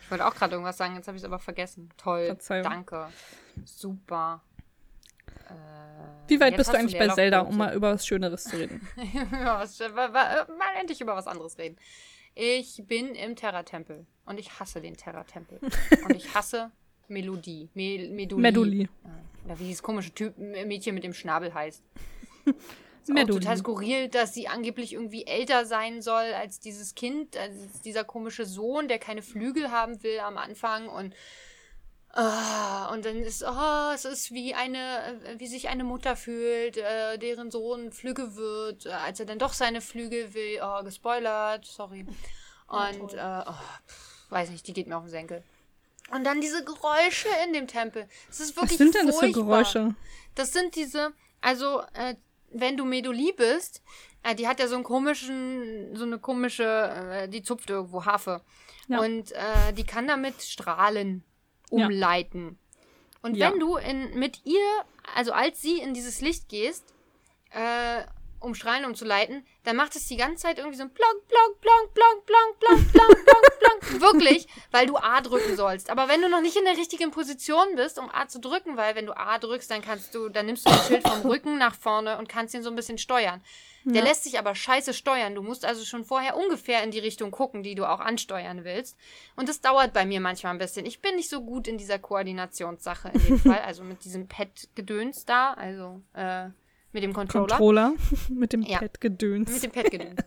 Ich 0.00 0.10
wollte 0.10 0.26
auch 0.26 0.34
gerade 0.34 0.52
irgendwas 0.52 0.76
sagen, 0.76 0.94
jetzt 0.96 1.08
habe 1.08 1.16
ich 1.16 1.22
es 1.22 1.26
aber 1.26 1.38
vergessen. 1.38 1.90
Toll. 1.96 2.26
Verzeihung. 2.26 2.64
Danke. 2.64 3.08
Super. 3.64 4.42
Äh, 5.48 6.28
Wie 6.28 6.40
weit 6.40 6.56
bist 6.56 6.72
du 6.72 6.76
eigentlich 6.78 6.98
bei 6.98 7.08
Zelda, 7.08 7.40
um 7.40 7.56
mal 7.56 7.74
über 7.74 7.94
was 7.94 8.06
Schöneres 8.06 8.44
zu 8.44 8.56
reden? 8.56 8.86
Ja, 9.32 9.64
mal 9.78 10.80
endlich 10.80 11.00
über 11.00 11.16
was 11.16 11.26
anderes 11.26 11.58
reden. 11.58 11.76
Ich 12.38 12.84
bin 12.86 13.14
im 13.14 13.34
Terra-Tempel 13.34 14.04
und 14.26 14.38
ich 14.38 14.60
hasse 14.60 14.82
den 14.82 14.94
Terra-Tempel. 14.94 15.58
und 16.04 16.14
ich 16.14 16.34
hasse 16.34 16.70
Melodie. 17.08 17.70
Me 17.72 18.10
Meduli. 18.10 18.42
Meduli. 18.42 18.88
Oder 19.46 19.58
wie 19.58 19.64
dieses 19.64 19.82
komische 19.82 20.12
typ 20.12 20.36
Mädchen 20.36 20.94
mit 20.94 21.02
dem 21.02 21.14
Schnabel 21.14 21.54
heißt. 21.54 21.82
Ist 22.44 23.10
auch 23.10 23.14
Meduli. 23.14 23.40
total 23.40 23.56
skurril, 23.56 24.08
dass 24.08 24.34
sie 24.34 24.48
angeblich 24.48 24.92
irgendwie 24.92 25.26
älter 25.26 25.64
sein 25.64 26.02
soll 26.02 26.34
als 26.34 26.60
dieses 26.60 26.94
Kind, 26.94 27.38
als 27.38 27.80
dieser 27.80 28.04
komische 28.04 28.44
Sohn, 28.44 28.86
der 28.86 28.98
keine 28.98 29.22
Flügel 29.22 29.70
haben 29.70 30.02
will 30.02 30.18
am 30.18 30.36
Anfang 30.36 30.88
und 30.88 31.14
Ah, 32.18 32.88
und 32.94 33.04
dann 33.04 33.22
ist, 33.22 33.42
oh, 33.42 33.90
es 33.94 34.06
ist 34.06 34.32
wie 34.32 34.54
eine, 34.54 35.20
äh, 35.26 35.38
wie 35.38 35.46
sich 35.46 35.68
eine 35.68 35.84
Mutter 35.84 36.16
fühlt, 36.16 36.78
äh, 36.78 37.18
deren 37.18 37.50
Sohn 37.50 37.92
Flügge 37.92 38.36
wird, 38.36 38.86
äh, 38.86 38.92
als 38.92 39.20
er 39.20 39.26
dann 39.26 39.38
doch 39.38 39.52
seine 39.52 39.82
Flügel 39.82 40.32
will. 40.32 40.58
Oh, 40.62 40.82
gespoilert, 40.82 41.66
sorry. 41.66 42.06
Und, 42.68 43.12
äh, 43.12 43.42
oh, 43.46 43.52
pff, 43.86 44.30
weiß 44.30 44.48
nicht, 44.48 44.66
die 44.66 44.72
geht 44.72 44.86
mir 44.86 44.96
auf 44.96 45.04
den 45.04 45.10
Senkel. 45.10 45.44
Und 46.10 46.24
dann 46.24 46.40
diese 46.40 46.64
Geräusche 46.64 47.28
in 47.44 47.52
dem 47.52 47.66
Tempel. 47.66 48.08
Es 48.30 48.40
ist 48.40 48.56
Was 48.56 48.62
wirklich 48.62 48.78
sind 48.78 48.94
denn 48.94 49.08
das 49.08 49.16
für 49.16 49.26
furchtbar. 49.26 49.44
Geräusche? 49.44 49.94
Das 50.34 50.54
sind 50.54 50.74
diese, 50.74 51.12
also, 51.42 51.82
äh, 51.92 52.14
wenn 52.50 52.78
du 52.78 52.86
Medoli 52.86 53.34
bist, 53.36 53.82
äh, 54.22 54.34
die 54.34 54.48
hat 54.48 54.58
ja 54.58 54.68
so 54.68 54.76
einen 54.76 54.84
komischen, 54.84 55.94
so 55.94 56.04
eine 56.04 56.18
komische, 56.18 57.28
die 57.30 57.42
zupft 57.42 57.68
irgendwo 57.68 58.06
Harfe. 58.06 58.40
Ja. 58.88 59.00
Und 59.00 59.34
die 59.76 59.84
kann 59.84 60.06
damit 60.06 60.40
Strahlen 60.40 61.24
Ja. 61.70 61.86
umleiten. 61.86 62.58
Und 63.22 63.36
Ja. 63.36 63.50
wenn 63.50 63.58
du 63.60 63.76
in, 63.76 64.18
mit 64.18 64.40
ihr, 64.44 64.84
also 65.14 65.32
als 65.32 65.60
sie 65.60 65.78
in 65.78 65.94
dieses 65.94 66.20
Licht 66.20 66.48
gehst, 66.48 66.94
äh, 67.50 68.02
um 68.46 68.54
Strahlen 68.54 68.84
umzuleiten, 68.84 69.44
dann 69.64 69.76
macht 69.76 69.96
es 69.96 70.06
die 70.06 70.16
ganze 70.16 70.44
Zeit 70.44 70.58
irgendwie 70.58 70.76
so 70.76 70.84
ein 70.84 70.94
Plonk, 70.94 71.28
Plonk, 71.28 71.60
Plonk, 71.60 71.94
Plonk, 71.94 72.24
Plonk, 72.24 72.60
Plonk, 72.60 72.92
Plonk, 72.92 73.26
Plonk, 73.26 73.58
Plonk. 73.58 74.00
Wirklich, 74.00 74.46
weil 74.70 74.86
du 74.86 74.96
A 74.96 75.20
drücken 75.20 75.56
sollst. 75.56 75.90
Aber 75.90 76.08
wenn 76.08 76.22
du 76.22 76.28
noch 76.28 76.40
nicht 76.40 76.56
in 76.56 76.64
der 76.64 76.76
richtigen 76.76 77.10
Position 77.10 77.76
bist, 77.76 77.98
um 77.98 78.08
A 78.10 78.28
zu 78.28 78.40
drücken, 78.40 78.76
weil 78.76 78.94
wenn 78.94 79.06
du 79.06 79.16
A 79.16 79.38
drückst, 79.38 79.70
dann 79.70 79.82
kannst 79.82 80.14
du, 80.14 80.28
dann 80.28 80.46
nimmst 80.46 80.66
du 80.66 80.70
das 80.70 80.86
Schild 80.86 81.06
vom 81.06 81.28
Rücken 81.28 81.58
nach 81.58 81.74
vorne 81.74 82.18
und 82.18 82.28
kannst 82.28 82.54
ihn 82.54 82.62
so 82.62 82.70
ein 82.70 82.76
bisschen 82.76 82.98
steuern. 82.98 83.42
Der 83.88 84.02
lässt 84.02 84.24
sich 84.24 84.36
aber 84.36 84.56
scheiße 84.56 84.92
steuern. 84.92 85.36
Du 85.36 85.42
musst 85.42 85.64
also 85.64 85.84
schon 85.84 86.04
vorher 86.04 86.36
ungefähr 86.36 86.82
in 86.82 86.90
die 86.90 86.98
Richtung 86.98 87.30
gucken, 87.30 87.62
die 87.62 87.76
du 87.76 87.88
auch 87.88 88.00
ansteuern 88.00 88.64
willst. 88.64 88.98
Und 89.36 89.48
das 89.48 89.60
dauert 89.60 89.92
bei 89.92 90.04
mir 90.04 90.20
manchmal 90.20 90.52
ein 90.52 90.58
bisschen. 90.58 90.86
Ich 90.86 91.00
bin 91.00 91.14
nicht 91.14 91.30
so 91.30 91.40
gut 91.40 91.68
in 91.68 91.78
dieser 91.78 92.00
Koordinationssache 92.00 93.10
in 93.14 93.24
dem 93.24 93.38
Fall. 93.38 93.60
Also 93.60 93.84
mit 93.84 94.04
diesem 94.04 94.26
Pad-Gedöns 94.26 95.24
da, 95.24 95.52
also 95.52 96.02
äh, 96.14 96.48
mit 96.96 97.02
dem 97.04 97.12
Controller. 97.12 97.46
Controller 97.48 97.92
mit 98.30 98.54
dem 98.54 98.62
Ja. 98.62 98.78
Pad-Gedöns. 98.78 99.50
Mit 99.50 99.62
dem 99.64 99.70
Pad 99.70 99.90
gedöns. 99.90 100.18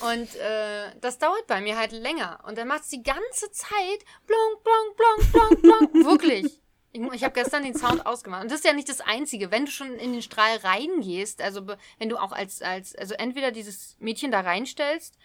Und 0.00 0.34
äh, 0.36 0.90
das 1.00 1.18
dauert 1.18 1.46
bei 1.46 1.60
mir 1.60 1.78
halt 1.78 1.92
länger. 1.92 2.40
Und 2.44 2.58
dann 2.58 2.66
macht 2.66 2.82
es 2.82 2.88
die 2.88 3.04
ganze 3.04 3.52
Zeit 3.52 4.04
blonk, 4.26 4.64
blonk, 4.64 4.96
blonk, 5.30 5.62
blonk, 5.62 5.62
blonk. 5.92 5.94
Wirklich. 6.06 6.60
Ich, 6.92 7.00
ich 7.12 7.22
habe 7.22 7.34
gestern 7.34 7.62
den 7.62 7.76
Sound 7.76 8.04
ausgemacht. 8.04 8.42
Und 8.42 8.50
das 8.50 8.58
ist 8.58 8.64
ja 8.64 8.72
nicht 8.72 8.88
das 8.88 9.00
Einzige. 9.00 9.52
Wenn 9.52 9.66
du 9.66 9.70
schon 9.70 9.94
in 9.94 10.12
den 10.12 10.22
Strahl 10.22 10.56
reingehst, 10.56 11.40
also 11.40 11.68
wenn 12.00 12.08
du 12.08 12.16
auch 12.16 12.32
als, 12.32 12.62
als, 12.62 12.96
also 12.96 13.14
entweder 13.14 13.52
dieses 13.52 13.96
Mädchen 14.00 14.32
da 14.32 14.40
reinstellst 14.40 15.16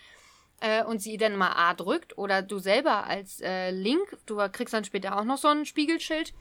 äh, 0.62 0.84
und 0.84 1.02
sie 1.02 1.18
dann 1.18 1.36
mal 1.36 1.54
A 1.54 1.74
drückt 1.74 2.20
oder 2.20 2.44
du 2.44 2.60
selber 2.60 3.08
als 3.08 3.42
äh, 3.42 3.72
Link, 3.72 4.16
du 4.28 4.38
kriegst 4.52 4.76
dann 4.76 4.86
später 4.86 5.18
auch 5.18 5.24
noch 5.24 5.40
so 5.40 5.48
ein 5.48 5.66
Spiegelschild, 5.66 6.34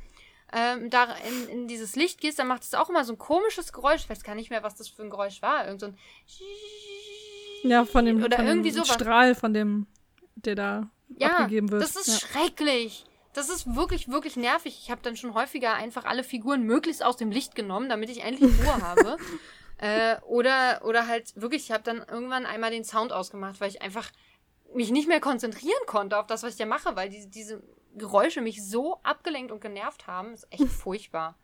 ähm, 0.53 0.91
da 0.91 1.15
in, 1.27 1.49
in 1.49 1.69
dieses 1.69 1.97
Licht 1.97 2.21
gehst, 2.21 2.39
dann 2.39 2.47
macht 2.47 2.63
es 2.63 2.75
auch 2.75 2.91
immer 2.91 3.05
so 3.05 3.15
ein 3.15 3.19
komisches 3.19 3.73
Geräusch. 3.73 4.03
Ich 4.03 4.11
weiß 4.11 4.23
gar 4.23 4.35
nicht 4.35 4.51
mehr, 4.51 4.63
was 4.63 4.75
das 4.75 4.89
für 4.89 5.03
ein 5.03 5.11
Geräusch 5.11 5.41
war. 5.41 5.65
Irgend 5.67 5.81
so 5.81 5.87
ein 5.87 5.99
Ja, 7.63 7.85
von 7.85 8.05
dem, 8.05 8.23
Oder 8.23 8.37
von 8.37 8.47
irgendwie 8.47 8.71
dem 8.71 8.85
sowas. 8.85 8.95
Strahl, 8.95 9.35
von 9.35 9.55
dem, 9.55 9.87
der 10.35 10.55
da 10.55 10.91
ja, 11.17 11.39
abgegeben 11.39 11.71
wird. 11.71 11.83
das 11.83 11.97
ist 11.97 12.09
ja. 12.09 12.29
schrecklich. 12.29 13.05
Das 13.33 13.49
ist 13.49 13.75
wirklich, 13.75 14.09
wirklich 14.09 14.37
nervig. 14.37 14.79
Ich 14.83 14.91
habe 14.91 15.01
dann 15.03 15.17
schon 15.17 15.33
häufiger 15.33 15.75
einfach 15.75 16.05
alle 16.05 16.23
Figuren 16.23 16.65
möglichst 16.65 17.03
aus 17.03 17.17
dem 17.17 17.31
Licht 17.31 17.55
genommen, 17.55 17.89
damit 17.89 18.11
ich 18.11 18.23
endlich 18.23 18.51
Ruhe 18.63 18.83
habe. 18.83 19.17
Äh, 19.79 20.17
oder, 20.27 20.83
oder 20.85 21.07
halt 21.07 21.33
wirklich, 21.35 21.65
ich 21.65 21.73
habe 21.73 21.83
dann 21.83 22.05
irgendwann 22.09 22.45
einmal 22.45 22.71
den 22.71 22.85
Sound 22.85 23.11
ausgemacht, 23.11 23.61
weil 23.61 23.71
ich 23.71 23.81
einfach 23.81 24.11
mich 24.75 24.91
nicht 24.91 25.09
mehr 25.09 25.21
konzentrieren 25.21 25.83
konnte 25.87 26.19
auf 26.19 26.27
das, 26.27 26.43
was 26.43 26.53
ich 26.53 26.59
da 26.59 26.67
mache, 26.67 26.95
weil 26.95 27.09
diese, 27.09 27.29
diese 27.29 27.63
Geräusche 27.97 28.41
mich 28.41 28.65
so 28.65 28.99
abgelenkt 29.03 29.53
und 29.53 29.61
genervt 29.61 30.07
haben. 30.07 30.33
ist 30.35 30.47
echt 30.51 30.69
furchtbar. 30.69 31.37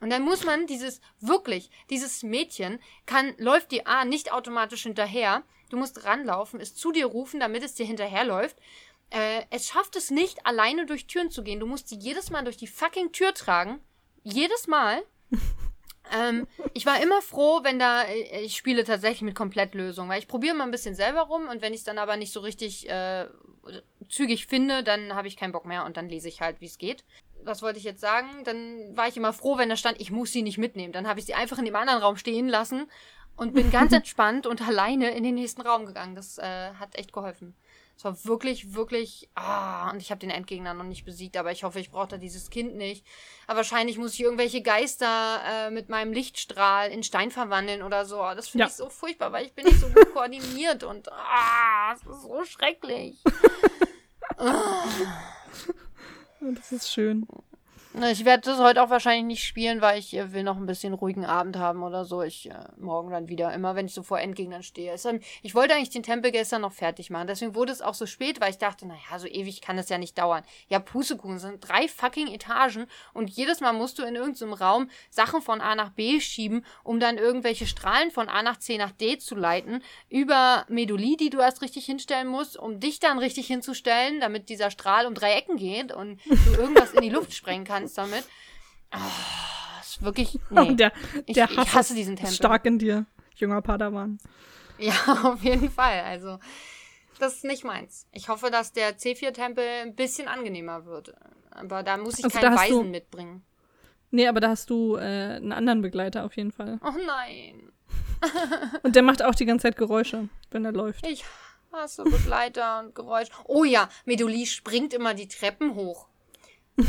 Und 0.00 0.10
dann 0.10 0.22
muss 0.22 0.44
man 0.44 0.66
dieses, 0.66 1.00
wirklich, 1.20 1.70
dieses 1.90 2.22
Mädchen 2.22 2.80
kann, 3.06 3.34
läuft 3.38 3.72
dir 3.72 3.86
A 3.86 4.04
nicht 4.04 4.32
automatisch 4.32 4.82
hinterher. 4.82 5.42
Du 5.70 5.76
musst 5.76 6.04
ranlaufen, 6.04 6.60
es 6.60 6.74
zu 6.74 6.92
dir 6.92 7.06
rufen, 7.06 7.40
damit 7.40 7.62
es 7.62 7.74
dir 7.74 7.86
hinterherläuft. 7.86 8.56
Äh, 9.10 9.42
es 9.50 9.68
schafft 9.68 9.96
es 9.96 10.10
nicht, 10.10 10.44
alleine 10.44 10.86
durch 10.86 11.06
Türen 11.06 11.30
zu 11.30 11.42
gehen. 11.42 11.60
Du 11.60 11.66
musst 11.66 11.88
sie 11.88 11.96
jedes 11.96 12.30
Mal 12.30 12.42
durch 12.42 12.56
die 12.56 12.66
fucking 12.66 13.12
Tür 13.12 13.32
tragen. 13.34 13.80
Jedes 14.22 14.66
Mal. 14.66 15.02
ähm, 16.12 16.46
ich 16.74 16.86
war 16.86 17.00
immer 17.00 17.22
froh, 17.22 17.60
wenn 17.62 17.78
da, 17.78 18.02
äh, 18.02 18.42
ich 18.42 18.56
spiele 18.56 18.84
tatsächlich 18.84 19.22
mit 19.22 19.34
Komplettlösung, 19.34 20.08
weil 20.08 20.18
ich 20.18 20.28
probiere 20.28 20.54
mal 20.54 20.64
ein 20.64 20.72
bisschen 20.72 20.94
selber 20.94 21.22
rum 21.22 21.48
und 21.48 21.62
wenn 21.62 21.72
ich 21.72 21.80
es 21.80 21.84
dann 21.84 21.98
aber 21.98 22.16
nicht 22.16 22.32
so 22.32 22.40
richtig 22.40 22.88
äh, 22.88 23.26
zügig 24.08 24.46
finde, 24.46 24.82
dann 24.82 25.14
habe 25.14 25.28
ich 25.28 25.36
keinen 25.36 25.52
Bock 25.52 25.66
mehr 25.66 25.84
und 25.84 25.96
dann 25.96 26.08
lese 26.08 26.28
ich 26.28 26.40
halt, 26.40 26.60
wie 26.60 26.66
es 26.66 26.78
geht. 26.78 27.04
Was 27.44 27.62
wollte 27.62 27.78
ich 27.78 27.84
jetzt 27.84 28.00
sagen? 28.00 28.44
Dann 28.44 28.96
war 28.96 29.08
ich 29.08 29.16
immer 29.16 29.32
froh, 29.32 29.58
wenn 29.58 29.68
da 29.68 29.76
stand, 29.76 30.00
ich 30.00 30.10
muss 30.10 30.32
sie 30.32 30.42
nicht 30.42 30.58
mitnehmen. 30.58 30.92
Dann 30.92 31.06
habe 31.06 31.20
ich 31.20 31.26
sie 31.26 31.34
einfach 31.34 31.58
in 31.58 31.64
dem 31.64 31.76
anderen 31.76 32.00
Raum 32.00 32.16
stehen 32.16 32.48
lassen 32.48 32.90
und 33.36 33.54
bin 33.54 33.70
ganz 33.70 33.92
entspannt 33.92 34.46
und 34.46 34.66
alleine 34.66 35.10
in 35.10 35.22
den 35.22 35.34
nächsten 35.34 35.62
Raum 35.62 35.86
gegangen. 35.86 36.14
Das 36.14 36.38
äh, 36.38 36.72
hat 36.74 36.96
echt 36.96 37.12
geholfen. 37.12 37.54
Es 37.96 38.04
war 38.04 38.24
wirklich, 38.26 38.74
wirklich. 38.74 39.30
Ah, 39.34 39.90
und 39.90 40.02
ich 40.02 40.10
habe 40.10 40.18
den 40.18 40.28
Endgegner 40.28 40.74
noch 40.74 40.84
nicht 40.84 41.06
besiegt, 41.06 41.36
aber 41.38 41.50
ich 41.50 41.64
hoffe, 41.64 41.80
ich 41.80 41.90
brauche 41.90 42.08
da 42.08 42.18
dieses 42.18 42.50
Kind 42.50 42.74
nicht. 42.76 43.06
Aber 43.46 43.58
wahrscheinlich 43.58 43.96
muss 43.96 44.12
ich 44.12 44.20
irgendwelche 44.20 44.60
Geister 44.60 45.40
äh, 45.46 45.70
mit 45.70 45.88
meinem 45.88 46.12
Lichtstrahl 46.12 46.90
in 46.90 47.02
Stein 47.02 47.30
verwandeln 47.30 47.82
oder 47.82 48.04
so. 48.04 48.18
Das 48.18 48.48
finde 48.48 48.64
Ja. 48.64 48.68
ich 48.68 48.74
so 48.76 48.90
furchtbar, 48.90 49.32
weil 49.32 49.46
ich 49.46 49.54
bin 49.54 49.64
nicht 49.64 49.80
so 49.80 49.88
gut 49.88 50.12
koordiniert 50.12 50.84
und 50.84 51.10
ah, 51.10 51.94
es 51.94 52.00
ist 52.02 52.22
so 52.22 52.44
schrecklich. 52.44 53.16
Das 56.40 56.70
ist 56.72 56.92
schön. 56.92 57.26
Ich 58.02 58.26
werde 58.26 58.42
das 58.42 58.58
heute 58.58 58.82
auch 58.82 58.90
wahrscheinlich 58.90 59.24
nicht 59.24 59.44
spielen, 59.44 59.80
weil 59.80 59.98
ich 59.98 60.14
äh, 60.14 60.30
will 60.34 60.42
noch 60.42 60.58
ein 60.58 60.66
bisschen 60.66 60.92
ruhigen 60.92 61.24
Abend 61.24 61.56
haben 61.56 61.82
oder 61.82 62.04
so. 62.04 62.20
Ich 62.20 62.50
äh, 62.50 62.54
morgen 62.76 63.10
dann 63.10 63.28
wieder, 63.28 63.54
immer 63.54 63.74
wenn 63.74 63.86
ich 63.86 63.94
so 63.94 64.02
vor 64.02 64.20
Endgegnern 64.20 64.62
stehe. 64.62 64.92
Es, 64.92 65.06
ähm, 65.06 65.20
ich 65.42 65.54
wollte 65.54 65.72
eigentlich 65.72 65.88
den 65.88 66.02
Tempel 66.02 66.30
gestern 66.30 66.60
noch 66.60 66.74
fertig 66.74 67.08
machen. 67.08 67.26
Deswegen 67.26 67.54
wurde 67.54 67.72
es 67.72 67.80
auch 67.80 67.94
so 67.94 68.04
spät, 68.04 68.38
weil 68.38 68.50
ich 68.50 68.58
dachte, 68.58 68.86
naja, 68.86 69.18
so 69.18 69.26
ewig 69.26 69.62
kann 69.62 69.78
das 69.78 69.88
ja 69.88 69.96
nicht 69.96 70.18
dauern. 70.18 70.44
Ja, 70.68 70.78
Pustekuchen, 70.78 71.36
es 71.36 71.42
sind 71.42 71.66
drei 71.66 71.88
fucking 71.88 72.28
Etagen 72.28 72.86
und 73.14 73.30
jedes 73.30 73.60
Mal 73.60 73.72
musst 73.72 73.98
du 73.98 74.02
in 74.02 74.14
irgendeinem 74.14 74.52
Raum 74.52 74.90
Sachen 75.08 75.40
von 75.40 75.62
A 75.62 75.74
nach 75.74 75.90
B 75.90 76.20
schieben, 76.20 76.66
um 76.84 77.00
dann 77.00 77.16
irgendwelche 77.16 77.66
Strahlen 77.66 78.10
von 78.10 78.28
A 78.28 78.42
nach 78.42 78.58
C 78.58 78.76
nach 78.76 78.92
D 78.92 79.16
zu 79.16 79.34
leiten, 79.34 79.82
über 80.10 80.66
Meduli, 80.68 81.16
die 81.16 81.30
du 81.30 81.38
erst 81.38 81.62
richtig 81.62 81.86
hinstellen 81.86 82.28
musst, 82.28 82.58
um 82.58 82.78
dich 82.78 83.00
dann 83.00 83.18
richtig 83.18 83.46
hinzustellen, 83.46 84.20
damit 84.20 84.50
dieser 84.50 84.70
Strahl 84.70 85.06
um 85.06 85.14
drei 85.14 85.32
Ecken 85.32 85.56
geht 85.56 85.92
und 85.92 86.20
du 86.26 86.60
irgendwas 86.60 86.92
in 86.92 87.00
die 87.00 87.08
Luft 87.08 87.32
sprengen 87.32 87.64
kannst 87.64 87.85
damit. 87.94 88.24
Ah, 88.90 88.98
ist 89.80 90.02
wirklich. 90.02 90.38
Nee. 90.50 90.74
der 90.74 90.92
ich, 91.26 91.34
der 91.34 91.50
ich 91.50 91.56
Hass 91.58 91.74
hasse 91.74 91.94
diesen 91.94 92.16
Tempel. 92.16 92.34
stark 92.34 92.64
in 92.66 92.78
dir, 92.78 93.06
junger 93.34 93.62
Padawan. 93.62 94.18
Ja, 94.78 94.94
auf 95.24 95.42
jeden 95.42 95.70
Fall. 95.70 96.00
Also, 96.00 96.38
das 97.18 97.34
ist 97.36 97.44
nicht 97.44 97.64
meins. 97.64 98.06
Ich 98.12 98.28
hoffe, 98.28 98.50
dass 98.50 98.72
der 98.72 98.98
C4-Tempel 98.98 99.64
ein 99.82 99.94
bisschen 99.94 100.28
angenehmer 100.28 100.84
wird. 100.84 101.14
Aber 101.50 101.82
da 101.82 101.96
muss 101.96 102.18
ich 102.18 102.24
Also 102.24 102.38
keinen 102.38 102.54
hast 102.58 102.68
du- 102.70 102.78
Weisen 102.80 102.90
mitbringen. 102.90 103.42
Nee, 104.10 104.28
aber 104.28 104.40
da 104.40 104.50
hast 104.50 104.70
du 104.70 104.96
äh, 104.96 105.00
einen 105.00 105.52
anderen 105.52 105.82
Begleiter 105.82 106.24
auf 106.24 106.36
jeden 106.36 106.52
Fall. 106.52 106.78
Oh 106.84 106.92
nein. 107.06 107.72
Und 108.82 108.94
der 108.96 109.02
macht 109.02 109.22
auch 109.22 109.34
die 109.34 109.44
ganze 109.46 109.64
Zeit 109.64 109.76
Geräusche, 109.76 110.28
wenn 110.50 110.64
er 110.64 110.72
läuft. 110.72 111.04
Ich 111.06 111.24
hasse 111.72 112.04
Begleiter 112.04 112.80
und 112.80 112.94
Geräusch. 112.94 113.28
Oh 113.44 113.64
ja, 113.64 113.88
Meduli 114.06 114.46
springt 114.46 114.94
immer 114.94 115.12
die 115.12 115.28
Treppen 115.28 115.74
hoch. 115.74 116.06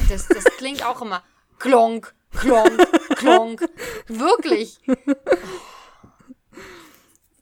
Das, 0.10 0.28
das 0.28 0.44
klingt 0.58 0.86
auch 0.86 1.02
immer 1.02 1.24
klonk, 1.60 2.14
klonk, 2.32 2.78
klonk. 3.16 3.62
Wirklich. 4.08 4.80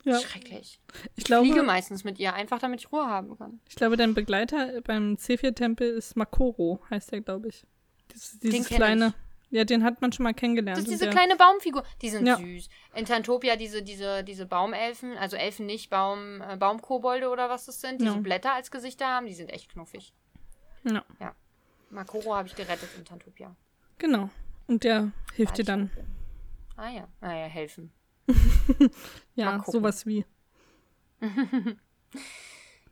Ja. 0.03 0.19
Schrecklich. 0.19 0.79
Ich 1.15 1.23
Ich 1.23 1.25
fliege 1.25 1.43
glaube, 1.53 1.63
meistens 1.63 2.03
mit 2.03 2.19
ihr, 2.19 2.33
einfach 2.35 2.59
damit 2.59 2.81
ich 2.81 2.91
Ruhe 2.91 3.07
haben 3.07 3.35
kann. 3.37 3.59
ich 3.67 3.75
glaube, 3.75 3.97
dein 3.97 4.13
Begleiter 4.13 4.81
beim 4.81 5.15
C4-Tempel 5.15 5.89
ist 5.89 6.15
Makoro, 6.15 6.79
heißt 6.91 7.11
der, 7.11 7.21
glaube 7.21 7.47
ich. 7.47 7.65
Dieses, 8.13 8.39
dieses 8.39 8.67
kenn 8.67 8.77
kleine. 8.77 9.07
ich. 9.07 9.57
Ja, 9.57 9.63
den 9.63 9.83
hat 9.83 10.01
man 10.01 10.11
schon 10.11 10.23
mal 10.25 10.33
kennengelernt. 10.33 10.77
Das 10.77 10.85
ist 10.85 10.91
diese 10.91 11.09
kleine 11.09 11.35
Baumfigur. 11.37 11.83
Die 12.01 12.09
sind 12.09 12.27
Ja. 12.27 12.37
süß. 12.37 12.67
In 12.95 13.05
Tantopia 13.05 13.55
diese, 13.55 13.81
diese, 13.81 14.23
diese 14.23 14.45
Baumelfen, 14.45 15.17
also 15.17 15.37
Elfen 15.37 15.65
nicht, 15.65 15.89
Baum, 15.89 16.41
äh, 16.41 16.55
Baumkobolde 16.57 17.29
oder 17.29 17.49
was 17.49 17.65
das 17.65 17.81
sind, 17.81 18.01
die 18.01 18.05
Ja. 18.05 18.11
so 18.13 18.19
Blätter 18.19 18.53
als 18.53 18.69
Gesichter 18.69 19.07
haben, 19.07 19.25
die 19.25 19.33
sind 19.33 19.49
echt 19.49 19.71
knuffig. 19.71 20.13
Ja, 20.83 21.03
Makoro 21.89 22.35
habe 22.35 22.47
ich 22.47 22.55
gerettet 22.55 22.89
in 22.97 23.05
Tantopia. 23.05 23.55
genau. 23.97 24.29
Und 24.67 24.83
der 24.83 25.11
hilft 25.35 25.51
War 25.51 25.55
dir 25.57 25.63
dann. 25.65 25.87
gut 25.87 25.95
bin. 25.95 26.05
Ah 26.77 26.89
ja, 26.89 27.07
helfen. 27.45 27.91
Ja, 29.35 29.63
sowas 29.67 30.05
wie. 30.05 30.25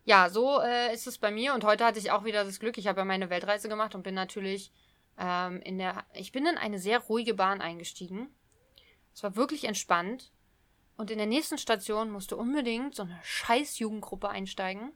Ja, 0.06 0.30
so 0.30 0.60
äh, 0.60 0.94
ist 0.94 1.08
es 1.08 1.18
bei 1.18 1.32
mir 1.32 1.54
und 1.54 1.64
heute 1.64 1.86
hatte 1.86 1.98
ich 1.98 2.12
auch 2.12 2.26
wieder 2.26 2.44
das 2.44 2.60
Glück, 2.60 2.78
ich 2.78 2.88
habe 2.88 3.00
ja 3.00 3.06
meine 3.06 3.30
Weltreise 3.30 3.70
gemacht 3.70 3.96
und 3.96 4.04
bin 4.04 4.14
natürlich 4.14 4.70
ähm, 5.18 5.62
in 5.62 5.78
der, 5.78 6.04
ich 6.14 6.34
bin 6.34 6.46
in 6.46 6.58
eine 6.58 6.78
sehr 6.78 7.00
ruhige 7.00 7.34
Bahn 7.34 7.62
eingestiegen. 7.62 8.28
Es 9.16 9.24
war 9.24 9.38
wirklich 9.38 9.64
entspannt 9.64 10.34
und 10.98 11.10
in 11.10 11.20
der 11.20 11.28
nächsten 11.28 11.58
Station 11.58 12.12
musste 12.12 12.36
unbedingt 12.36 12.96
so 12.96 13.04
eine 13.04 13.18
scheiß 13.24 13.80
Jugendgruppe 13.80 14.28
einsteigen, 14.28 14.92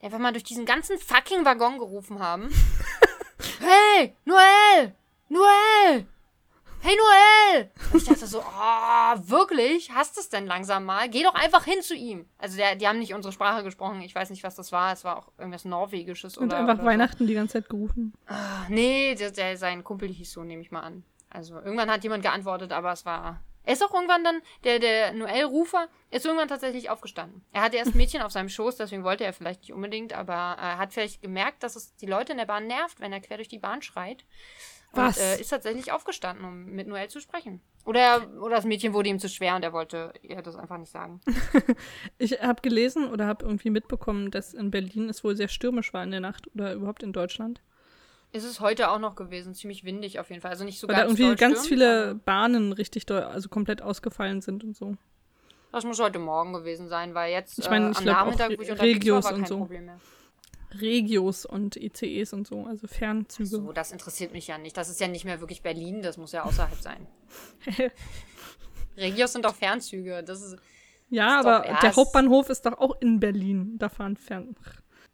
die 0.00 0.04
einfach 0.04 0.18
mal 0.18 0.32
durch 0.32 0.44
diesen 0.44 0.66
ganzen 0.66 0.98
fucking 0.98 1.46
Waggon 1.46 1.78
gerufen 1.78 2.18
haben. 2.18 2.50
hey, 3.60 4.14
Noel! 4.24 4.94
Noel! 5.28 6.06
Hey 6.84 6.96
Noel! 6.96 7.70
Und 7.92 8.02
ich 8.02 8.08
dachte 8.08 8.26
so, 8.26 8.40
oh, 8.40 9.14
wirklich? 9.28 9.92
Hast 9.92 10.18
es 10.18 10.28
denn 10.28 10.46
langsam 10.46 10.84
mal? 10.84 11.08
Geh 11.08 11.22
doch 11.22 11.34
einfach 11.34 11.64
hin 11.64 11.80
zu 11.80 11.94
ihm. 11.94 12.26
Also 12.38 12.56
der, 12.56 12.74
die 12.74 12.88
haben 12.88 12.98
nicht 12.98 13.14
unsere 13.14 13.32
Sprache 13.32 13.62
gesprochen. 13.62 14.00
Ich 14.00 14.14
weiß 14.14 14.30
nicht, 14.30 14.42
was 14.42 14.56
das 14.56 14.72
war. 14.72 14.92
Es 14.92 15.04
war 15.04 15.16
auch 15.18 15.28
irgendwas 15.38 15.64
Norwegisches 15.64 16.36
Und 16.36 16.48
oder. 16.48 16.58
einfach 16.58 16.74
oder 16.74 16.84
Weihnachten 16.84 17.28
die 17.28 17.34
ganze 17.34 17.52
Zeit 17.52 17.68
gerufen. 17.68 18.12
So. 18.28 18.34
Ah, 18.34 18.66
nee, 18.68 19.14
der, 19.14 19.30
der, 19.30 19.56
sein 19.56 19.84
Kumpel 19.84 20.08
hieß 20.08 20.32
so, 20.32 20.42
nehme 20.42 20.62
ich 20.62 20.72
mal 20.72 20.80
an. 20.80 21.04
Also 21.30 21.54
irgendwann 21.54 21.90
hat 21.90 22.02
jemand 22.02 22.24
geantwortet, 22.24 22.72
aber 22.72 22.92
es 22.92 23.06
war. 23.06 23.40
Er 23.64 23.74
ist 23.74 23.82
auch 23.84 23.94
irgendwann 23.94 24.24
dann, 24.24 24.40
der, 24.64 24.78
der 24.78 25.12
Noel-Rufer 25.12 25.88
ist 26.10 26.24
irgendwann 26.26 26.48
tatsächlich 26.48 26.90
aufgestanden. 26.90 27.44
Er 27.52 27.62
hatte 27.62 27.76
erst 27.76 27.94
ein 27.94 27.96
Mädchen 27.96 28.22
auf 28.22 28.32
seinem 28.32 28.48
Schoß, 28.48 28.76
deswegen 28.76 29.04
wollte 29.04 29.24
er 29.24 29.32
vielleicht 29.32 29.60
nicht 29.62 29.72
unbedingt, 29.72 30.12
aber 30.12 30.32
er 30.34 30.78
hat 30.78 30.92
vielleicht 30.92 31.22
gemerkt, 31.22 31.62
dass 31.62 31.76
es 31.76 31.94
die 31.96 32.06
Leute 32.06 32.32
in 32.32 32.38
der 32.38 32.46
Bahn 32.46 32.66
nervt, 32.66 33.00
wenn 33.00 33.12
er 33.12 33.20
quer 33.20 33.36
durch 33.36 33.48
die 33.48 33.58
Bahn 33.60 33.82
schreit. 33.82 34.24
Und 34.94 34.98
Was? 35.04 35.16
äh, 35.18 35.40
ist 35.40 35.48
tatsächlich 35.48 35.90
aufgestanden, 35.90 36.44
um 36.44 36.64
mit 36.66 36.86
Noel 36.86 37.08
zu 37.08 37.18
sprechen. 37.20 37.62
Oder, 37.86 38.00
er- 38.00 38.42
oder 38.42 38.56
das 38.56 38.66
Mädchen 38.66 38.92
wurde 38.92 39.08
ihm 39.08 39.18
zu 39.18 39.28
schwer 39.30 39.56
und 39.56 39.62
er 39.62 39.72
wollte 39.72 40.12
ihr 40.20 40.42
das 40.42 40.54
einfach 40.56 40.76
nicht 40.76 40.90
sagen. 40.92 41.20
Ich 42.18 42.32
habe 42.42 42.60
gelesen 42.60 43.08
oder 43.10 43.26
habe 43.26 43.44
irgendwie 43.44 43.70
mitbekommen, 43.70 44.30
dass 44.30 44.52
in 44.54 44.70
Berlin 44.70 45.08
es 45.08 45.24
wohl 45.24 45.34
sehr 45.34 45.48
stürmisch 45.48 45.92
war 45.94 46.02
in 46.04 46.10
der 46.10 46.20
Nacht 46.20 46.46
oder 46.54 46.74
überhaupt 46.74 47.02
in 47.02 47.12
Deutschland. 47.14 47.62
Ist 48.32 48.44
es 48.44 48.60
heute 48.60 48.90
auch 48.90 48.98
noch 48.98 49.14
gewesen, 49.14 49.54
ziemlich 49.54 49.84
windig 49.84 50.18
auf 50.18 50.30
jeden 50.30 50.40
Fall. 50.40 50.50
Also 50.52 50.64
nicht 50.64 50.80
so 50.80 50.88
Weil 50.88 50.94
da 50.96 51.00
ganz 51.02 51.10
irgendwie 51.12 51.22
doll 51.28 51.36
ganz 51.36 51.52
stürmt, 51.66 51.68
viele 51.68 52.10
aber 52.10 52.14
Bahnen 52.14 52.72
richtig 52.72 53.04
doll, 53.06 53.22
also 53.22 53.48
komplett 53.50 53.82
ausgefallen 53.82 54.40
sind 54.40 54.64
und 54.64 54.74
so. 54.74 54.96
Das 55.70 55.84
muss 55.84 56.00
heute 56.00 56.18
Morgen 56.18 56.52
gewesen 56.52 56.88
sein, 56.88 57.14
weil 57.14 57.32
jetzt 57.32 57.58
Ich 57.58 57.68
meine, 57.68 57.88
äh, 57.88 57.90
ich 57.92 57.98
am 57.98 58.04
Nachmittag, 58.04 58.48
wo 58.50 58.62
ich 58.62 58.70
unterwegs 58.70 58.96
Regios 58.96 59.24
war, 59.24 59.30
war 59.32 59.36
und 59.36 59.42
kein 59.42 59.48
so. 59.48 59.58
Problem 59.58 59.84
mehr. 59.86 60.00
Regios 60.80 61.44
und 61.44 61.76
ICEs 61.76 62.32
und 62.32 62.46
so, 62.46 62.64
also 62.64 62.86
Fernzüge. 62.86 63.46
So, 63.48 63.72
das 63.72 63.92
interessiert 63.92 64.32
mich 64.32 64.46
ja 64.46 64.56
nicht. 64.56 64.76
Das 64.76 64.88
ist 64.88 65.00
ja 65.00 65.08
nicht 65.08 65.26
mehr 65.26 65.40
wirklich 65.40 65.60
Berlin, 65.60 66.00
das 66.00 66.16
muss 66.16 66.32
ja 66.32 66.44
außerhalb 66.44 66.80
sein. 66.80 67.06
Regios 68.96 69.32
sind 69.32 69.44
doch 69.44 69.54
Fernzüge. 69.54 70.22
Das 70.24 70.40
ist, 70.42 70.56
ja, 71.10 71.38
Ist 71.38 71.44
doch- 71.44 71.50
aber 71.50 71.66
ja, 71.68 71.80
der 71.80 71.96
Hauptbahnhof 71.96 72.48
ist 72.48 72.64
doch 72.64 72.78
auch 72.78 72.96
in 73.00 73.20
Berlin. 73.20 73.76
Da 73.78 73.88
fahren 73.90 74.16
Fern. 74.16 74.56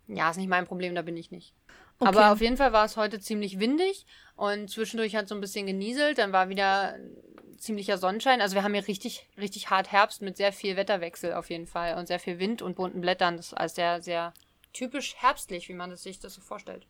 ja, 0.07 0.31
ist 0.31 0.37
nicht 0.37 0.49
mein 0.49 0.67
Problem, 0.67 0.95
da 0.95 1.03
bin 1.03 1.17
ich 1.17 1.31
nicht. 1.31 1.53
Okay. 2.01 2.09
Aber 2.09 2.33
auf 2.33 2.41
jeden 2.41 2.57
Fall 2.57 2.73
war 2.73 2.85
es 2.85 2.97
heute 2.97 3.19
ziemlich 3.19 3.59
windig 3.59 4.07
und 4.37 4.71
zwischendurch 4.71 5.17
hat 5.17 5.29
so 5.29 5.35
ein 5.35 5.41
bisschen 5.41 5.67
genieselt. 5.67 6.19
Dann 6.19 6.33
war 6.33 6.49
wieder 6.49 6.97
ziemlicher 7.59 7.99
Sonnenschein. 7.99 8.41
Also 8.41 8.55
wir 8.55 8.63
haben 8.63 8.75
hier 8.75 8.87
richtig, 8.87 9.29
richtig 9.37 9.71
hart 9.71 9.91
Herbst 9.91 10.23
mit 10.23 10.37
sehr 10.37 10.53
viel 10.53 10.77
Wetterwechsel 10.77 11.33
auf 11.33 11.51
jeden 11.51 11.67
Fall 11.67 11.97
und 11.97 12.07
sehr 12.07 12.21
viel 12.21 12.39
Wind 12.39 12.63
und 12.63 12.77
bunten 12.77 13.01
Blättern. 13.01 13.37
Das 13.37 13.49
ist 13.49 13.55
alles 13.55 13.75
sehr, 13.75 14.01
sehr 14.01 14.33
typisch 14.73 15.17
herbstlich, 15.17 15.69
wie 15.69 15.75
man 15.75 15.91
das 15.91 16.05
sich 16.05 16.21
das 16.21 16.35
so 16.35 16.41
vorstellt. 16.41 16.87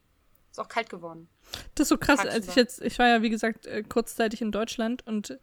Ist 0.50 0.60
auch 0.60 0.68
kalt 0.68 0.90
geworden. 0.90 1.28
Das 1.74 1.84
ist 1.84 1.88
so 1.88 1.98
krass, 1.98 2.20
als 2.20 2.48
ich 2.48 2.54
jetzt, 2.54 2.82
ich 2.82 2.98
war 2.98 3.08
ja 3.08 3.22
wie 3.22 3.30
gesagt 3.30 3.66
äh, 3.66 3.82
kurzzeitig 3.82 4.42
in 4.42 4.52
Deutschland 4.52 5.06
und 5.06 5.38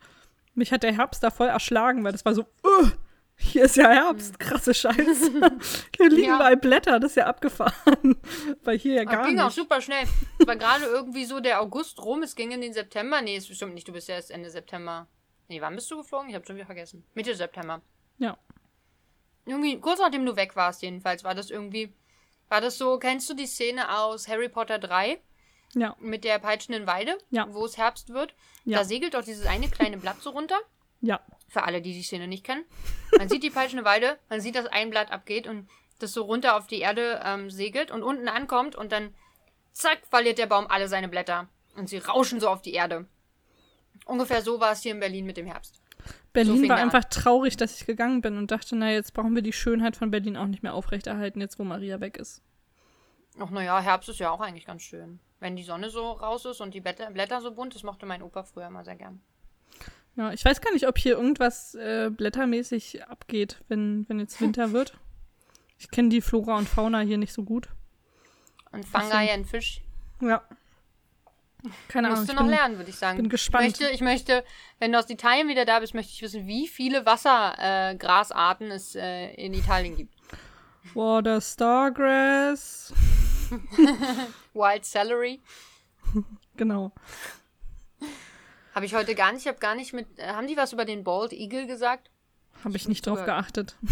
mich 0.53 0.72
hat 0.72 0.84
der 0.84 0.93
Herbst 0.93 1.24
da 1.24 1.32
voll 1.32 1.47
erschlagen, 1.47 2.03
weil 2.03 2.11
das 2.11 2.26
war 2.26 2.34
so, 2.34 2.43
uh, 2.63 2.89
hier 3.38 3.66
ist 3.66 3.76
ja 3.76 3.90
Herbst, 3.90 4.40
krasse 4.40 4.74
Scheiße. 4.74 5.32
hier 5.98 6.10
liegen 6.10 6.24
Hm. 6.24 6.30
Ja. 6.30 6.36
überall 6.36 6.58
Blätter, 6.58 7.00
das 7.00 7.12
ist 7.12 7.16
ja 7.18 7.26
abgefahren. 7.28 8.18
weil 8.64 8.78
hier 8.78 8.96
ja 8.96 9.04
Das 9.06 9.14
gar 9.14 9.28
ging 9.28 9.40
auch 9.40 9.46
nicht. 9.46 9.56
super 9.56 9.82
schnell. 9.82 10.06
War 10.46 10.56
gerade 10.56 10.86
irgendwie 10.86 11.26
so 11.26 11.40
der 11.40 11.62
August 11.62 12.02
rum, 12.04 12.24
es 12.24 12.36
ging 12.36 12.52
in 12.52 12.62
den 12.62 12.74
September. 12.74 13.22
Nee, 13.22 13.38
ist 13.38 13.48
bestimmt 13.50 13.74
nicht, 13.74 13.88
du 13.88 13.92
bist 13.94 14.08
ja 14.08 14.16
erst 14.16 14.32
Ende 14.32 14.50
September. 14.50 15.08
Nee, 15.48 15.62
wann 15.62 15.76
bist 15.76 15.92
du 15.92 15.98
geflogen? 15.98 16.30
Ich 16.30 16.36
habe 16.36 16.46
schon 16.46 16.56
wieder 16.56 16.66
vergessen. 16.66 17.04
Mitte 17.14 17.36
September. 17.36 17.82
Ja. 18.18 18.38
Irgendwie, 19.46 19.80
kurz 19.80 20.00
nachdem 20.00 20.26
du 20.26 20.36
weg 20.36 20.56
warst, 20.56 20.82
jedenfalls, 20.82 21.24
war 21.24 21.36
das 21.36 21.50
irgendwie. 21.52 21.94
War 22.50 22.62
das 22.62 22.78
so, 22.78 22.98
kennst 22.98 23.30
du 23.30 23.34
die 23.34 23.46
Szene 23.48 23.96
aus 23.98 24.28
Harry 24.28 24.50
Potter 24.50 24.78
3 24.80 25.20
Ja, 25.74 25.96
mit 26.00 26.24
der 26.24 26.40
peitschenden 26.40 26.88
Weide, 26.88 27.18
Ja. 27.32 27.48
wo 27.52 27.66
es 27.66 27.78
Herbst 27.78 28.10
wird? 28.14 28.34
Ja. 28.66 28.80
Da 28.80 28.84
segelt 28.86 29.14
doch 29.14 29.24
dieses 29.24 29.46
eine 29.46 29.68
kleine 29.70 29.98
Blatt 29.98 30.18
so 30.22 30.30
runter. 30.32 30.58
Ja. 31.02 31.20
Für 31.48 31.64
alle, 31.64 31.82
die 31.82 31.93
die 31.93 32.04
Szene 32.04 32.28
nicht 32.28 32.43
kennen. 32.43 32.66
Man 33.18 33.30
sieht 33.30 33.43
die 33.43 33.50
peitschende 33.50 33.86
Weide, 33.86 34.18
man 34.30 34.41
sieht, 34.41 34.56
dass 34.56 34.66
ein 34.66 34.89
Blatt 34.89 35.12
abgeht 35.12 35.48
und 35.48 35.70
das 36.00 36.12
so 36.12 36.24
runter 36.24 36.58
auf 36.58 36.68
die 36.68 36.80
Erde 36.80 37.22
ähm, 37.24 37.50
segelt 37.50 37.91
und 37.91 38.04
unten 38.04 38.28
ankommt 38.28 38.76
und 38.76 38.91
dann 38.91 39.14
zack, 39.72 40.00
verliert 40.10 40.38
der 40.38 40.48
Baum 40.48 40.68
alle 40.68 40.88
seine 40.88 41.08
Blätter. 41.08 41.48
Und 41.76 41.89
sie 41.89 41.98
rauschen 41.98 42.39
so 42.39 42.50
auf 42.50 42.62
die 42.62 42.74
Erde. 42.74 43.06
Ungefähr 44.06 44.41
so 44.41 44.60
war 44.60 44.72
es 44.72 44.82
hier 44.82 44.93
in 44.93 45.00
Berlin 45.00 45.26
mit 45.26 45.38
dem 45.38 45.46
Herbst. 45.46 45.82
Berlin 46.34 46.60
fing 46.60 46.70
war 46.70 46.78
der 46.78 46.84
an. 46.84 46.89
einfach 46.89 47.10
traurig, 47.10 47.58
dass 47.58 47.80
ich 47.80 47.86
gegangen 47.86 48.22
bin 48.22 48.38
und 48.38 48.52
dachte, 48.52 48.76
na, 48.76 48.91
jetzt 48.91 49.14
brauchen 49.14 49.36
wir 49.36 49.41
die 49.41 49.54
Schönheit 49.54 49.96
von 49.96 50.12
Berlin 50.12 50.38
auch 50.38 50.48
nicht 50.48 50.64
mehr 50.64 50.74
aufrechterhalten, 50.74 51.41
jetzt 51.41 51.60
wo 51.60 51.64
Maria 51.64 52.00
weg 52.02 52.18
ist. 52.18 52.41
Ach 53.39 53.50
naja, 53.50 53.80
Herbst 53.80 54.10
ist 54.10 54.20
ja 54.20 54.32
auch 54.32 54.41
eigentlich 54.41 54.66
ganz 54.66 54.82
schön. 54.82 55.20
Wenn 55.39 55.56
die 55.56 55.64
Sonne 55.64 55.89
so 55.89 56.12
raus 56.12 56.46
ist 56.46 56.62
und 56.62 56.74
die 56.74 56.82
Blätter, 56.82 57.10
Blätter 57.12 57.41
so 57.41 57.54
bunt, 57.54 57.76
das 57.76 57.84
mochte 57.84 58.06
mein 58.06 58.22
Opa 58.22 58.43
früher 58.43 58.68
immer 58.68 58.84
sehr 58.84 58.96
gern. 58.96 59.22
Ja, 60.18 60.32
ich 60.32 60.45
weiß 60.45 60.61
gar 60.61 60.72
nicht, 60.74 60.88
ob 60.88 60.97
hier 60.97 61.13
irgendwas 61.18 61.76
äh, 61.76 62.09
blättermäßig 62.09 63.05
abgeht, 63.07 63.61
wenn, 63.68 64.07
wenn 64.07 64.20
jetzt 64.20 64.39
Winter 64.39 64.72
wird. 64.72 64.97
Ich 65.78 65.91
kenne 65.91 66.09
die 66.09 66.22
Flora 66.22 66.57
und 66.57 66.70
Fauna 66.70 66.99
hier 67.01 67.18
nicht 67.18 67.34
so 67.34 67.43
gut. 67.43 67.68
Und. 68.72 68.86
Fungi 68.86 69.30
und 69.34 69.45
Fisch. 69.45 69.82
Ja. 70.22 70.41
Keine 71.88 72.07
Ahnung. 72.07 72.20
Musst 72.20 72.30
du 72.30 72.34
Ich 72.34 72.39
noch 72.39 72.45
bin, 72.45 72.55
lernen, 72.55 72.78
würde 72.78 72.89
ich 72.89 72.95
sagen. 72.95 73.18
bin 73.18 73.26
Ich 73.26 73.32
gespannt. 73.32 73.66
möchte, 73.66 73.89
ich 73.89 74.01
möchte, 74.01 74.43
wenn 74.80 74.91
du 74.91 74.99
aus 74.99 75.09
Italien 75.09 75.47
wieder 75.47 75.66
da 75.66 75.80
bist, 75.80 75.93
möchte 75.93 76.13
ich 76.13 76.22
wissen, 76.22 76.47
wie 76.47 76.68
viele 76.68 77.05
Wassergrasarten 77.05 78.72
äh, 78.72 78.76
es 78.76 78.95
äh, 78.95 79.34
in 79.34 79.53
Italien 79.53 79.95
gibt. 79.97 80.13
Water 80.93 81.41
Stargrass. 81.41 82.93
Wild 84.53 84.86
Celery. 84.86 85.41
Genau. 86.55 86.91
Habe 88.76 88.86
ich 88.86 88.94
heute 88.94 89.16
gar 89.16 89.32
nicht, 89.32 89.44
ich 89.44 89.48
habe 89.48 89.58
gar 89.60 89.74
nicht 89.74 89.94
mit. 89.94 90.20
Äh, 90.20 90.28
haben 90.28 90.48
die 90.48 90.58
was 90.58 90.74
über 90.74 90.84
den 90.86 91.04
Bald 91.04 91.32
Eagle 91.34 91.66
gesagt? 91.66 92.12
Habe 92.64 92.76
ich 92.76 92.88
nicht 92.88 93.08
drauf 93.08 93.18
Über- 93.20 93.26
geachtet. 93.26 93.76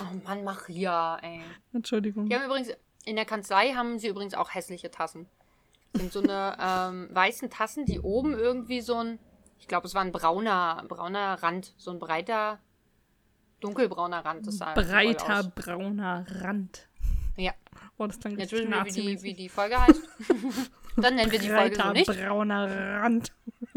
Oh 0.00 0.14
Mann, 0.24 0.44
Maria, 0.44 1.16
ey. 1.22 1.40
Entschuldigung. 1.72 2.28
Die 2.28 2.34
haben 2.34 2.44
übrigens, 2.44 2.70
in 3.04 3.16
der 3.16 3.24
Kanzlei 3.24 3.72
haben 3.74 3.98
sie 3.98 4.08
übrigens 4.08 4.34
auch 4.34 4.52
hässliche 4.54 4.90
Tassen. 4.90 5.26
Das 5.92 6.02
sind 6.02 6.12
so 6.12 6.20
eine 6.20 6.56
ähm, 6.60 7.08
weißen 7.12 7.48
Tassen, 7.48 7.84
die 7.86 8.00
oben 8.00 8.34
irgendwie 8.34 8.80
so 8.80 8.96
ein, 8.96 9.18
ich 9.58 9.66
glaube, 9.68 9.86
es 9.86 9.94
war 9.94 10.02
ein 10.02 10.12
brauner, 10.12 10.84
brauner 10.88 11.42
Rand, 11.42 11.74
so 11.78 11.90
ein 11.92 11.98
breiter, 12.00 12.58
dunkelbrauner 13.60 14.24
Rand. 14.24 14.46
Das 14.46 14.58
sah 14.58 14.74
Breiter 14.74 15.44
brauner 15.54 16.26
Rand. 16.42 16.88
Ja, 17.36 17.52
Oh, 17.96 18.06
das 18.06 18.18
dann 18.18 18.36
jetzt 18.38 18.52
wissen 18.52 18.70
wir, 18.70 18.84
wie 18.84 18.90
die, 18.90 19.22
wie 19.22 19.34
die 19.34 19.48
Folge 19.48 19.80
heißt. 19.80 20.02
Dann 20.96 21.14
nennen 21.14 21.30
wir 21.30 21.38
die 21.38 21.48
Folge 21.48 21.76
so 21.76 21.82
Breiter 21.82 21.92
nicht. 21.92 22.06
brauner 22.06 23.00
Rand. 23.02 23.32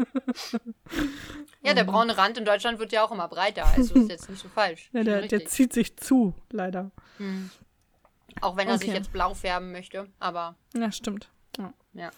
Ja, 1.64 1.74
der 1.74 1.84
braune 1.84 2.18
Rand 2.18 2.36
in 2.38 2.44
Deutschland 2.44 2.80
wird 2.80 2.90
ja 2.90 3.04
auch 3.04 3.12
immer 3.12 3.28
breiter, 3.28 3.64
also 3.66 3.94
ist 3.94 4.08
jetzt 4.08 4.28
nicht 4.28 4.42
so 4.42 4.48
falsch. 4.48 4.90
Ja, 4.92 5.04
der, 5.04 5.22
der 5.28 5.46
zieht 5.46 5.72
sich 5.72 5.96
zu, 5.96 6.34
leider. 6.50 6.90
Auch 8.40 8.56
wenn 8.56 8.66
er 8.68 8.78
sich 8.78 8.88
Okay. 8.88 8.96
jetzt 8.98 9.12
blau 9.12 9.32
färben 9.34 9.70
möchte, 9.70 10.08
aber 10.18 10.56
Ja, 10.74 10.90
stimmt. 10.90 11.30
Ja. 11.58 11.72
ja. 11.92 12.10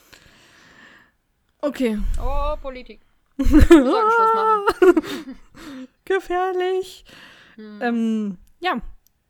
Okay. 1.61 1.99
Oh, 2.22 2.57
Politik. 2.62 3.01
Wir 3.37 3.49
sollten 3.49 4.11
Schluss 4.11 4.35
machen. 4.35 5.39
Gefährlich. 6.05 7.05
Hm. 7.57 7.82
Ähm, 7.82 8.39
ja. 8.61 8.80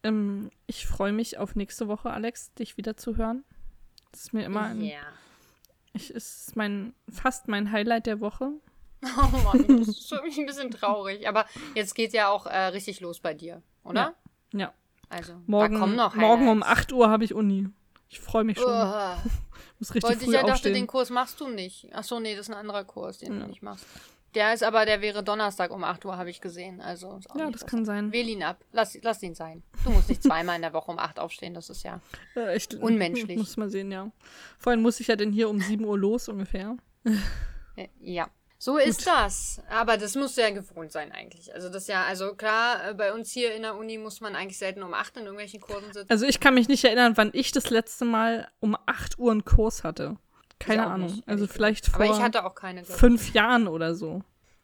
Ähm, 0.02 0.50
ich 0.66 0.86
freue 0.86 1.12
mich 1.12 1.38
auf 1.38 1.56
nächste 1.56 1.88
Woche, 1.88 2.10
Alex, 2.10 2.52
dich 2.54 2.76
wieder 2.76 2.96
zu 2.96 3.16
hören. 3.16 3.44
Das 4.12 4.22
ist 4.22 4.32
mir 4.32 4.44
immer 4.44 4.62
ein, 4.62 4.80
Ja. 4.82 5.00
Ich, 5.94 6.10
ist 6.10 6.54
mein, 6.56 6.92
fast 7.10 7.48
mein 7.48 7.72
Highlight 7.72 8.06
der 8.06 8.20
Woche. 8.20 8.50
Oh 9.06 9.36
Mann, 9.44 9.78
das 9.80 9.88
ist 9.88 10.08
für 10.08 10.22
mich 10.22 10.38
ein 10.38 10.46
bisschen 10.46 10.70
traurig. 10.70 11.28
Aber 11.28 11.44
jetzt 11.74 11.94
geht 11.94 12.14
ja 12.14 12.28
auch 12.28 12.46
äh, 12.46 12.56
richtig 12.68 13.00
los 13.00 13.20
bei 13.20 13.34
dir, 13.34 13.60
oder? 13.82 14.14
Ja. 14.54 14.72
Also, 15.10 15.34
Morgen, 15.46 15.78
kommen 15.78 15.94
noch 15.94 16.14
morgen 16.14 16.48
um 16.48 16.62
Highlights. 16.64 16.80
8 16.84 16.92
Uhr 16.94 17.10
habe 17.10 17.22
ich 17.22 17.34
Uni. 17.34 17.68
Ich 18.08 18.20
freue 18.20 18.44
mich 18.44 18.56
schon. 18.58 18.66
Uah. 18.70 19.22
Muss 19.78 19.90
richtig 19.94 20.04
Wollte 20.04 20.20
ich 20.20 20.24
früh 20.26 20.34
ja 20.34 20.40
dachte, 20.40 20.52
aufstehen. 20.54 20.74
den 20.74 20.86
Kurs 20.86 21.10
machst 21.10 21.38
du 21.40 21.48
nicht. 21.48 21.88
Ach 21.92 22.02
so, 22.04 22.18
nee, 22.18 22.34
das 22.34 22.48
ist 22.48 22.54
ein 22.54 22.58
anderer 22.58 22.84
Kurs, 22.84 23.18
den 23.18 23.34
Ja. 23.34 23.40
du 23.40 23.48
nicht 23.48 23.62
machst. 23.62 23.84
Der 24.34 24.52
ist 24.52 24.62
aber, 24.62 24.84
der 24.84 25.00
wäre 25.00 25.22
Donnerstag 25.22 25.70
um 25.70 25.84
8 25.84 26.04
Uhr, 26.04 26.16
habe 26.16 26.30
ich 26.30 26.40
gesehen. 26.40 26.80
Also, 26.80 27.16
ist 27.18 27.30
auch 27.30 27.36
ja, 27.36 27.50
das 27.50 27.66
kann 27.66 27.84
sein. 27.84 28.12
Wähl 28.12 28.28
ihn 28.28 28.42
ab. 28.42 28.64
Lass, 28.72 28.98
lass 29.02 29.22
ihn 29.22 29.34
sein. 29.34 29.62
Du 29.84 29.90
musst 29.90 30.08
nicht 30.08 30.22
zweimal 30.24 30.56
in 30.56 30.62
der 30.62 30.72
Woche 30.72 30.90
um 30.90 30.98
8 30.98 31.18
aufstehen, 31.20 31.54
das 31.54 31.70
ist 31.70 31.82
ja. 31.84 32.00
Äh, 32.36 32.56
ich, 32.56 32.68
Unmenschlich. 32.80 33.36
Muss 33.38 33.56
mal 33.56 33.70
sehen, 33.70 33.92
ja. 33.92 34.10
Vorhin 34.58 34.82
muss 34.82 35.00
ich 35.00 35.06
ja 35.06 35.16
denn 35.16 35.32
hier 35.32 35.48
um 35.48 35.60
7 35.60 35.84
Uhr 35.84 35.98
los 35.98 36.28
ungefähr. 36.28 36.76
Äh, 37.76 37.88
Ja. 37.98 38.28
So 38.64 38.78
ist 38.78 39.06
das. 39.06 39.60
Aber 39.68 39.98
das 39.98 40.14
muss 40.14 40.36
ja 40.36 40.48
gewohnt 40.48 40.90
sein 40.90 41.12
eigentlich. 41.12 41.52
Also 41.52 41.68
das 41.68 41.86
ja, 41.86 42.04
also 42.04 42.34
klar, 42.34 42.90
äh, 42.90 42.94
bei 42.94 43.12
uns 43.12 43.30
hier 43.30 43.54
in 43.54 43.60
der 43.60 43.76
Uni 43.76 43.98
muss 43.98 44.22
man 44.22 44.34
eigentlich 44.34 44.56
selten 44.56 44.82
um 44.82 44.94
8 44.94 45.18
in 45.18 45.24
irgendwelchen 45.24 45.60
Kursen 45.60 45.92
sitzen. 45.92 46.08
Also 46.08 46.24
ich 46.24 46.40
kann 46.40 46.54
mich 46.54 46.66
nicht 46.66 46.82
erinnern, 46.82 47.12
wann 47.16 47.28
ich 47.34 47.52
das 47.52 47.68
letzte 47.68 48.06
Mal 48.06 48.48
um 48.60 48.74
8 48.86 49.18
Uhr 49.18 49.32
einen 49.32 49.44
Kurs 49.44 49.84
hatte. 49.84 50.16
Keine 50.66 50.86
Ahnung. 50.86 51.10
nicht, 51.10 51.28
also 51.28 51.46
vielleicht 51.46 51.86
vor 51.86 51.96
Aber 52.04 52.14
ich 52.14 52.20
hatte 52.22 52.44
auch 52.44 52.54
keine. 52.54 52.82
glaub 52.82 52.94
ich. 52.94 53.00
fünf 53.00 53.32
Jahren 53.34 53.68
oder 53.68 53.94
so. 53.94 54.22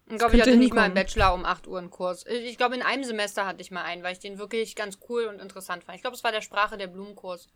Ich 0.08 0.18
glaube, 0.18 0.34
ich 0.34 0.40
hatte 0.42 0.56
nicht 0.56 0.74
mal 0.74 0.84
hinkommen. 0.84 0.94
Bachelor 1.04 1.34
um 1.34 1.44
8 1.44 1.68
Uhr 1.68 1.78
einen 1.78 1.90
Kurs. 1.90 2.24
Ich 2.26 2.56
glaube, 2.56 2.74
in 2.74 2.82
einem 2.82 3.04
Semester 3.04 3.46
hatte 3.46 3.60
ich 3.60 3.70
mal 3.70 3.82
einen, 3.84 4.02
weil 4.02 4.12
ich 4.12 4.18
den 4.18 4.38
wirklich 4.38 4.74
ganz 4.74 4.98
cool 5.08 5.24
und 5.26 5.40
interessant 5.40 5.84
fand. 5.84 5.94
Ich 5.96 6.02
glaube, 6.02 6.16
es 6.16 6.24
war 6.24 6.32
der 6.32 6.40
Sprache 6.40 6.76
der 6.76 6.88
Blumenkurs. 6.88 7.48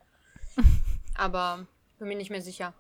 Aber 1.17 1.67
bin 1.99 2.09
mir 2.09 2.17
nicht 2.17 2.31
mehr 2.31 2.43
sicher. 2.43 2.73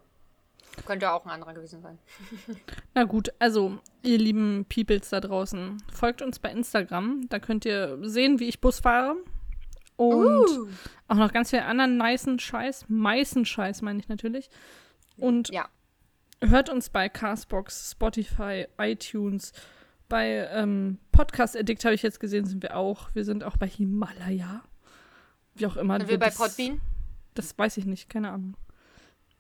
Könnte 0.86 1.12
auch 1.12 1.24
ein 1.24 1.30
anderer 1.30 1.54
gewesen 1.54 1.82
sein. 1.82 1.98
Na 2.94 3.04
gut, 3.04 3.32
also 3.38 3.78
ihr 4.02 4.18
lieben 4.18 4.64
Peoples 4.68 5.10
da 5.10 5.20
draußen, 5.20 5.82
folgt 5.92 6.20
uns 6.22 6.38
bei 6.40 6.50
Instagram. 6.50 7.28
Da 7.28 7.38
könnt 7.38 7.64
ihr 7.64 7.98
sehen, 8.02 8.40
wie 8.40 8.48
ich 8.48 8.60
Bus 8.60 8.80
fahre. 8.80 9.16
Und 9.96 10.48
Uh. 10.48 10.68
auch 11.06 11.14
noch 11.16 11.32
ganz 11.32 11.50
viel 11.50 11.60
anderen 11.60 11.96
nicen 11.98 12.40
Scheiß. 12.40 12.86
Meißen 12.88 13.44
Scheiß 13.44 13.82
meine 13.82 14.00
ich 14.00 14.08
natürlich. 14.08 14.50
Und 15.16 15.48
Ja. 15.50 15.68
hört 16.40 16.68
uns 16.70 16.90
bei 16.90 17.08
Castbox, 17.08 17.92
Spotify, 17.92 18.66
iTunes, 18.78 19.52
bei 20.08 20.48
ähm, 20.52 20.98
Podcast 21.12 21.56
Addict 21.56 21.84
habe 21.84 21.94
ich 21.94 22.02
jetzt 22.02 22.20
gesehen, 22.20 22.44
sind 22.46 22.62
wir 22.62 22.76
auch. 22.76 23.08
Wir 23.14 23.24
sind 23.24 23.42
auch 23.42 23.56
bei 23.56 23.66
Himalaya. 23.66 24.62
Wie 25.54 25.66
auch 25.66 25.76
immer. 25.76 25.98
Sind 25.98 26.08
wir 26.10 26.18
bei 26.18 26.26
das, 26.26 26.36
Podbean? 26.36 26.80
Das 27.34 27.56
weiß 27.56 27.76
ich 27.78 27.86
nicht, 27.86 28.08
keine 28.10 28.30
Ahnung. 28.30 28.56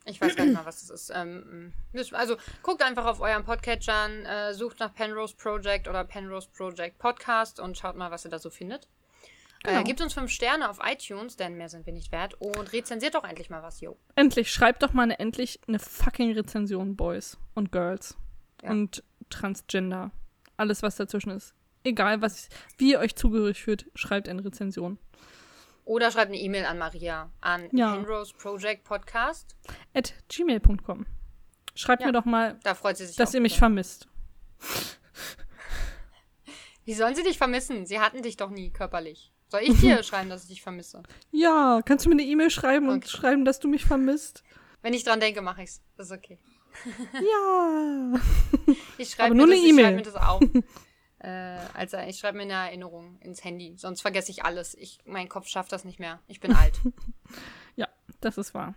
Ich 0.06 0.20
weiß 0.20 0.36
gar 0.36 0.44
nicht 0.44 0.54
mal, 0.54 0.66
was 0.66 0.86
das 0.86 0.90
ist. 0.90 1.12
Ähm, 1.14 1.72
das- 1.92 2.12
also 2.12 2.36
guckt 2.62 2.82
einfach 2.82 3.06
auf 3.06 3.20
euren 3.20 3.44
Podcatchern, 3.44 4.24
äh, 4.26 4.52
sucht 4.54 4.80
nach 4.80 4.94
Penrose 4.94 5.34
Project 5.36 5.88
oder 5.88 6.04
Penrose 6.04 6.48
Project 6.54 6.98
Podcast 6.98 7.58
und 7.58 7.76
schaut 7.78 7.96
mal, 7.96 8.10
was 8.10 8.24
ihr 8.24 8.30
da 8.30 8.38
so 8.38 8.50
findet. 8.50 8.88
Genau. 9.64 9.80
Äh, 9.80 9.84
gebt 9.84 10.00
uns 10.02 10.12
fünf 10.14 10.30
Sterne 10.30 10.68
auf 10.70 10.78
iTunes, 10.84 11.36
denn 11.36 11.56
mehr 11.56 11.68
sind 11.70 11.86
wir 11.86 11.92
nicht 11.92 12.12
wert. 12.12 12.34
Und 12.34 12.72
rezensiert 12.72 13.14
doch 13.14 13.24
endlich 13.24 13.48
mal 13.50 13.62
was, 13.62 13.80
yo. 13.80 13.96
Endlich, 14.14 14.52
schreibt 14.52 14.82
doch 14.82 14.92
mal 14.92 15.04
eine, 15.04 15.18
endlich 15.18 15.58
eine 15.66 15.78
fucking 15.78 16.32
Rezension, 16.32 16.96
Boys 16.96 17.38
und 17.54 17.72
Girls. 17.72 18.16
Ja. 18.62 18.70
Und 18.70 19.02
Transgender. 19.30 20.10
Alles, 20.58 20.82
was 20.82 20.96
dazwischen 20.96 21.30
ist. 21.30 21.54
Egal, 21.82 22.20
was, 22.22 22.48
wie 22.78 22.92
ihr 22.92 22.98
euch 23.00 23.16
zugehörig 23.16 23.62
fühlt, 23.62 23.90
schreibt 23.94 24.28
eine 24.28 24.44
Rezension. 24.44 24.98
Oder 25.86 26.10
schreibt 26.10 26.28
eine 26.28 26.38
E-Mail 26.40 26.64
an 26.66 26.78
Maria 26.78 27.30
an 27.40 27.68
Ja. 27.72 27.94
Penrose 27.94 28.32
Project 28.34 28.84
Podcast. 28.84 29.56
At 29.94 30.14
gmail.com. 30.28 31.06
Schreibt 31.74 32.02
Ja. 32.02 32.06
mir 32.08 32.12
doch 32.12 32.24
mal, 32.26 32.58
Da 32.62 32.74
freut 32.74 32.96
sie 32.98 33.06
sich 33.06 33.16
dass 33.16 33.34
ihr 33.34 33.40
mich 33.40 33.52
drüber. 33.54 33.60
vermisst. 33.66 34.08
Wie 36.84 36.94
sollen 36.94 37.14
sie 37.14 37.22
dich 37.22 37.38
vermissen? 37.38 37.86
Sie 37.86 37.98
hatten 38.00 38.22
dich 38.22 38.36
doch 38.36 38.50
nie 38.50 38.70
körperlich. 38.70 39.32
Soll 39.54 39.62
ich 39.62 39.78
dir 39.80 40.02
schreiben, 40.02 40.28
dass 40.30 40.42
ich 40.42 40.48
dich 40.48 40.62
vermisse? 40.62 41.02
Ja, 41.30 41.80
kannst 41.84 42.04
du 42.04 42.08
mir 42.08 42.14
eine 42.16 42.24
E-Mail 42.24 42.50
schreiben 42.50 42.88
und 42.88 43.04
Okay. 43.04 43.08
schreiben, 43.16 43.44
dass 43.44 43.60
du 43.60 43.68
mich 43.68 43.84
vermisst? 43.84 44.42
Wenn 44.82 44.94
ich 44.94 45.04
dran 45.04 45.20
denke, 45.20 45.42
mache 45.42 45.62
ich's. 45.62 45.80
Das 45.96 46.06
ist 46.10 46.12
okay. 46.16 46.38
Ja. 47.14 48.14
Ich 48.98 49.10
schreibe 49.10 49.34
mir, 49.36 49.42
das- 49.46 49.50
eine 49.56 49.64
ich 49.64 49.74
schreib 49.80 49.94
mir 49.94 50.02
das 50.02 50.16
auf. 50.16 50.42
äh, 51.20 51.58
also 51.74 51.98
ich 51.98 52.18
schreibe 52.18 52.38
mir 52.38 52.42
eine 52.44 52.52
Erinnerung 52.54 53.18
ins 53.20 53.44
Handy. 53.44 53.74
Sonst 53.76 54.00
vergesse 54.02 54.32
ich 54.32 54.44
alles. 54.44 54.74
Ich, 54.74 54.98
mein 55.04 55.28
Kopf 55.28 55.46
schafft 55.46 55.70
das 55.70 55.84
nicht 55.84 56.00
mehr. 56.00 56.18
Ich 56.26 56.40
bin 56.40 56.52
alt. 56.54 56.80
Ja, 57.76 57.86
das 58.20 58.38
ist 58.38 58.54
wahr. 58.54 58.74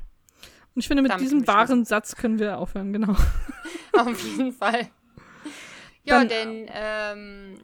Und 0.76 0.82
ich 0.82 0.88
finde, 0.88 1.02
mit 1.02 1.12
Damit 1.12 1.24
diesem 1.24 1.48
wahren 1.48 1.86
Satz 1.86 2.16
können 2.16 2.38
wir 2.38 2.60
aufhören, 2.60 2.94
genau. 2.94 3.16
Auf 3.94 4.20
jeden 4.24 4.52
Fall. 4.54 4.88
Ja, 6.04 6.20
Dann- 6.24 6.28
denn 6.30 6.70
ähm, 6.72 7.60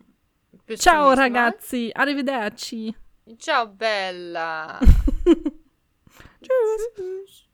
bis 0.66 0.80
Ciao, 0.82 1.12
ragazzi. 1.14 1.92
Arrivederci. 1.96 2.96
Ciao, 3.40 3.68
Bella. 3.68 4.80
Tschüss. 6.42 6.90
Tschüss. 6.96 7.48